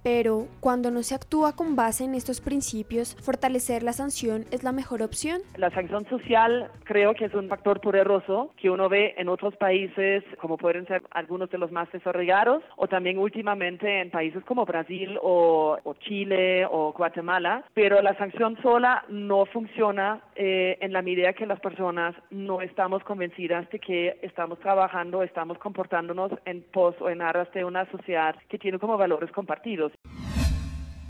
Pero, 0.02 0.48
cuando 0.58 0.90
no 0.90 1.02
se 1.02 1.14
actúa 1.14 1.54
con 1.54 1.76
base 1.76 2.04
en 2.04 2.14
estos 2.14 2.40
principios, 2.40 3.14
fortalecer 3.22 3.84
la 3.84 3.92
sanción 3.92 4.44
es 4.50 4.64
la 4.64 4.72
mejor 4.72 5.00
opción. 5.02 5.40
La 5.56 5.70
sanción 5.70 6.04
social 6.08 6.70
creo 6.84 7.14
que 7.14 7.26
es 7.26 7.34
un 7.34 7.48
factor 7.48 7.80
poderoso 7.80 8.50
que 8.56 8.68
uno 8.68 8.88
ve 8.88 9.14
en 9.16 9.28
otros 9.28 9.54
países, 9.56 10.24
como 10.40 10.58
pueden 10.58 10.86
ser 10.86 11.02
algunos 11.12 11.50
de 11.50 11.58
los 11.58 11.70
más 11.70 11.90
desarrollados, 11.92 12.64
o 12.76 12.88
también 12.88 13.18
últimamente 13.18 14.00
en 14.00 14.10
países 14.10 14.44
como 14.44 14.64
Brasil 14.64 15.18
o, 15.22 15.78
Chile 16.00 16.66
o 16.66 16.92
Guatemala. 16.92 17.64
Pero 17.74 18.02
la 18.02 18.16
sanción 18.16 18.58
sola 18.60 19.04
no 19.08 19.46
funciona 19.46 20.20
eh, 20.34 20.78
en 20.80 20.92
la 20.92 21.02
medida 21.02 21.32
que 21.32 21.46
las 21.46 21.60
personas 21.60 22.16
no 22.30 22.60
estamos 22.60 23.04
convencidas 23.04 23.70
de 23.70 23.78
que 23.78 24.18
estamos 24.22 24.58
trabajando, 24.58 25.22
estamos 25.22 25.58
comportándonos 25.58 26.32
en 26.44 26.62
pos 26.62 26.96
o 27.00 27.08
en 27.08 27.22
aras 27.22 27.52
de 27.52 27.64
una 27.64 27.88
sociedad 27.90 28.34
que 28.48 28.58
tiene 28.58 28.80
como 28.80 28.98
valores 28.98 29.30
compartidos. 29.30 29.91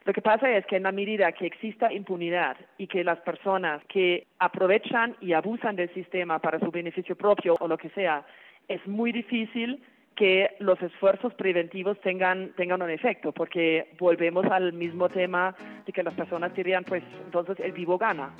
Lo 0.05 0.13
que 0.13 0.21
pasa 0.21 0.51
es 0.51 0.67
que 0.67 0.77
en 0.77 0.83
la 0.83 0.93
medida 0.93 1.31
que 1.33 1.47
exista 1.47 1.93
impunidad 1.93 2.57
y 2.77 2.89
que 2.89 3.05
las 3.05 3.21
personas 3.21 3.83
que 3.89 4.27
aprovechan 4.39 5.17
y 5.21 5.33
abusan 5.33 5.77
del 5.77 5.93
sistema 5.95 6.41
para 6.41 6.59
su 6.59 6.71
beneficio 6.71 7.17
propio 7.17 7.55
o 7.61 7.69
lo 7.69 7.79
que 7.79 7.91
sea, 7.91 8.25
es 8.69 8.85
muy 8.87 9.13
difícil 9.13 9.81
que 10.17 10.57
los 10.59 10.81
esfuerzos 10.83 11.35
preventivos 11.35 12.01
tengan, 12.01 12.53
tengan 12.57 12.83
un 12.83 12.91
efecto, 12.91 13.33
porque 13.33 13.89
volvemos 13.99 14.45
al 14.47 14.73
mismo 14.73 15.09
tema 15.09 15.55
de 15.87 15.93
que 15.93 16.03
las 16.03 16.15
personas 16.15 16.55
dirían, 16.55 16.85
pues 16.85 17.03
entonces 17.25 17.59
el 17.61 17.73
vivo 17.73 17.97
gana. 17.97 18.31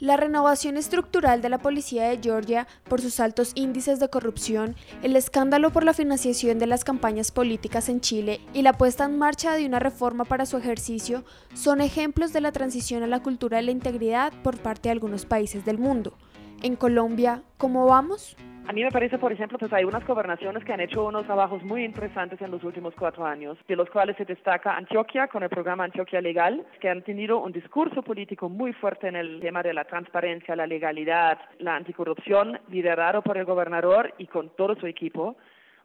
La 0.00 0.16
renovación 0.16 0.78
estructural 0.78 1.42
de 1.42 1.50
la 1.50 1.58
policía 1.58 2.08
de 2.08 2.18
Georgia 2.22 2.66
por 2.88 3.02
sus 3.02 3.20
altos 3.20 3.52
índices 3.54 4.00
de 4.00 4.08
corrupción, 4.08 4.74
el 5.02 5.14
escándalo 5.14 5.72
por 5.74 5.84
la 5.84 5.92
financiación 5.92 6.58
de 6.58 6.66
las 6.66 6.84
campañas 6.84 7.30
políticas 7.30 7.90
en 7.90 8.00
Chile 8.00 8.40
y 8.54 8.62
la 8.62 8.72
puesta 8.72 9.04
en 9.04 9.18
marcha 9.18 9.54
de 9.54 9.66
una 9.66 9.78
reforma 9.78 10.24
para 10.24 10.46
su 10.46 10.56
ejercicio 10.56 11.22
son 11.52 11.82
ejemplos 11.82 12.32
de 12.32 12.40
la 12.40 12.50
transición 12.50 13.02
a 13.02 13.08
la 13.08 13.22
cultura 13.22 13.58
de 13.58 13.64
la 13.64 13.72
integridad 13.72 14.32
por 14.42 14.56
parte 14.56 14.88
de 14.88 14.92
algunos 14.92 15.26
países 15.26 15.66
del 15.66 15.76
mundo. 15.76 16.16
En 16.62 16.76
Colombia, 16.76 17.42
¿cómo 17.58 17.84
vamos? 17.84 18.38
A 18.70 18.72
mí 18.72 18.84
me 18.84 18.90
parece, 18.92 19.18
por 19.18 19.32
ejemplo, 19.32 19.58
pues 19.58 19.72
hay 19.72 19.82
unas 19.82 20.06
gobernaciones 20.06 20.62
que 20.62 20.72
han 20.72 20.78
hecho 20.78 21.04
unos 21.04 21.24
trabajos 21.26 21.60
muy 21.64 21.84
interesantes 21.84 22.40
en 22.40 22.52
los 22.52 22.62
últimos 22.62 22.94
cuatro 22.96 23.26
años, 23.26 23.58
de 23.66 23.74
los 23.74 23.90
cuales 23.90 24.16
se 24.16 24.24
destaca 24.24 24.76
Antioquia 24.76 25.26
con 25.26 25.42
el 25.42 25.48
programa 25.48 25.82
Antioquia 25.82 26.20
Legal, 26.20 26.64
que 26.80 26.88
han 26.88 27.02
tenido 27.02 27.40
un 27.40 27.50
discurso 27.50 28.00
político 28.00 28.48
muy 28.48 28.72
fuerte 28.72 29.08
en 29.08 29.16
el 29.16 29.40
tema 29.40 29.64
de 29.64 29.74
la 29.74 29.82
transparencia, 29.86 30.54
la 30.54 30.68
legalidad, 30.68 31.36
la 31.58 31.74
anticorrupción, 31.74 32.60
liderado 32.68 33.22
por 33.22 33.38
el 33.38 33.44
gobernador 33.44 34.14
y 34.18 34.28
con 34.28 34.50
todo 34.50 34.76
su 34.76 34.86
equipo. 34.86 35.34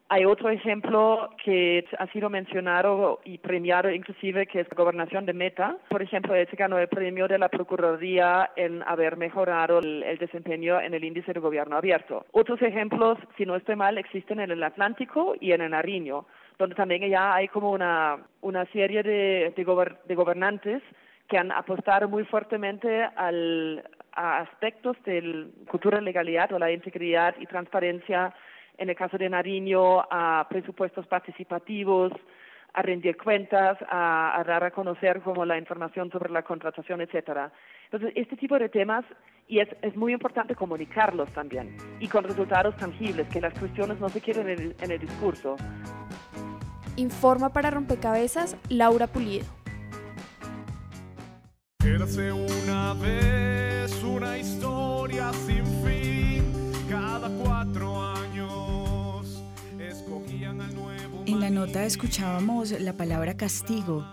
Hay 0.07 0.23
otro 0.23 0.49
ejemplo 0.49 1.31
que 1.43 1.83
ha 1.97 2.05
sido 2.07 2.29
mencionado 2.29 3.21
y 3.23 3.39
premiado 3.39 3.89
inclusive, 3.89 4.45
que 4.45 4.59
es 4.59 4.67
la 4.69 4.75
gobernación 4.75 5.25
de 5.25 5.33
Meta. 5.33 5.77
Por 5.89 6.03
ejemplo, 6.03 6.35
él 6.35 6.47
se 6.47 6.55
ganó 6.55 6.77
el 6.77 6.87
premio 6.87 7.27
de 7.27 7.39
la 7.39 7.49
Procuraduría 7.49 8.51
en 8.55 8.83
haber 8.83 9.17
mejorado 9.17 9.79
el, 9.79 10.03
el, 10.03 10.19
desempeño 10.19 10.79
en 10.79 10.93
el 10.93 11.03
índice 11.03 11.33
de 11.33 11.39
gobierno 11.39 11.75
abierto. 11.75 12.23
Otros 12.33 12.61
ejemplos, 12.61 13.17
si 13.35 13.47
no 13.47 13.55
estoy 13.55 13.75
mal, 13.75 13.97
existen 13.97 14.39
en 14.39 14.51
el 14.51 14.61
Atlántico 14.61 15.33
y 15.41 15.53
en 15.53 15.61
el 15.61 15.71
Nariño, 15.71 16.27
donde 16.59 16.75
también 16.75 17.09
ya 17.09 17.33
hay 17.33 17.47
como 17.47 17.71
una, 17.71 18.19
una 18.41 18.65
serie 18.67 19.01
de, 19.01 19.53
de, 19.55 19.95
de 20.05 20.15
gobernantes 20.15 20.83
que 21.27 21.39
han 21.39 21.51
apostado 21.51 22.07
muy 22.07 22.25
fuertemente 22.25 23.03
al, 23.15 23.83
a 24.13 24.41
aspectos 24.41 24.97
de 25.03 25.47
cultura 25.67 25.97
de 25.97 26.03
legalidad 26.03 26.53
o 26.53 26.59
la 26.59 26.71
integridad 26.71 27.33
y 27.39 27.47
transparencia 27.47 28.31
en 28.77 28.89
el 28.89 28.95
caso 28.95 29.17
de 29.17 29.29
Nariño, 29.29 30.01
a 30.01 30.45
presupuestos 30.49 31.07
participativos, 31.07 32.11
a 32.75 32.81
rendir 32.81 33.17
cuentas, 33.17 33.77
a, 33.89 34.43
dar 34.45 34.63
a 34.63 34.71
conocer 34.71 35.21
como 35.21 35.45
la 35.45 35.57
información 35.57 36.11
sobre 36.11 36.31
la 36.31 36.43
contratación, 36.43 37.01
etcétera. 37.01 37.51
Entonces, 37.85 38.11
este 38.15 38.35
tipo 38.35 38.59
de 38.59 38.69
temas, 38.69 39.05
y 39.47 39.59
es, 39.59 39.69
es 39.81 39.95
muy 39.95 40.13
importante 40.13 40.55
comunicarlos 40.55 41.29
también, 41.31 41.77
y 41.99 42.07
con 42.07 42.25
resultados 42.25 42.75
tangibles, 42.75 43.27
que 43.29 43.39
las 43.39 43.57
cuestiones 43.57 43.99
no 43.99 44.09
se 44.09 44.19
queden 44.19 44.49
en 44.49 44.59
el, 44.59 44.75
en 44.81 44.91
el 44.91 44.99
discurso. 44.99 45.55
Informa 46.97 47.49
para 47.49 47.71
Rompecabezas, 47.71 48.57
Laura 48.69 49.07
Pulido. 49.07 49.45
una 52.33 52.93
vez 52.95 54.03
una 54.03 54.37
historia 54.37 55.31
sin 55.33 55.65
fin, 55.83 56.71
cada 56.89 57.29
cuatro 57.43 57.94
En 61.27 61.39
la 61.39 61.49
nota 61.49 61.83
escuchábamos 61.85 62.69
la 62.79 62.93
palabra 62.93 63.35
castigo, 63.35 64.05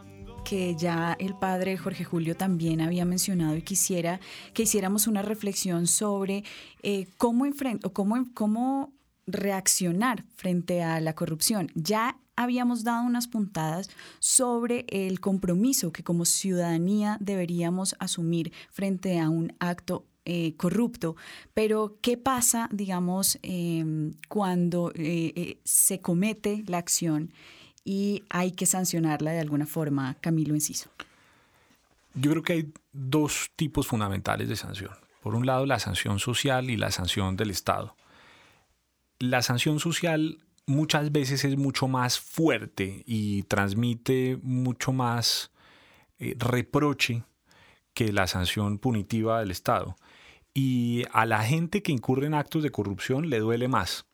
que 0.47 0.75
ya 0.77 1.15
el 1.21 1.35
padre 1.35 1.77
Jorge 1.77 2.05
Julio 2.05 2.39
también 2.39 2.81
había 2.81 3.05
mencionado 3.05 3.55
y 3.55 3.61
quisiera 3.61 4.19
que 4.55 4.63
hiciéramos 4.63 5.07
una 5.07 5.21
reflexión 5.21 5.87
sobre 5.87 6.43
eh, 6.83 7.07
cómo, 7.19 7.45
o 7.85 7.93
cómo, 7.93 8.27
cómo 8.33 8.95
reaccionar 9.27 10.25
frente 10.37 10.83
a 10.83 11.01
la 11.01 11.15
corrupción. 11.15 11.71
Ya 11.75 12.19
habíamos 12.35 12.83
dado 12.83 13.05
unas 13.05 13.29
puntadas 13.29 13.91
sobre 14.19 14.87
el 14.89 15.21
compromiso 15.21 15.93
que 15.93 16.03
como 16.03 16.25
ciudadanía 16.25 17.19
deberíamos 17.21 17.95
asumir 17.99 18.53
frente 18.71 19.21
a 19.21 19.29
un 19.29 19.55
acto 19.59 20.07
eh, 20.25 20.55
corrupto, 20.57 21.17
pero 21.53 21.99
¿qué 22.01 22.17
pasa, 22.17 22.69
digamos, 22.71 23.41
em, 23.43 24.13
cuando 24.29 24.93
eh, 24.95 25.33
eh, 25.35 25.59
se 25.65 26.01
comete 26.01 26.63
la 26.69 26.79
acción 26.79 27.33
y 27.85 28.23
hay 28.31 28.53
que 28.53 28.67
sancionarla 28.67 29.33
de 29.33 29.41
alguna 29.41 29.67
forma, 29.67 30.15
Camilo 30.21 30.55
Enciso? 30.55 30.91
Yo 32.15 32.31
creo 32.31 32.43
que 32.45 32.53
hay 32.53 32.73
dos 32.93 33.51
tipos 33.57 33.89
fundamentales 33.89 34.49
de 34.49 34.55
sanción. 34.55 34.93
Por 35.25 35.35
un 35.35 35.45
lado, 35.45 35.67
la 35.67 35.81
sanción 35.81 36.21
social 36.21 36.71
y 36.71 36.77
la 36.77 36.93
sanción 36.93 37.37
del 37.37 37.51
Estado. 37.51 37.97
La 39.19 39.43
sanción 39.43 39.81
social 39.81 40.39
muchas 40.67 41.11
veces 41.11 41.45
es 41.45 41.57
mucho 41.57 41.89
más 41.89 42.21
fuerte 42.21 43.03
y 43.07 43.43
transmite 43.45 44.39
mucho 44.41 44.93
más 44.93 45.51
reproche 46.21 47.25
que 47.93 48.13
la 48.13 48.29
sanción 48.29 48.79
punitiva 48.79 49.41
del 49.41 49.51
Estado. 49.51 49.97
Y 50.55 51.05
a 51.13 51.25
la 51.27 51.43
gente 51.43 51.83
que 51.83 51.93
incurre 51.93 52.27
en 52.27 52.35
actos 52.35 52.63
de 52.63 52.71
corrupción 52.71 53.31
le 53.31 53.39
duele 53.39 53.69
más. 53.69 54.07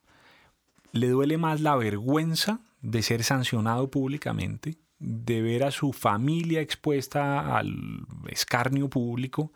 Le 0.93 1.09
duele 1.09 1.37
más 1.37 1.61
la 1.61 1.77
vergüenza 1.77 2.61
de 2.81 3.03
ser 3.03 3.25
sancionado 3.25 3.91
públicamente, 3.91 4.77
de 4.99 5.43
ver 5.43 5.65
a 5.65 5.71
su 5.71 5.93
familia 5.93 6.61
expuesta 6.61 7.57
al 7.57 8.07
escarnio 8.29 8.89
público, 8.89 9.53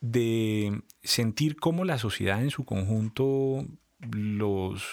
de 0.00 0.82
sentir 1.02 1.56
cómo 1.56 1.84
la 1.84 1.98
sociedad 1.98 2.42
en 2.42 2.50
su 2.50 2.64
conjunto 2.64 3.66
los, 4.00 4.84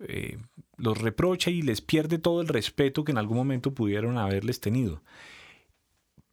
eh, 0.00 0.38
los 0.76 0.98
reprocha 0.98 1.50
y 1.50 1.62
les 1.62 1.80
pierde 1.80 2.18
todo 2.18 2.40
el 2.40 2.48
respeto 2.48 3.04
que 3.04 3.12
en 3.12 3.18
algún 3.18 3.36
momento 3.36 3.72
pudieron 3.72 4.18
haberles 4.18 4.60
tenido. 4.60 5.02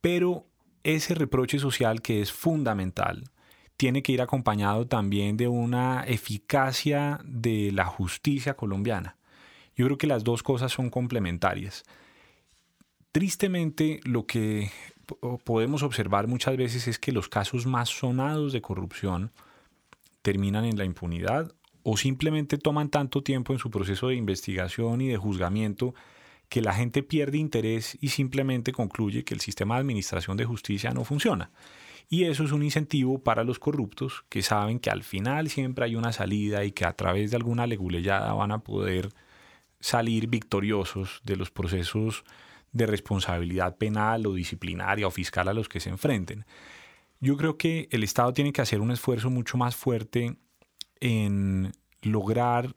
Pero 0.02 0.48
ese 0.84 1.16
reproche 1.16 1.60
social 1.60 2.02
que 2.02 2.22
es 2.22 2.32
fundamental, 2.32 3.30
tiene 3.78 4.02
que 4.02 4.12
ir 4.12 4.22
acompañado 4.22 4.88
también 4.88 5.38
de 5.38 5.48
una 5.48 6.04
eficacia 6.04 7.20
de 7.24 7.72
la 7.72 7.86
justicia 7.86 8.56
colombiana. 8.56 9.16
Yo 9.76 9.86
creo 9.86 9.98
que 10.00 10.08
las 10.08 10.24
dos 10.24 10.42
cosas 10.42 10.72
son 10.72 10.90
complementarias. 10.90 11.84
Tristemente, 13.12 14.00
lo 14.04 14.26
que 14.26 14.72
podemos 15.44 15.84
observar 15.84 16.28
muchas 16.28 16.58
veces 16.58 16.88
es 16.88 17.00
que 17.00 17.12
los 17.12 17.30
casos 17.30 17.68
más 17.68 17.90
sonados 17.90 18.52
de 18.52 18.62
corrupción 18.62 19.32
terminan 20.24 20.66
en 20.66 20.78
la 20.78 20.84
impunidad 20.84 21.54
o 21.84 21.96
simplemente 21.96 22.58
toman 22.58 22.90
tanto 22.90 23.24
tiempo 23.24 23.54
en 23.54 23.60
su 23.60 23.70
proceso 23.70 24.10
de 24.10 24.16
investigación 24.16 25.02
y 25.02 25.08
de 25.08 25.18
juzgamiento 25.18 25.94
que 26.50 26.62
la 26.62 26.74
gente 26.74 27.04
pierde 27.04 27.38
interés 27.38 27.98
y 28.02 28.10
simplemente 28.10 28.72
concluye 28.72 29.24
que 29.24 29.34
el 29.34 29.42
sistema 29.42 29.76
de 29.76 29.82
administración 29.82 30.36
de 30.36 30.46
justicia 30.46 30.92
no 30.92 31.06
funciona. 31.06 31.52
Y 32.10 32.24
eso 32.24 32.44
es 32.44 32.52
un 32.52 32.64
incentivo 32.64 33.20
para 33.20 33.44
los 33.44 33.60
corruptos 33.60 34.24
que 34.30 34.42
saben 34.42 34.80
que 34.80 34.90
al 34.90 35.04
final 35.04 35.50
siempre 35.50 35.86
hay 35.86 35.96
una 35.96 36.14
salida 36.14 36.64
y 36.64 36.72
que 36.72 36.86
a 36.86 36.94
través 36.94 37.32
de 37.32 37.38
alguna 37.38 37.68
leguleyada 37.68 38.34
van 38.34 38.52
a 38.52 38.60
poder 38.60 39.10
salir 39.80 40.28
victoriosos 40.28 41.22
de 41.24 41.36
los 41.36 41.52
procesos 41.52 42.24
de 42.72 42.86
responsabilidad 42.86 43.78
penal 43.78 44.26
o 44.26 44.34
disciplinaria 44.34 45.08
o 45.08 45.12
fiscal 45.12 45.50
a 45.50 45.54
los 45.54 45.68
que 45.68 45.80
se 45.80 45.90
enfrenten. 45.90 46.46
Yo 47.20 47.36
creo 47.36 47.58
que 47.58 47.90
el 47.92 48.04
Estado 48.04 48.32
tiene 48.34 48.54
que 48.54 48.62
hacer 48.62 48.80
un 48.80 48.92
esfuerzo 48.92 49.30
mucho 49.30 49.58
más 49.58 49.76
fuerte 49.76 50.38
en 51.00 51.74
lograr 52.02 52.76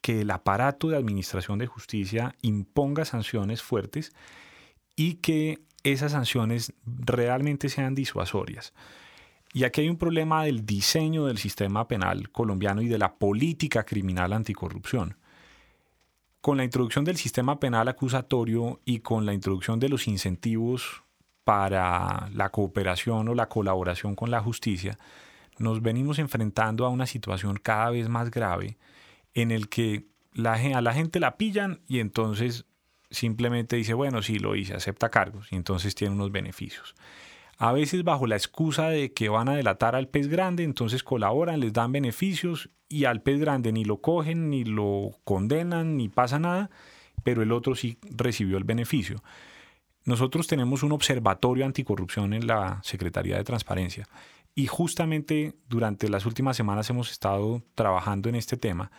que 0.00 0.22
el 0.22 0.30
aparato 0.30 0.88
de 0.88 0.96
administración 0.96 1.58
de 1.58 1.66
justicia 1.66 2.34
imponga 2.42 3.04
sanciones 3.04 3.62
fuertes 3.62 4.12
y 4.96 5.14
que 5.14 5.60
esas 5.84 6.12
sanciones 6.12 6.72
realmente 6.84 7.68
sean 7.68 7.94
disuasorias. 7.94 8.72
Y 9.52 9.64
aquí 9.64 9.82
hay 9.82 9.88
un 9.88 9.98
problema 9.98 10.44
del 10.44 10.64
diseño 10.64 11.26
del 11.26 11.38
sistema 11.38 11.86
penal 11.86 12.30
colombiano 12.30 12.80
y 12.80 12.88
de 12.88 12.98
la 12.98 13.14
política 13.14 13.84
criminal 13.84 14.32
anticorrupción. 14.32 15.16
con 16.40 16.56
la 16.56 16.64
introducción 16.64 17.04
del 17.04 17.16
sistema 17.16 17.60
penal 17.60 17.86
acusatorio 17.86 18.80
y 18.84 18.98
con 18.98 19.24
la 19.26 19.32
introducción 19.32 19.78
de 19.78 19.88
los 19.88 20.08
incentivos 20.08 21.04
para 21.44 22.28
la 22.34 22.48
cooperación 22.48 23.28
o 23.28 23.34
la 23.36 23.48
colaboración 23.48 24.16
con 24.16 24.32
la 24.32 24.40
justicia, 24.40 24.98
nos 25.58 25.82
venimos 25.82 26.18
enfrentando 26.18 26.84
a 26.84 26.88
una 26.88 27.06
situación 27.06 27.60
cada 27.62 27.90
vez 27.90 28.08
más 28.08 28.32
grave 28.32 28.76
en 29.34 29.52
el 29.52 29.68
que 29.68 30.06
a 30.44 30.80
la 30.80 30.94
gente 30.94 31.20
la 31.20 31.36
pillan 31.36 31.80
y 31.86 32.00
entonces 32.00 32.64
simplemente 33.12 33.76
dice, 33.76 33.94
bueno, 33.94 34.22
sí, 34.22 34.38
lo 34.38 34.56
hice, 34.56 34.74
acepta 34.74 35.10
cargos 35.10 35.48
y 35.52 35.56
entonces 35.56 35.94
tiene 35.94 36.14
unos 36.14 36.32
beneficios. 36.32 36.94
A 37.58 37.72
veces 37.72 38.02
bajo 38.02 38.26
la 38.26 38.36
excusa 38.36 38.88
de 38.88 39.12
que 39.12 39.28
van 39.28 39.48
a 39.48 39.54
delatar 39.54 39.94
al 39.94 40.08
pez 40.08 40.28
grande, 40.28 40.64
entonces 40.64 41.04
colaboran, 41.04 41.60
les 41.60 41.72
dan 41.72 41.92
beneficios 41.92 42.70
y 42.88 43.04
al 43.04 43.22
pez 43.22 43.38
grande 43.38 43.72
ni 43.72 43.84
lo 43.84 44.00
cogen, 44.00 44.50
ni 44.50 44.64
lo 44.64 45.10
condenan, 45.24 45.96
ni 45.96 46.08
pasa 46.08 46.38
nada, 46.38 46.70
pero 47.22 47.42
el 47.42 47.52
otro 47.52 47.76
sí 47.76 47.98
recibió 48.02 48.58
el 48.58 48.64
beneficio. 48.64 49.22
Nosotros 50.04 50.48
tenemos 50.48 50.82
un 50.82 50.92
observatorio 50.92 51.64
anticorrupción 51.64 52.32
en 52.32 52.48
la 52.48 52.80
Secretaría 52.82 53.36
de 53.36 53.44
Transparencia 53.44 54.08
y 54.54 54.66
justamente 54.66 55.54
durante 55.68 56.08
las 56.08 56.26
últimas 56.26 56.56
semanas 56.56 56.90
hemos 56.90 57.10
estado 57.10 57.62
trabajando 57.74 58.28
en 58.28 58.34
este 58.34 58.56
tema 58.56 58.90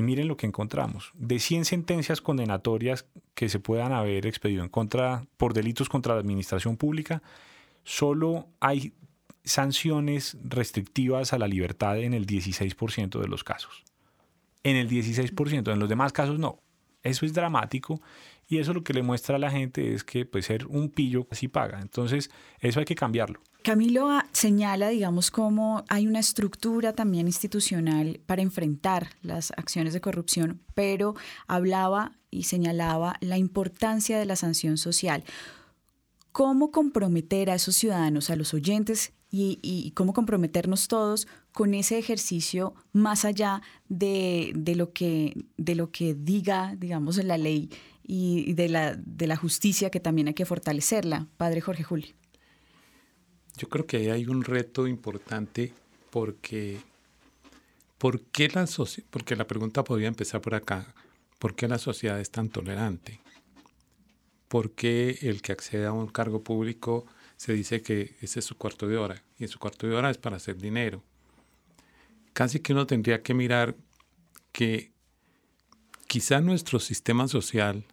y 0.00 0.02
miren 0.02 0.28
lo 0.28 0.38
que 0.38 0.46
encontramos. 0.46 1.12
De 1.14 1.38
100 1.38 1.66
sentencias 1.66 2.22
condenatorias 2.22 3.04
que 3.34 3.50
se 3.50 3.60
puedan 3.60 3.92
haber 3.92 4.24
expedido 4.24 4.62
en 4.62 4.70
contra 4.70 5.26
por 5.36 5.52
delitos 5.52 5.90
contra 5.90 6.14
la 6.14 6.20
administración 6.20 6.78
pública, 6.78 7.22
solo 7.84 8.48
hay 8.60 8.94
sanciones 9.44 10.38
restrictivas 10.42 11.34
a 11.34 11.38
la 11.38 11.48
libertad 11.48 11.98
en 11.98 12.14
el 12.14 12.26
16% 12.26 13.20
de 13.20 13.28
los 13.28 13.44
casos. 13.44 13.84
En 14.62 14.76
el 14.76 14.88
16%, 14.88 15.70
en 15.70 15.78
los 15.78 15.88
demás 15.90 16.14
casos 16.14 16.38
no. 16.38 16.60
Eso 17.02 17.26
es 17.26 17.34
dramático 17.34 18.00
y 18.50 18.58
eso 18.58 18.74
lo 18.74 18.82
que 18.82 18.92
le 18.92 19.02
muestra 19.02 19.36
a 19.36 19.38
la 19.38 19.48
gente 19.48 19.94
es 19.94 20.02
que 20.02 20.26
pues 20.26 20.46
ser 20.46 20.66
un 20.66 20.90
pillo 20.90 21.28
así 21.30 21.46
paga. 21.46 21.78
Entonces, 21.80 22.30
eso 22.58 22.80
hay 22.80 22.84
que 22.84 22.96
cambiarlo. 22.96 23.40
Camilo 23.62 24.08
señala, 24.32 24.88
digamos, 24.88 25.30
cómo 25.30 25.84
hay 25.88 26.08
una 26.08 26.18
estructura 26.18 26.92
también 26.92 27.28
institucional 27.28 28.20
para 28.26 28.42
enfrentar 28.42 29.10
las 29.22 29.52
acciones 29.52 29.92
de 29.92 30.00
corrupción, 30.00 30.60
pero 30.74 31.14
hablaba 31.46 32.18
y 32.28 32.42
señalaba 32.42 33.16
la 33.20 33.38
importancia 33.38 34.18
de 34.18 34.26
la 34.26 34.34
sanción 34.34 34.78
social. 34.78 35.22
¿Cómo 36.32 36.72
comprometer 36.72 37.50
a 37.50 37.54
esos 37.54 37.76
ciudadanos, 37.76 38.30
a 38.30 38.36
los 38.36 38.52
oyentes 38.52 39.12
y, 39.30 39.92
cómo 39.94 40.12
comprometernos 40.12 40.88
todos 40.88 41.28
con 41.52 41.74
ese 41.74 41.98
ejercicio 41.98 42.74
más 42.92 43.24
allá 43.24 43.62
de, 43.88 44.52
lo, 44.76 44.92
que, 44.92 45.44
de 45.56 45.76
lo 45.76 45.92
que 45.92 46.14
diga, 46.14 46.74
digamos, 46.76 47.16
la 47.18 47.38
ley 47.38 47.70
y 48.12 48.54
de 48.54 48.68
la, 48.68 48.96
de 48.96 49.28
la 49.28 49.36
justicia 49.36 49.88
que 49.88 50.00
también 50.00 50.26
hay 50.26 50.34
que 50.34 50.44
fortalecerla? 50.44 51.28
Padre 51.36 51.60
Jorge 51.60 51.84
Julio. 51.84 52.12
Yo 53.56 53.68
creo 53.68 53.86
que 53.86 54.10
hay 54.10 54.26
un 54.26 54.42
reto 54.42 54.88
importante 54.88 55.72
porque, 56.10 56.80
¿por 57.98 58.20
qué 58.20 58.48
la 58.48 58.66
porque 59.10 59.36
la 59.36 59.46
pregunta 59.46 59.84
podría 59.84 60.08
empezar 60.08 60.40
por 60.40 60.56
acá, 60.56 60.92
¿por 61.38 61.54
qué 61.54 61.68
la 61.68 61.78
sociedad 61.78 62.18
es 62.18 62.32
tan 62.32 62.48
tolerante? 62.48 63.20
¿Por 64.48 64.72
qué 64.72 65.16
el 65.22 65.40
que 65.40 65.52
accede 65.52 65.86
a 65.86 65.92
un 65.92 66.08
cargo 66.08 66.42
público 66.42 67.06
se 67.36 67.52
dice 67.52 67.80
que 67.80 68.16
ese 68.20 68.40
es 68.40 68.44
su 68.44 68.56
cuarto 68.56 68.88
de 68.88 68.96
hora 68.96 69.22
y 69.38 69.46
su 69.46 69.60
cuarto 69.60 69.86
de 69.86 69.94
hora 69.94 70.10
es 70.10 70.18
para 70.18 70.38
hacer 70.38 70.56
dinero? 70.56 71.04
Casi 72.32 72.58
que 72.58 72.72
uno 72.72 72.88
tendría 72.88 73.22
que 73.22 73.34
mirar 73.34 73.76
que 74.50 74.90
quizá 76.08 76.40
nuestro 76.40 76.80
sistema 76.80 77.28
social, 77.28 77.84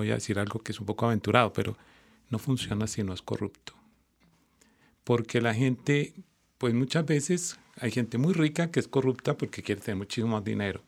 voy 0.00 0.10
a 0.10 0.14
decir 0.14 0.38
algo 0.38 0.60
que 0.60 0.72
es 0.72 0.80
un 0.80 0.86
poco 0.86 1.06
aventurado, 1.06 1.52
pero 1.52 1.76
no 2.30 2.38
funciona 2.38 2.86
si 2.86 3.02
no 3.02 3.12
es 3.12 3.22
corrupto 3.22 3.74
porque 5.04 5.40
la 5.40 5.54
gente, 5.54 6.14
pues 6.58 6.74
muchas 6.74 7.04
veces 7.06 7.58
hay 7.76 7.90
gente 7.90 8.18
muy 8.18 8.32
rica 8.32 8.70
que 8.70 8.80
es 8.80 8.88
corrupta 8.88 9.36
porque 9.36 9.62
quiere 9.62 9.80
tener 9.80 9.96
muchísimo 9.96 10.28
más 10.28 10.44
dinero. 10.44 10.82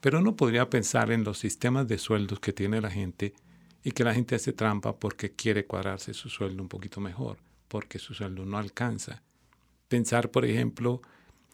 Pero 0.00 0.18
uno 0.18 0.36
podría 0.36 0.68
pensar 0.68 1.10
en 1.10 1.24
los 1.24 1.38
sistemas 1.38 1.88
de 1.88 1.98
sueldos 1.98 2.40
que 2.40 2.52
tiene 2.52 2.80
la 2.80 2.90
gente 2.90 3.34
y 3.82 3.92
que 3.92 4.04
la 4.04 4.14
gente 4.14 4.34
hace 4.34 4.52
trampa 4.52 4.96
porque 4.96 5.32
quiere 5.32 5.66
cuadrarse 5.66 6.14
su 6.14 6.28
sueldo 6.28 6.62
un 6.62 6.68
poquito 6.68 7.00
mejor, 7.00 7.38
porque 7.68 7.98
su 7.98 8.14
sueldo 8.14 8.44
no 8.44 8.58
alcanza. 8.58 9.22
Pensar, 9.88 10.30
por 10.30 10.44
ejemplo, 10.44 11.02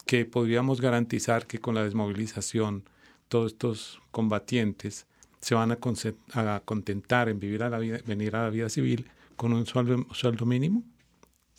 que 0.05 0.25
podríamos 0.25 0.81
garantizar 0.81 1.47
que 1.47 1.59
con 1.59 1.75
la 1.75 1.83
desmovilización 1.83 2.83
todos 3.27 3.53
estos 3.53 4.01
combatientes 4.11 5.07
se 5.41 5.55
van 5.55 5.71
a, 5.71 6.59
contentar 6.61 7.29
en 7.29 7.39
vivir 7.39 7.63
a 7.63 7.69
la 7.69 7.79
vida, 7.79 7.99
venir 8.05 8.35
a 8.35 8.43
la 8.43 8.49
vida 8.49 8.69
civil 8.69 9.09
con 9.35 9.53
un 9.53 9.65
sueldo 9.65 10.45
mínimo 10.45 10.83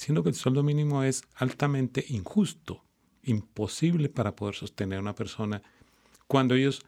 siendo 0.02 0.24
que 0.24 0.30
el 0.30 0.34
sueldo 0.34 0.64
mínimo 0.64 1.04
es 1.04 1.22
altamente 1.36 2.04
injusto, 2.08 2.82
imposible 3.22 4.08
para 4.08 4.34
poder 4.34 4.56
sostener 4.56 4.98
a 4.98 5.02
una 5.02 5.14
persona, 5.14 5.62
cuando 6.26 6.56
ellos, 6.56 6.82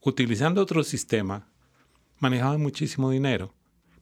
utilizando 0.00 0.62
otro 0.62 0.82
sistema, 0.84 1.46
manejaban 2.18 2.62
muchísimo 2.62 3.10
dinero. 3.10 3.52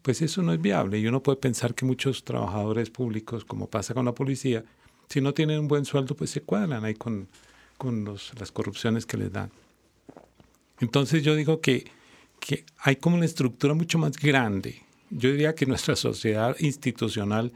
Pues 0.03 0.23
eso 0.23 0.41
no 0.43 0.53
es 0.53 0.61
viable 0.61 1.01
y 1.01 1.07
uno 1.09 1.21
puede 1.21 1.39
pensar 1.39 1.75
que 1.75 1.85
muchos 1.85 2.25
trabajadores 2.25 2.91
públicos, 2.91 3.45
como 3.45 3.69
pasa 3.69 3.93
con 3.93 4.05
la 4.05 4.15
policía, 4.15 4.65
si 5.09 5.21
no 5.21 5.35
tienen 5.35 5.59
un 5.59 5.67
buen 5.69 5.85
sueldo, 5.85 6.15
pues 6.15 6.31
se 6.31 6.43
cuadran 6.43 6.85
ahí 6.85 6.95
con, 6.95 7.29
con 7.77 8.05
las 8.05 8.53
corrupciones 8.53 9.05
que 9.05 9.17
les 9.17 9.33
dan. 9.33 9.51
Entonces 10.81 11.23
yo 11.23 11.35
digo 11.35 11.61
que, 11.61 11.91
hay 12.79 12.97
como 12.97 13.17
una 13.17 13.25
estructura 13.25 13.73
mucho 13.75 13.99
más 13.99 14.17
grande. 14.17 14.83
Yo 15.11 15.31
diría 15.31 15.55
que 15.55 15.67
nuestra 15.67 15.95
sociedad 15.95 16.57
institucional 16.59 17.53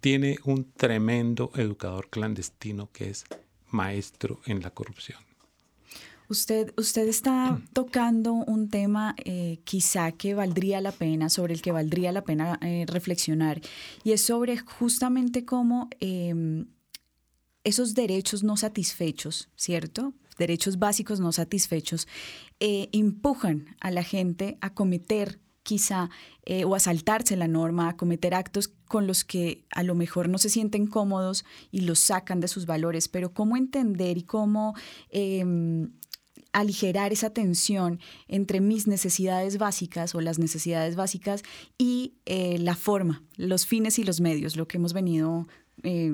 tiene 0.00 0.38
un 0.44 0.72
tremendo 0.72 1.50
educador 1.56 2.08
clandestino 2.08 2.88
que 2.90 3.10
es 3.10 3.26
maestro 3.68 4.40
en 4.46 4.62
la 4.62 4.70
corrupción. 4.70 5.18
Usted, 6.30 6.72
usted 6.76 7.08
está 7.08 7.60
tocando 7.72 8.32
un 8.32 8.70
tema 8.70 9.16
eh, 9.24 9.58
quizá 9.64 10.12
que 10.12 10.32
valdría 10.32 10.80
la 10.80 10.92
pena, 10.92 11.28
sobre 11.28 11.54
el 11.54 11.60
que 11.60 11.72
valdría 11.72 12.12
la 12.12 12.22
pena 12.22 12.56
eh, 12.62 12.84
reflexionar, 12.86 13.60
y 14.04 14.12
es 14.12 14.22
sobre 14.22 14.56
justamente 14.56 15.44
cómo 15.44 15.90
em, 15.98 16.66
esos 17.64 17.94
derechos 17.94 18.44
no 18.44 18.56
satisfechos, 18.56 19.48
¿cierto? 19.56 20.14
Derechos 20.40 20.78
básicos 20.78 21.20
no 21.20 21.32
satisfechos, 21.32 22.08
eh, 22.60 22.88
empujan 22.92 23.76
a 23.78 23.90
la 23.90 24.02
gente 24.02 24.56
a 24.62 24.72
cometer 24.72 25.38
quizá 25.62 26.08
eh, 26.46 26.64
o 26.64 26.74
a 26.74 26.80
saltarse 26.80 27.36
la 27.36 27.46
norma, 27.46 27.90
a 27.90 27.96
cometer 27.98 28.34
actos 28.34 28.68
con 28.88 29.06
los 29.06 29.22
que 29.22 29.66
a 29.70 29.82
lo 29.82 29.94
mejor 29.94 30.30
no 30.30 30.38
se 30.38 30.48
sienten 30.48 30.86
cómodos 30.86 31.44
y 31.70 31.82
los 31.82 31.98
sacan 31.98 32.40
de 32.40 32.48
sus 32.48 32.64
valores, 32.64 33.06
pero 33.08 33.34
cómo 33.34 33.58
entender 33.58 34.16
y 34.16 34.22
cómo 34.22 34.74
em, 35.10 35.92
aligerar 36.52 37.12
esa 37.12 37.28
tensión 37.28 38.00
entre 38.26 38.62
mis 38.62 38.86
necesidades 38.86 39.58
básicas 39.58 40.14
o 40.14 40.22
las 40.22 40.38
necesidades 40.38 40.96
básicas 40.96 41.42
y 41.76 42.14
eh, 42.24 42.56
la 42.58 42.76
forma, 42.76 43.22
los 43.36 43.66
fines 43.66 43.98
y 43.98 44.04
los 44.04 44.22
medios, 44.22 44.56
lo 44.56 44.66
que 44.66 44.78
hemos 44.78 44.94
venido 44.94 45.46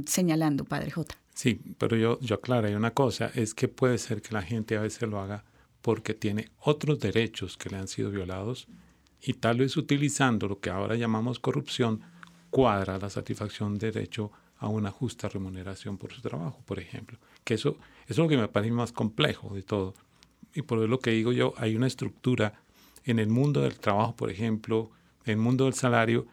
señalando, 0.07 0.65
Padre 0.65 0.91
J. 0.91 1.17
Sí, 1.37 1.61
pero 1.77 1.99
yo, 1.99 2.19
yo 2.21 2.37
aclaré 2.37 2.75
una 2.75 2.93
cosa, 2.93 3.31
es 3.35 3.53
que 3.53 3.69
puede 3.69 3.99
ser 3.99 4.23
que 4.23 4.33
la 4.33 4.41
gente 4.41 4.75
a 4.75 4.81
veces 4.81 5.07
lo 5.07 5.21
haga 5.21 5.45
porque 5.83 6.15
tiene 6.15 6.49
otros 6.61 6.99
derechos 6.99 7.59
que 7.59 7.69
le 7.69 7.77
han 7.77 7.89
sido 7.89 8.11
violados 8.11 8.69
y 9.21 9.35
tal 9.35 9.59
vez 9.59 9.77
utilizando 9.77 10.49
lo 10.49 10.61
que 10.61 10.71
ahora 10.71 10.95
llamamos 10.95 11.39
corrupción, 11.39 12.01
cuadra 12.49 12.97
la 12.97 13.11
satisfacción 13.11 13.77
de 13.77 13.93
derecho 13.93 14.33
a 14.57 14.69
una 14.69 14.91
justa 14.91 15.29
remuneración 15.29 15.99
por 15.99 16.11
su 16.11 16.23
trabajo, 16.23 16.63
por 16.65 16.79
ejemplo. 16.79 17.19
Que 17.45 17.53
eso, 17.53 17.77
eso 18.05 18.13
es 18.13 18.17
lo 18.17 18.29
que 18.29 18.39
me 18.39 18.49
parece 18.49 18.73
más 18.73 18.93
complejo 18.93 19.55
de 19.55 19.63
todo. 19.63 19.93
Y 20.55 20.63
por 20.63 20.79
lo 20.79 20.99
que 21.01 21.11
digo 21.11 21.33
yo, 21.33 21.53
hay 21.59 21.77
una 21.77 21.87
estructura 21.87 22.63
en 23.05 23.19
el 23.19 23.29
mundo 23.29 23.61
del 23.61 23.79
trabajo, 23.79 24.17
por 24.17 24.31
ejemplo, 24.31 24.91
en 25.27 25.33
el 25.33 25.37
mundo 25.37 25.67
del 25.67 25.75
salario, 25.75 26.27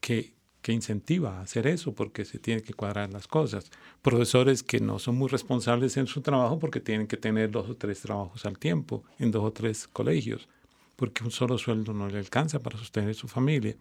que, 0.00 0.32
que 0.66 0.72
incentiva 0.72 1.38
a 1.38 1.42
hacer 1.42 1.68
eso 1.68 1.94
porque 1.94 2.24
se 2.24 2.40
tienen 2.40 2.64
que 2.64 2.74
cuadrar 2.74 3.12
las 3.12 3.28
cosas. 3.28 3.70
Profesores 4.02 4.64
que 4.64 4.80
no 4.80 4.98
son 4.98 5.14
muy 5.14 5.28
responsables 5.28 5.96
en 5.96 6.08
su 6.08 6.22
trabajo 6.22 6.58
porque 6.58 6.80
tienen 6.80 7.06
que 7.06 7.16
tener 7.16 7.52
dos 7.52 7.70
o 7.70 7.76
tres 7.76 8.00
trabajos 8.00 8.44
al 8.46 8.58
tiempo 8.58 9.04
en 9.20 9.30
dos 9.30 9.44
o 9.44 9.52
tres 9.52 9.86
colegios 9.86 10.48
porque 10.96 11.22
un 11.22 11.30
solo 11.30 11.56
sueldo 11.56 11.92
no 11.92 12.08
le 12.08 12.18
alcanza 12.18 12.58
para 12.58 12.78
sostener 12.78 13.14
su 13.14 13.28
familia. 13.28 13.76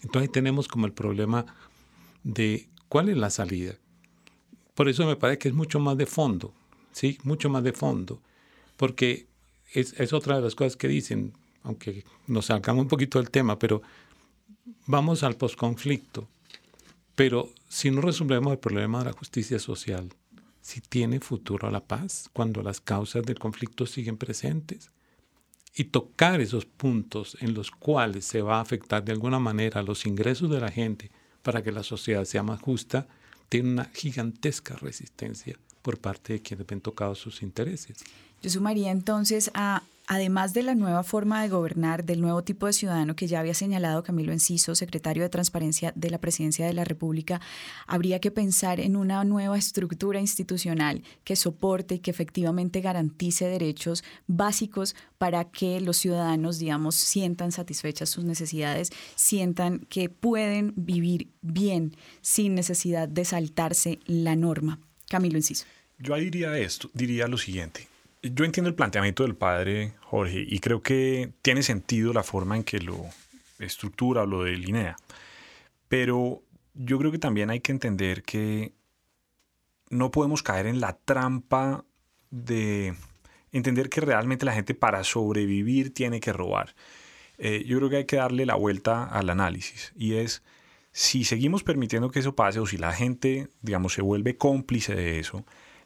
Entonces 0.00 0.32
tenemos 0.32 0.66
como 0.66 0.86
el 0.86 0.92
problema 0.92 1.46
de 2.24 2.68
cuál 2.88 3.08
es 3.08 3.16
la 3.16 3.30
salida. 3.30 3.76
Por 4.74 4.88
eso 4.88 5.06
me 5.06 5.14
parece 5.14 5.38
que 5.38 5.48
es 5.48 5.54
mucho 5.54 5.78
más 5.78 5.96
de 5.96 6.06
fondo, 6.06 6.52
¿sí? 6.90 7.18
Mucho 7.22 7.50
más 7.50 7.62
de 7.62 7.72
fondo, 7.72 8.20
porque 8.76 9.28
es, 9.72 9.94
es 10.00 10.12
otra 10.12 10.34
de 10.34 10.42
las 10.42 10.56
cosas 10.56 10.76
que 10.76 10.88
dicen, 10.88 11.34
aunque 11.62 12.02
nos 12.26 12.46
salgamos 12.46 12.82
un 12.82 12.88
poquito 12.88 13.20
del 13.20 13.30
tema, 13.30 13.60
pero 13.60 13.80
vamos 14.86 15.22
al 15.22 15.36
posconflicto. 15.36 16.28
Pero 17.14 17.50
si 17.68 17.90
no 17.90 18.00
resolvemos 18.00 18.52
el 18.52 18.58
problema 18.58 18.98
de 18.98 19.06
la 19.06 19.12
justicia 19.12 19.58
social, 19.58 20.12
si 20.60 20.80
tiene 20.80 21.20
futuro 21.20 21.70
la 21.70 21.84
paz 21.84 22.28
cuando 22.32 22.62
las 22.62 22.80
causas 22.80 23.24
del 23.24 23.38
conflicto 23.38 23.86
siguen 23.86 24.16
presentes, 24.16 24.90
y 25.76 25.84
tocar 25.84 26.40
esos 26.40 26.66
puntos 26.66 27.36
en 27.40 27.52
los 27.52 27.70
cuales 27.70 28.24
se 28.24 28.42
va 28.42 28.58
a 28.58 28.60
afectar 28.60 29.04
de 29.04 29.12
alguna 29.12 29.40
manera 29.40 29.82
los 29.82 30.06
ingresos 30.06 30.48
de 30.48 30.60
la 30.60 30.70
gente 30.70 31.10
para 31.42 31.62
que 31.62 31.72
la 31.72 31.82
sociedad 31.82 32.24
sea 32.24 32.42
más 32.42 32.60
justa, 32.60 33.08
tiene 33.48 33.70
una 33.70 33.84
gigantesca 33.86 34.76
resistencia 34.76 35.58
por 35.82 35.98
parte 35.98 36.34
de 36.34 36.42
quienes 36.42 36.66
ven 36.66 36.80
tocados 36.80 37.18
sus 37.18 37.42
intereses. 37.42 37.98
Yo 38.40 38.50
sumaría 38.50 38.90
entonces 38.90 39.50
a 39.54 39.82
Además 40.06 40.52
de 40.52 40.62
la 40.62 40.74
nueva 40.74 41.02
forma 41.02 41.40
de 41.40 41.48
gobernar, 41.48 42.04
del 42.04 42.20
nuevo 42.20 42.44
tipo 42.44 42.66
de 42.66 42.74
ciudadano 42.74 43.16
que 43.16 43.26
ya 43.26 43.40
había 43.40 43.54
señalado 43.54 44.02
Camilo 44.02 44.32
Enciso, 44.32 44.74
secretario 44.74 45.22
de 45.22 45.30
Transparencia 45.30 45.92
de 45.96 46.10
la 46.10 46.20
Presidencia 46.20 46.66
de 46.66 46.74
la 46.74 46.84
República, 46.84 47.40
habría 47.86 48.20
que 48.20 48.30
pensar 48.30 48.80
en 48.80 48.96
una 48.96 49.24
nueva 49.24 49.56
estructura 49.56 50.20
institucional 50.20 51.02
que 51.24 51.36
soporte 51.36 51.94
y 51.94 51.98
que 52.00 52.10
efectivamente 52.10 52.82
garantice 52.82 53.46
derechos 53.46 54.04
básicos 54.26 54.94
para 55.16 55.50
que 55.50 55.80
los 55.80 55.96
ciudadanos, 55.96 56.58
digamos, 56.58 56.96
sientan 56.96 57.50
satisfechas 57.50 58.10
sus 58.10 58.24
necesidades, 58.24 58.90
sientan 59.14 59.86
que 59.88 60.10
pueden 60.10 60.74
vivir 60.76 61.30
bien 61.40 61.96
sin 62.20 62.54
necesidad 62.54 63.08
de 63.08 63.24
saltarse 63.24 64.00
la 64.04 64.36
norma. 64.36 64.80
Camilo 65.08 65.38
Enciso. 65.38 65.64
Yo 65.98 66.14
diría 66.16 66.58
esto, 66.58 66.90
diría 66.92 67.26
lo 67.26 67.38
siguiente 67.38 67.93
yo 68.32 68.44
entiendo 68.44 68.68
el 68.68 68.74
planteamiento 68.74 69.22
del 69.22 69.36
padre 69.36 69.94
Jorge 70.00 70.44
y 70.46 70.58
creo 70.60 70.82
que 70.82 71.32
tiene 71.42 71.62
sentido 71.62 72.12
la 72.12 72.22
forma 72.22 72.56
en 72.56 72.64
que 72.64 72.80
lo 72.80 73.04
estructura 73.58 74.22
o 74.22 74.26
lo 74.26 74.44
delinea. 74.44 74.96
Pero 75.88 76.42
yo 76.74 76.98
creo 76.98 77.12
que 77.12 77.18
también 77.18 77.50
hay 77.50 77.60
que 77.60 77.72
entender 77.72 78.22
que 78.22 78.72
no 79.90 80.10
podemos 80.10 80.42
caer 80.42 80.66
en 80.66 80.80
la 80.80 80.96
trampa 81.04 81.84
de 82.30 82.94
entender 83.52 83.88
que 83.88 84.00
realmente 84.00 84.44
la 84.44 84.54
gente 84.54 84.74
para 84.74 85.04
sobrevivir 85.04 85.92
tiene 85.94 86.20
que 86.20 86.32
robar. 86.32 86.74
Eh, 87.38 87.64
yo 87.66 87.78
creo 87.78 87.90
que 87.90 87.96
hay 87.96 88.06
que 88.06 88.16
darle 88.16 88.46
la 88.46 88.54
vuelta 88.54 89.04
al 89.04 89.30
análisis 89.30 89.92
y 89.96 90.14
es 90.14 90.42
si 90.92 91.24
seguimos 91.24 91.64
permitiendo 91.64 92.10
que 92.10 92.20
eso 92.20 92.36
pase 92.36 92.60
o 92.60 92.66
si 92.66 92.76
la 92.76 92.92
gente, 92.92 93.48
digamos, 93.60 93.94
se 93.94 94.02
vuelve 94.02 94.36
cómplice 94.36 94.94
de 94.94 95.18
eso, 95.18 95.44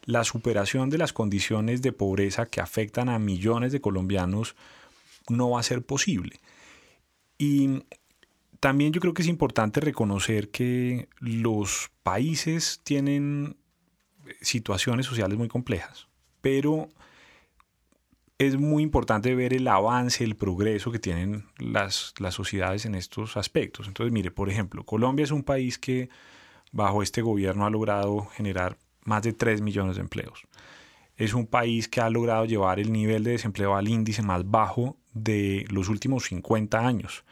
la 0.08 0.24
superación 0.24 0.88
de 0.88 0.96
las 0.96 1.12
condiciones 1.12 1.82
de 1.82 1.92
pobreza 1.92 2.46
que 2.46 2.62
afectan 2.62 3.10
a 3.10 3.18
millones 3.18 3.72
de 3.72 3.82
colombianos 3.82 4.56
no 5.28 5.50
va 5.50 5.60
a 5.60 5.62
ser 5.62 5.84
posible. 5.84 6.40
Y 7.36 7.82
también 8.58 8.94
yo 8.94 9.02
creo 9.02 9.12
que 9.12 9.20
es 9.20 9.28
importante 9.28 9.82
reconocer 9.82 10.48
que 10.48 11.10
los 11.18 11.90
países 12.02 12.80
tienen 12.84 13.58
situaciones 14.40 15.04
sociales 15.04 15.36
muy 15.36 15.48
complejas, 15.48 16.08
pero 16.40 16.88
es 18.38 18.56
muy 18.56 18.82
importante 18.82 19.34
ver 19.34 19.52
el 19.52 19.68
avance, 19.68 20.24
el 20.24 20.36
progreso 20.36 20.90
que 20.90 20.98
tienen 20.98 21.44
las, 21.58 22.14
las 22.18 22.32
sociedades 22.32 22.86
en 22.86 22.94
estos 22.94 23.36
aspectos. 23.36 23.86
Entonces, 23.86 24.10
mire, 24.10 24.30
por 24.30 24.48
ejemplo, 24.48 24.84
Colombia 24.84 25.24
es 25.24 25.32
un 25.32 25.42
país 25.42 25.78
que 25.78 26.08
bajo 26.72 27.02
este 27.02 27.20
gobierno 27.20 27.66
ha 27.66 27.70
logrado 27.70 28.24
generar 28.28 28.78
más 29.08 29.22
de 29.22 29.32
3 29.32 29.60
millones 29.60 29.96
de 29.96 30.02
empleos. 30.02 30.46
Es 31.16 31.34
un 31.34 31.46
país 31.46 31.88
que 31.88 32.00
ha 32.00 32.10
logrado 32.10 32.44
llevar 32.44 32.78
el 32.78 32.92
nivel 32.92 33.24
de 33.24 33.32
desempleo 33.32 33.74
al 33.74 33.88
índice 33.88 34.22
más 34.22 34.48
bajo 34.48 34.96
de 35.12 35.64
los 35.68 35.88
últimos 35.88 36.24
50 36.26 36.78
años. 36.78 37.24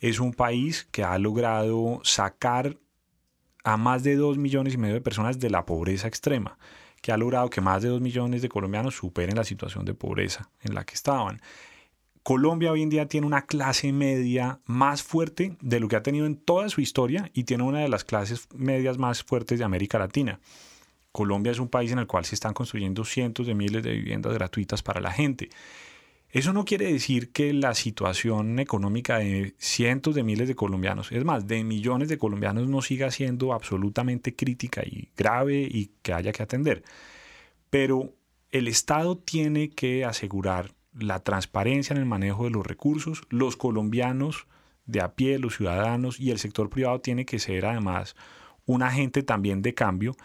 Es 0.00 0.18
un 0.18 0.32
país 0.32 0.88
que 0.90 1.04
ha 1.04 1.16
logrado 1.18 2.00
sacar 2.02 2.76
a 3.62 3.76
más 3.76 4.02
de 4.02 4.16
2 4.16 4.38
millones 4.38 4.74
y 4.74 4.78
medio 4.78 4.94
de 4.94 5.00
personas 5.00 5.38
de 5.38 5.50
la 5.50 5.64
pobreza 5.64 6.08
extrema, 6.08 6.58
que 7.00 7.12
ha 7.12 7.16
logrado 7.16 7.48
que 7.48 7.60
más 7.60 7.82
de 7.82 7.88
2 7.88 8.00
millones 8.00 8.42
de 8.42 8.48
colombianos 8.48 8.96
superen 8.96 9.36
la 9.36 9.44
situación 9.44 9.84
de 9.84 9.94
pobreza 9.94 10.50
en 10.62 10.74
la 10.74 10.84
que 10.84 10.94
estaban. 10.94 11.40
Colombia 12.22 12.70
hoy 12.70 12.82
en 12.82 12.88
día 12.88 13.06
tiene 13.06 13.26
una 13.26 13.46
clase 13.46 13.92
media 13.92 14.60
más 14.64 15.02
fuerte 15.02 15.56
de 15.60 15.80
lo 15.80 15.88
que 15.88 15.96
ha 15.96 16.02
tenido 16.02 16.26
en 16.26 16.36
toda 16.36 16.68
su 16.68 16.80
historia 16.80 17.30
y 17.34 17.44
tiene 17.44 17.64
una 17.64 17.80
de 17.80 17.88
las 17.88 18.04
clases 18.04 18.48
medias 18.54 18.98
más 18.98 19.24
fuertes 19.24 19.58
de 19.58 19.64
América 19.64 19.98
Latina. 19.98 20.40
Colombia 21.12 21.52
es 21.52 21.58
un 21.58 21.68
país 21.68 21.92
en 21.92 21.98
el 21.98 22.06
cual 22.06 22.24
se 22.24 22.34
están 22.34 22.54
construyendo 22.54 23.04
cientos 23.04 23.46
de 23.46 23.54
miles 23.54 23.82
de 23.82 23.92
viviendas 23.92 24.32
gratuitas 24.32 24.82
para 24.82 25.00
la 25.00 25.12
gente. 25.12 25.50
Eso 26.30 26.54
no 26.54 26.64
quiere 26.64 26.90
decir 26.90 27.30
que 27.30 27.52
la 27.52 27.74
situación 27.74 28.58
económica 28.58 29.18
de 29.18 29.54
cientos 29.58 30.14
de 30.14 30.22
miles 30.22 30.48
de 30.48 30.54
colombianos, 30.54 31.12
es 31.12 31.26
más, 31.26 31.46
de 31.46 31.62
millones 31.62 32.08
de 32.08 32.16
colombianos, 32.16 32.68
no 32.68 32.80
siga 32.80 33.10
siendo 33.10 33.52
absolutamente 33.52 34.34
crítica 34.34 34.82
y 34.82 35.10
grave 35.14 35.68
y 35.70 35.90
que 36.00 36.14
haya 36.14 36.32
que 36.32 36.42
atender. 36.42 36.82
Pero 37.68 38.14
el 38.50 38.66
Estado 38.66 39.18
tiene 39.18 39.68
que 39.68 40.06
asegurar 40.06 40.72
la 40.94 41.20
transparencia 41.20 41.92
en 41.92 42.00
el 42.00 42.06
manejo 42.06 42.44
de 42.44 42.50
los 42.50 42.66
recursos. 42.66 43.22
Los 43.28 43.58
colombianos 43.58 44.46
de 44.86 45.02
a 45.02 45.14
pie, 45.14 45.38
los 45.38 45.56
ciudadanos 45.56 46.18
y 46.18 46.30
el 46.30 46.38
sector 46.38 46.70
privado 46.70 47.02
tiene 47.02 47.26
que 47.26 47.38
ser 47.38 47.66
además 47.66 48.16
un 48.64 48.82
agente 48.82 49.22
también 49.22 49.60
de 49.60 49.74
cambio 49.74 50.16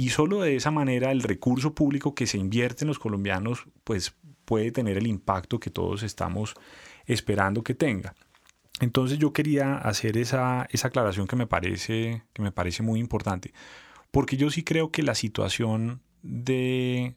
y 0.00 0.08
solo 0.08 0.40
de 0.40 0.56
esa 0.56 0.70
manera 0.70 1.12
el 1.12 1.22
recurso 1.22 1.74
público 1.74 2.14
que 2.14 2.26
se 2.26 2.38
invierte 2.38 2.84
en 2.84 2.88
los 2.88 2.98
colombianos 2.98 3.66
pues 3.84 4.14
puede 4.46 4.72
tener 4.72 4.96
el 4.96 5.06
impacto 5.06 5.60
que 5.60 5.68
todos 5.68 6.02
estamos 6.02 6.54
esperando 7.04 7.62
que 7.62 7.74
tenga. 7.74 8.14
Entonces 8.80 9.18
yo 9.18 9.34
quería 9.34 9.76
hacer 9.76 10.16
esa, 10.16 10.66
esa 10.70 10.88
aclaración 10.88 11.26
que 11.26 11.36
me, 11.36 11.46
parece, 11.46 12.22
que 12.32 12.40
me 12.40 12.50
parece 12.50 12.82
muy 12.82 12.98
importante, 12.98 13.52
porque 14.10 14.38
yo 14.38 14.48
sí 14.48 14.64
creo 14.64 14.90
que 14.90 15.02
la 15.02 15.14
situación 15.14 16.00
de 16.22 17.14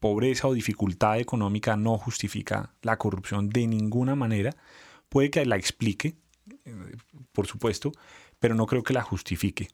pobreza 0.00 0.48
o 0.48 0.54
dificultad 0.54 1.20
económica 1.20 1.76
no 1.76 1.98
justifica 1.98 2.74
la 2.82 2.98
corrupción 2.98 3.48
de 3.48 3.68
ninguna 3.68 4.16
manera. 4.16 4.56
Puede 5.08 5.30
que 5.30 5.46
la 5.46 5.54
explique, 5.54 6.16
eh, 6.64 6.96
por 7.30 7.46
supuesto, 7.46 7.92
pero 8.40 8.56
no 8.56 8.66
creo 8.66 8.82
que 8.82 8.92
la 8.92 9.02
justifique. 9.02 9.68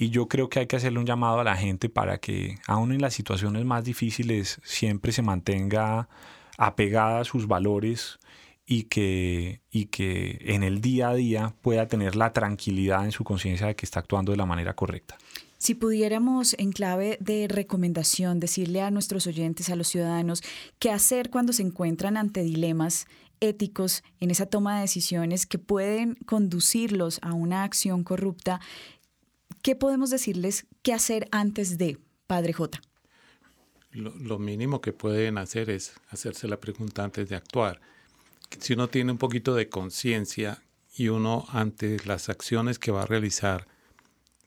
Y 0.00 0.10
yo 0.10 0.28
creo 0.28 0.48
que 0.48 0.60
hay 0.60 0.66
que 0.68 0.76
hacerle 0.76 1.00
un 1.00 1.06
llamado 1.06 1.40
a 1.40 1.44
la 1.44 1.56
gente 1.56 1.88
para 1.88 2.18
que, 2.18 2.58
aun 2.68 2.92
en 2.92 3.02
las 3.02 3.14
situaciones 3.14 3.64
más 3.64 3.82
difíciles, 3.84 4.60
siempre 4.62 5.10
se 5.10 5.22
mantenga 5.22 6.08
apegada 6.56 7.20
a 7.20 7.24
sus 7.24 7.48
valores 7.48 8.20
y 8.64 8.84
que, 8.84 9.60
y 9.72 9.86
que 9.86 10.38
en 10.42 10.62
el 10.62 10.80
día 10.80 11.08
a 11.08 11.14
día 11.14 11.54
pueda 11.62 11.88
tener 11.88 12.14
la 12.14 12.32
tranquilidad 12.32 13.04
en 13.04 13.12
su 13.12 13.24
conciencia 13.24 13.66
de 13.66 13.74
que 13.74 13.86
está 13.86 13.98
actuando 13.98 14.30
de 14.30 14.38
la 14.38 14.46
manera 14.46 14.74
correcta. 14.74 15.18
Si 15.56 15.74
pudiéramos, 15.74 16.54
en 16.58 16.70
clave 16.70 17.18
de 17.20 17.48
recomendación, 17.48 18.38
decirle 18.38 18.82
a 18.82 18.92
nuestros 18.92 19.26
oyentes, 19.26 19.68
a 19.68 19.74
los 19.74 19.88
ciudadanos, 19.88 20.44
qué 20.78 20.92
hacer 20.92 21.30
cuando 21.30 21.52
se 21.52 21.62
encuentran 21.62 22.16
ante 22.16 22.44
dilemas 22.44 23.08
éticos 23.40 24.04
en 24.20 24.30
esa 24.30 24.46
toma 24.46 24.76
de 24.76 24.82
decisiones 24.82 25.46
que 25.46 25.58
pueden 25.58 26.16
conducirlos 26.26 27.18
a 27.22 27.32
una 27.32 27.64
acción 27.64 28.04
corrupta, 28.04 28.60
¿qué 29.62 29.76
podemos 29.76 30.10
decirles 30.10 30.66
qué 30.82 30.92
hacer 30.92 31.28
antes 31.32 31.78
de, 31.78 31.98
Padre 32.26 32.52
J? 32.52 32.80
Lo, 33.92 34.38
mínimo 34.38 34.80
que 34.80 34.92
pueden 34.92 35.38
hacer 35.38 35.70
es 35.70 35.94
hacerse 36.10 36.46
la 36.46 36.60
pregunta 36.60 37.02
antes 37.02 37.28
de 37.28 37.36
actuar. 37.36 37.80
Si 38.58 38.74
uno 38.74 38.88
tiene 38.88 39.12
un 39.12 39.18
poquito 39.18 39.54
de 39.54 39.68
conciencia 39.68 40.62
y 40.96 41.08
uno 41.08 41.46
ante 41.48 41.96
las 42.04 42.28
acciones 42.28 42.78
que 42.78 42.90
va 42.90 43.02
a 43.02 43.06
realizar 43.06 43.66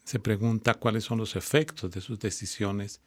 se 0.04 0.20
pregunta 0.20 0.74
cuáles 0.74 1.04
son 1.06 1.20
los 1.20 1.36
efectos 1.36 1.92
de 1.92 2.02
sus 2.02 2.20
decisiones 2.20 3.02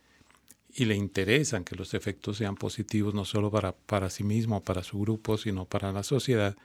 y 0.72 0.86
le 0.86 0.97
interesan 0.97 1.64
que 1.64 1.76
los 1.76 1.95
efectos 1.95 2.38
sean 2.38 2.57
positivos 2.57 3.14
no 3.14 3.24
solo 3.24 3.51
para, 3.51 3.72
para 3.72 4.11
sí 4.11 4.24
mismo, 4.24 4.62
para 4.62 4.82
su 4.82 4.99
grupo, 4.99 5.36
sino 5.38 5.66
para 5.66 5.92
la 5.92 6.03
sociedad, 6.03 6.57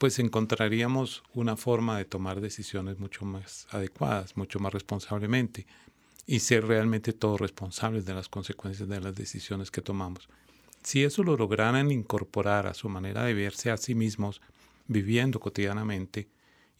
pues 0.00 0.18
encontraríamos 0.18 1.22
una 1.34 1.58
forma 1.58 1.98
de 1.98 2.06
tomar 2.06 2.40
decisiones 2.40 2.98
mucho 2.98 3.26
más 3.26 3.66
adecuadas, 3.70 4.34
mucho 4.34 4.58
más 4.58 4.72
responsablemente 4.72 5.66
y 6.26 6.38
ser 6.38 6.66
realmente 6.66 7.12
todos 7.12 7.38
responsables 7.38 8.06
de 8.06 8.14
las 8.14 8.30
consecuencias 8.30 8.88
de 8.88 8.98
las 8.98 9.14
decisiones 9.14 9.70
que 9.70 9.82
tomamos. 9.82 10.30
Si 10.82 11.04
eso 11.04 11.22
lo 11.22 11.36
lograran 11.36 11.90
incorporar 11.90 12.66
a 12.66 12.72
su 12.72 12.88
manera 12.88 13.24
de 13.24 13.34
verse 13.34 13.70
a 13.70 13.76
sí 13.76 13.94
mismos 13.94 14.40
viviendo 14.86 15.38
cotidianamente, 15.38 16.30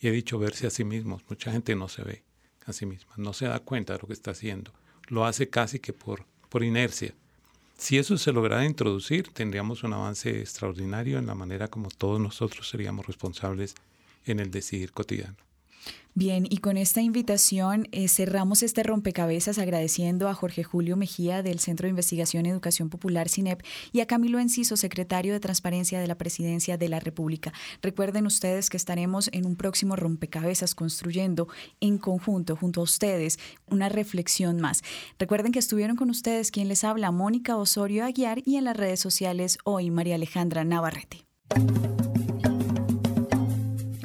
y 0.01 0.09
he 0.09 0.13
dicho 0.13 0.39
verse 0.39 0.67
a 0.67 0.71
sí 0.71 0.85
mismos, 0.85 1.23
mucha 1.29 1.53
gente 1.53 1.77
no 1.77 1.91
se 1.91 2.03
ve 2.03 2.25
a 2.65 2.73
sí 2.73 2.87
misma, 2.87 3.13
no 3.19 3.35
se 3.35 3.45
da 3.45 3.59
cuenta 3.59 3.93
de 3.93 3.99
lo 3.99 4.07
que 4.07 4.15
está 4.15 4.31
haciendo, 4.31 4.73
lo 5.09 5.27
hace 5.27 5.51
casi 5.51 5.79
que 5.79 5.93
por, 5.93 6.25
por 6.49 6.65
inercia. 6.65 7.15
Si 7.81 7.97
eso 7.97 8.19
se 8.19 8.31
lograra 8.31 8.67
introducir, 8.67 9.29
tendríamos 9.33 9.85
un 9.85 9.95
avance 9.95 10.39
extraordinario 10.39 11.19
en 11.19 11.27
la 11.27 11.35
manera 11.35 11.69
como 11.69 11.89
todos 11.89 12.21
nosotros 12.21 12.69
seríamos 12.69 13.07
responsables 13.07 13.75
en 14.27 14.39
el 14.39 14.51
decidir 14.51 14.93
cotidiano. 14.93 15.39
Bien, 16.15 16.45
y 16.51 16.59
con 16.59 16.77
esta 16.77 17.01
invitación 17.01 17.87
eh, 17.93 18.09
cerramos 18.09 18.65
este 18.65 18.83
rompecabezas 18.83 19.59
agradeciendo 19.59 20.29
a 20.29 20.35
Jorge 20.35 20.65
Julio 20.65 20.97
Mejía 20.97 21.43
del 21.43 21.61
Centro 21.61 21.87
de 21.87 21.91
Investigación 21.91 22.45
y 22.45 22.51
Educación 22.51 22.91
Popular 22.91 23.29
CINEP 23.29 23.63
y 23.93 24.01
a 24.01 24.07
Camilo 24.07 24.41
Enciso, 24.41 24.77
secretario 24.77 25.33
de 25.33 25.39
Transparencia 25.39 26.01
de 26.01 26.09
la 26.09 26.19
Presidencia 26.19 26.77
de 26.77 26.89
la 26.89 26.99
República. 26.99 27.53
Recuerden 27.81 28.27
ustedes 28.27 28.71
que 28.71 28.77
estaremos 28.77 29.31
en 29.33 29.47
un 29.47 29.55
próximo 29.55 29.95
rompecabezas 29.95 30.75
construyendo 30.75 31.47
en 31.81 31.97
conjunto, 31.97 32.57
junto 32.57 32.81
a 32.81 32.85
ustedes, 32.85 33.39
una 33.69 33.89
reflexión 33.89 34.61
más. 34.61 34.83
Recuerden 35.19 35.53
que 35.53 35.61
estuvieron 35.61 35.97
con 35.97 36.11
ustedes 36.11 36.51
quien 36.51 36.67
les 36.67 36.83
habla, 36.83 37.13
Mónica 37.13 37.57
Osorio 37.57 38.05
Aguiar, 38.05 38.43
y 38.45 38.57
en 38.57 38.65
las 38.65 38.77
redes 38.77 38.99
sociales 38.99 39.59
hoy 39.65 39.91
María 39.91 40.17
Alejandra 40.17 40.65
Navarrete. 40.65 41.25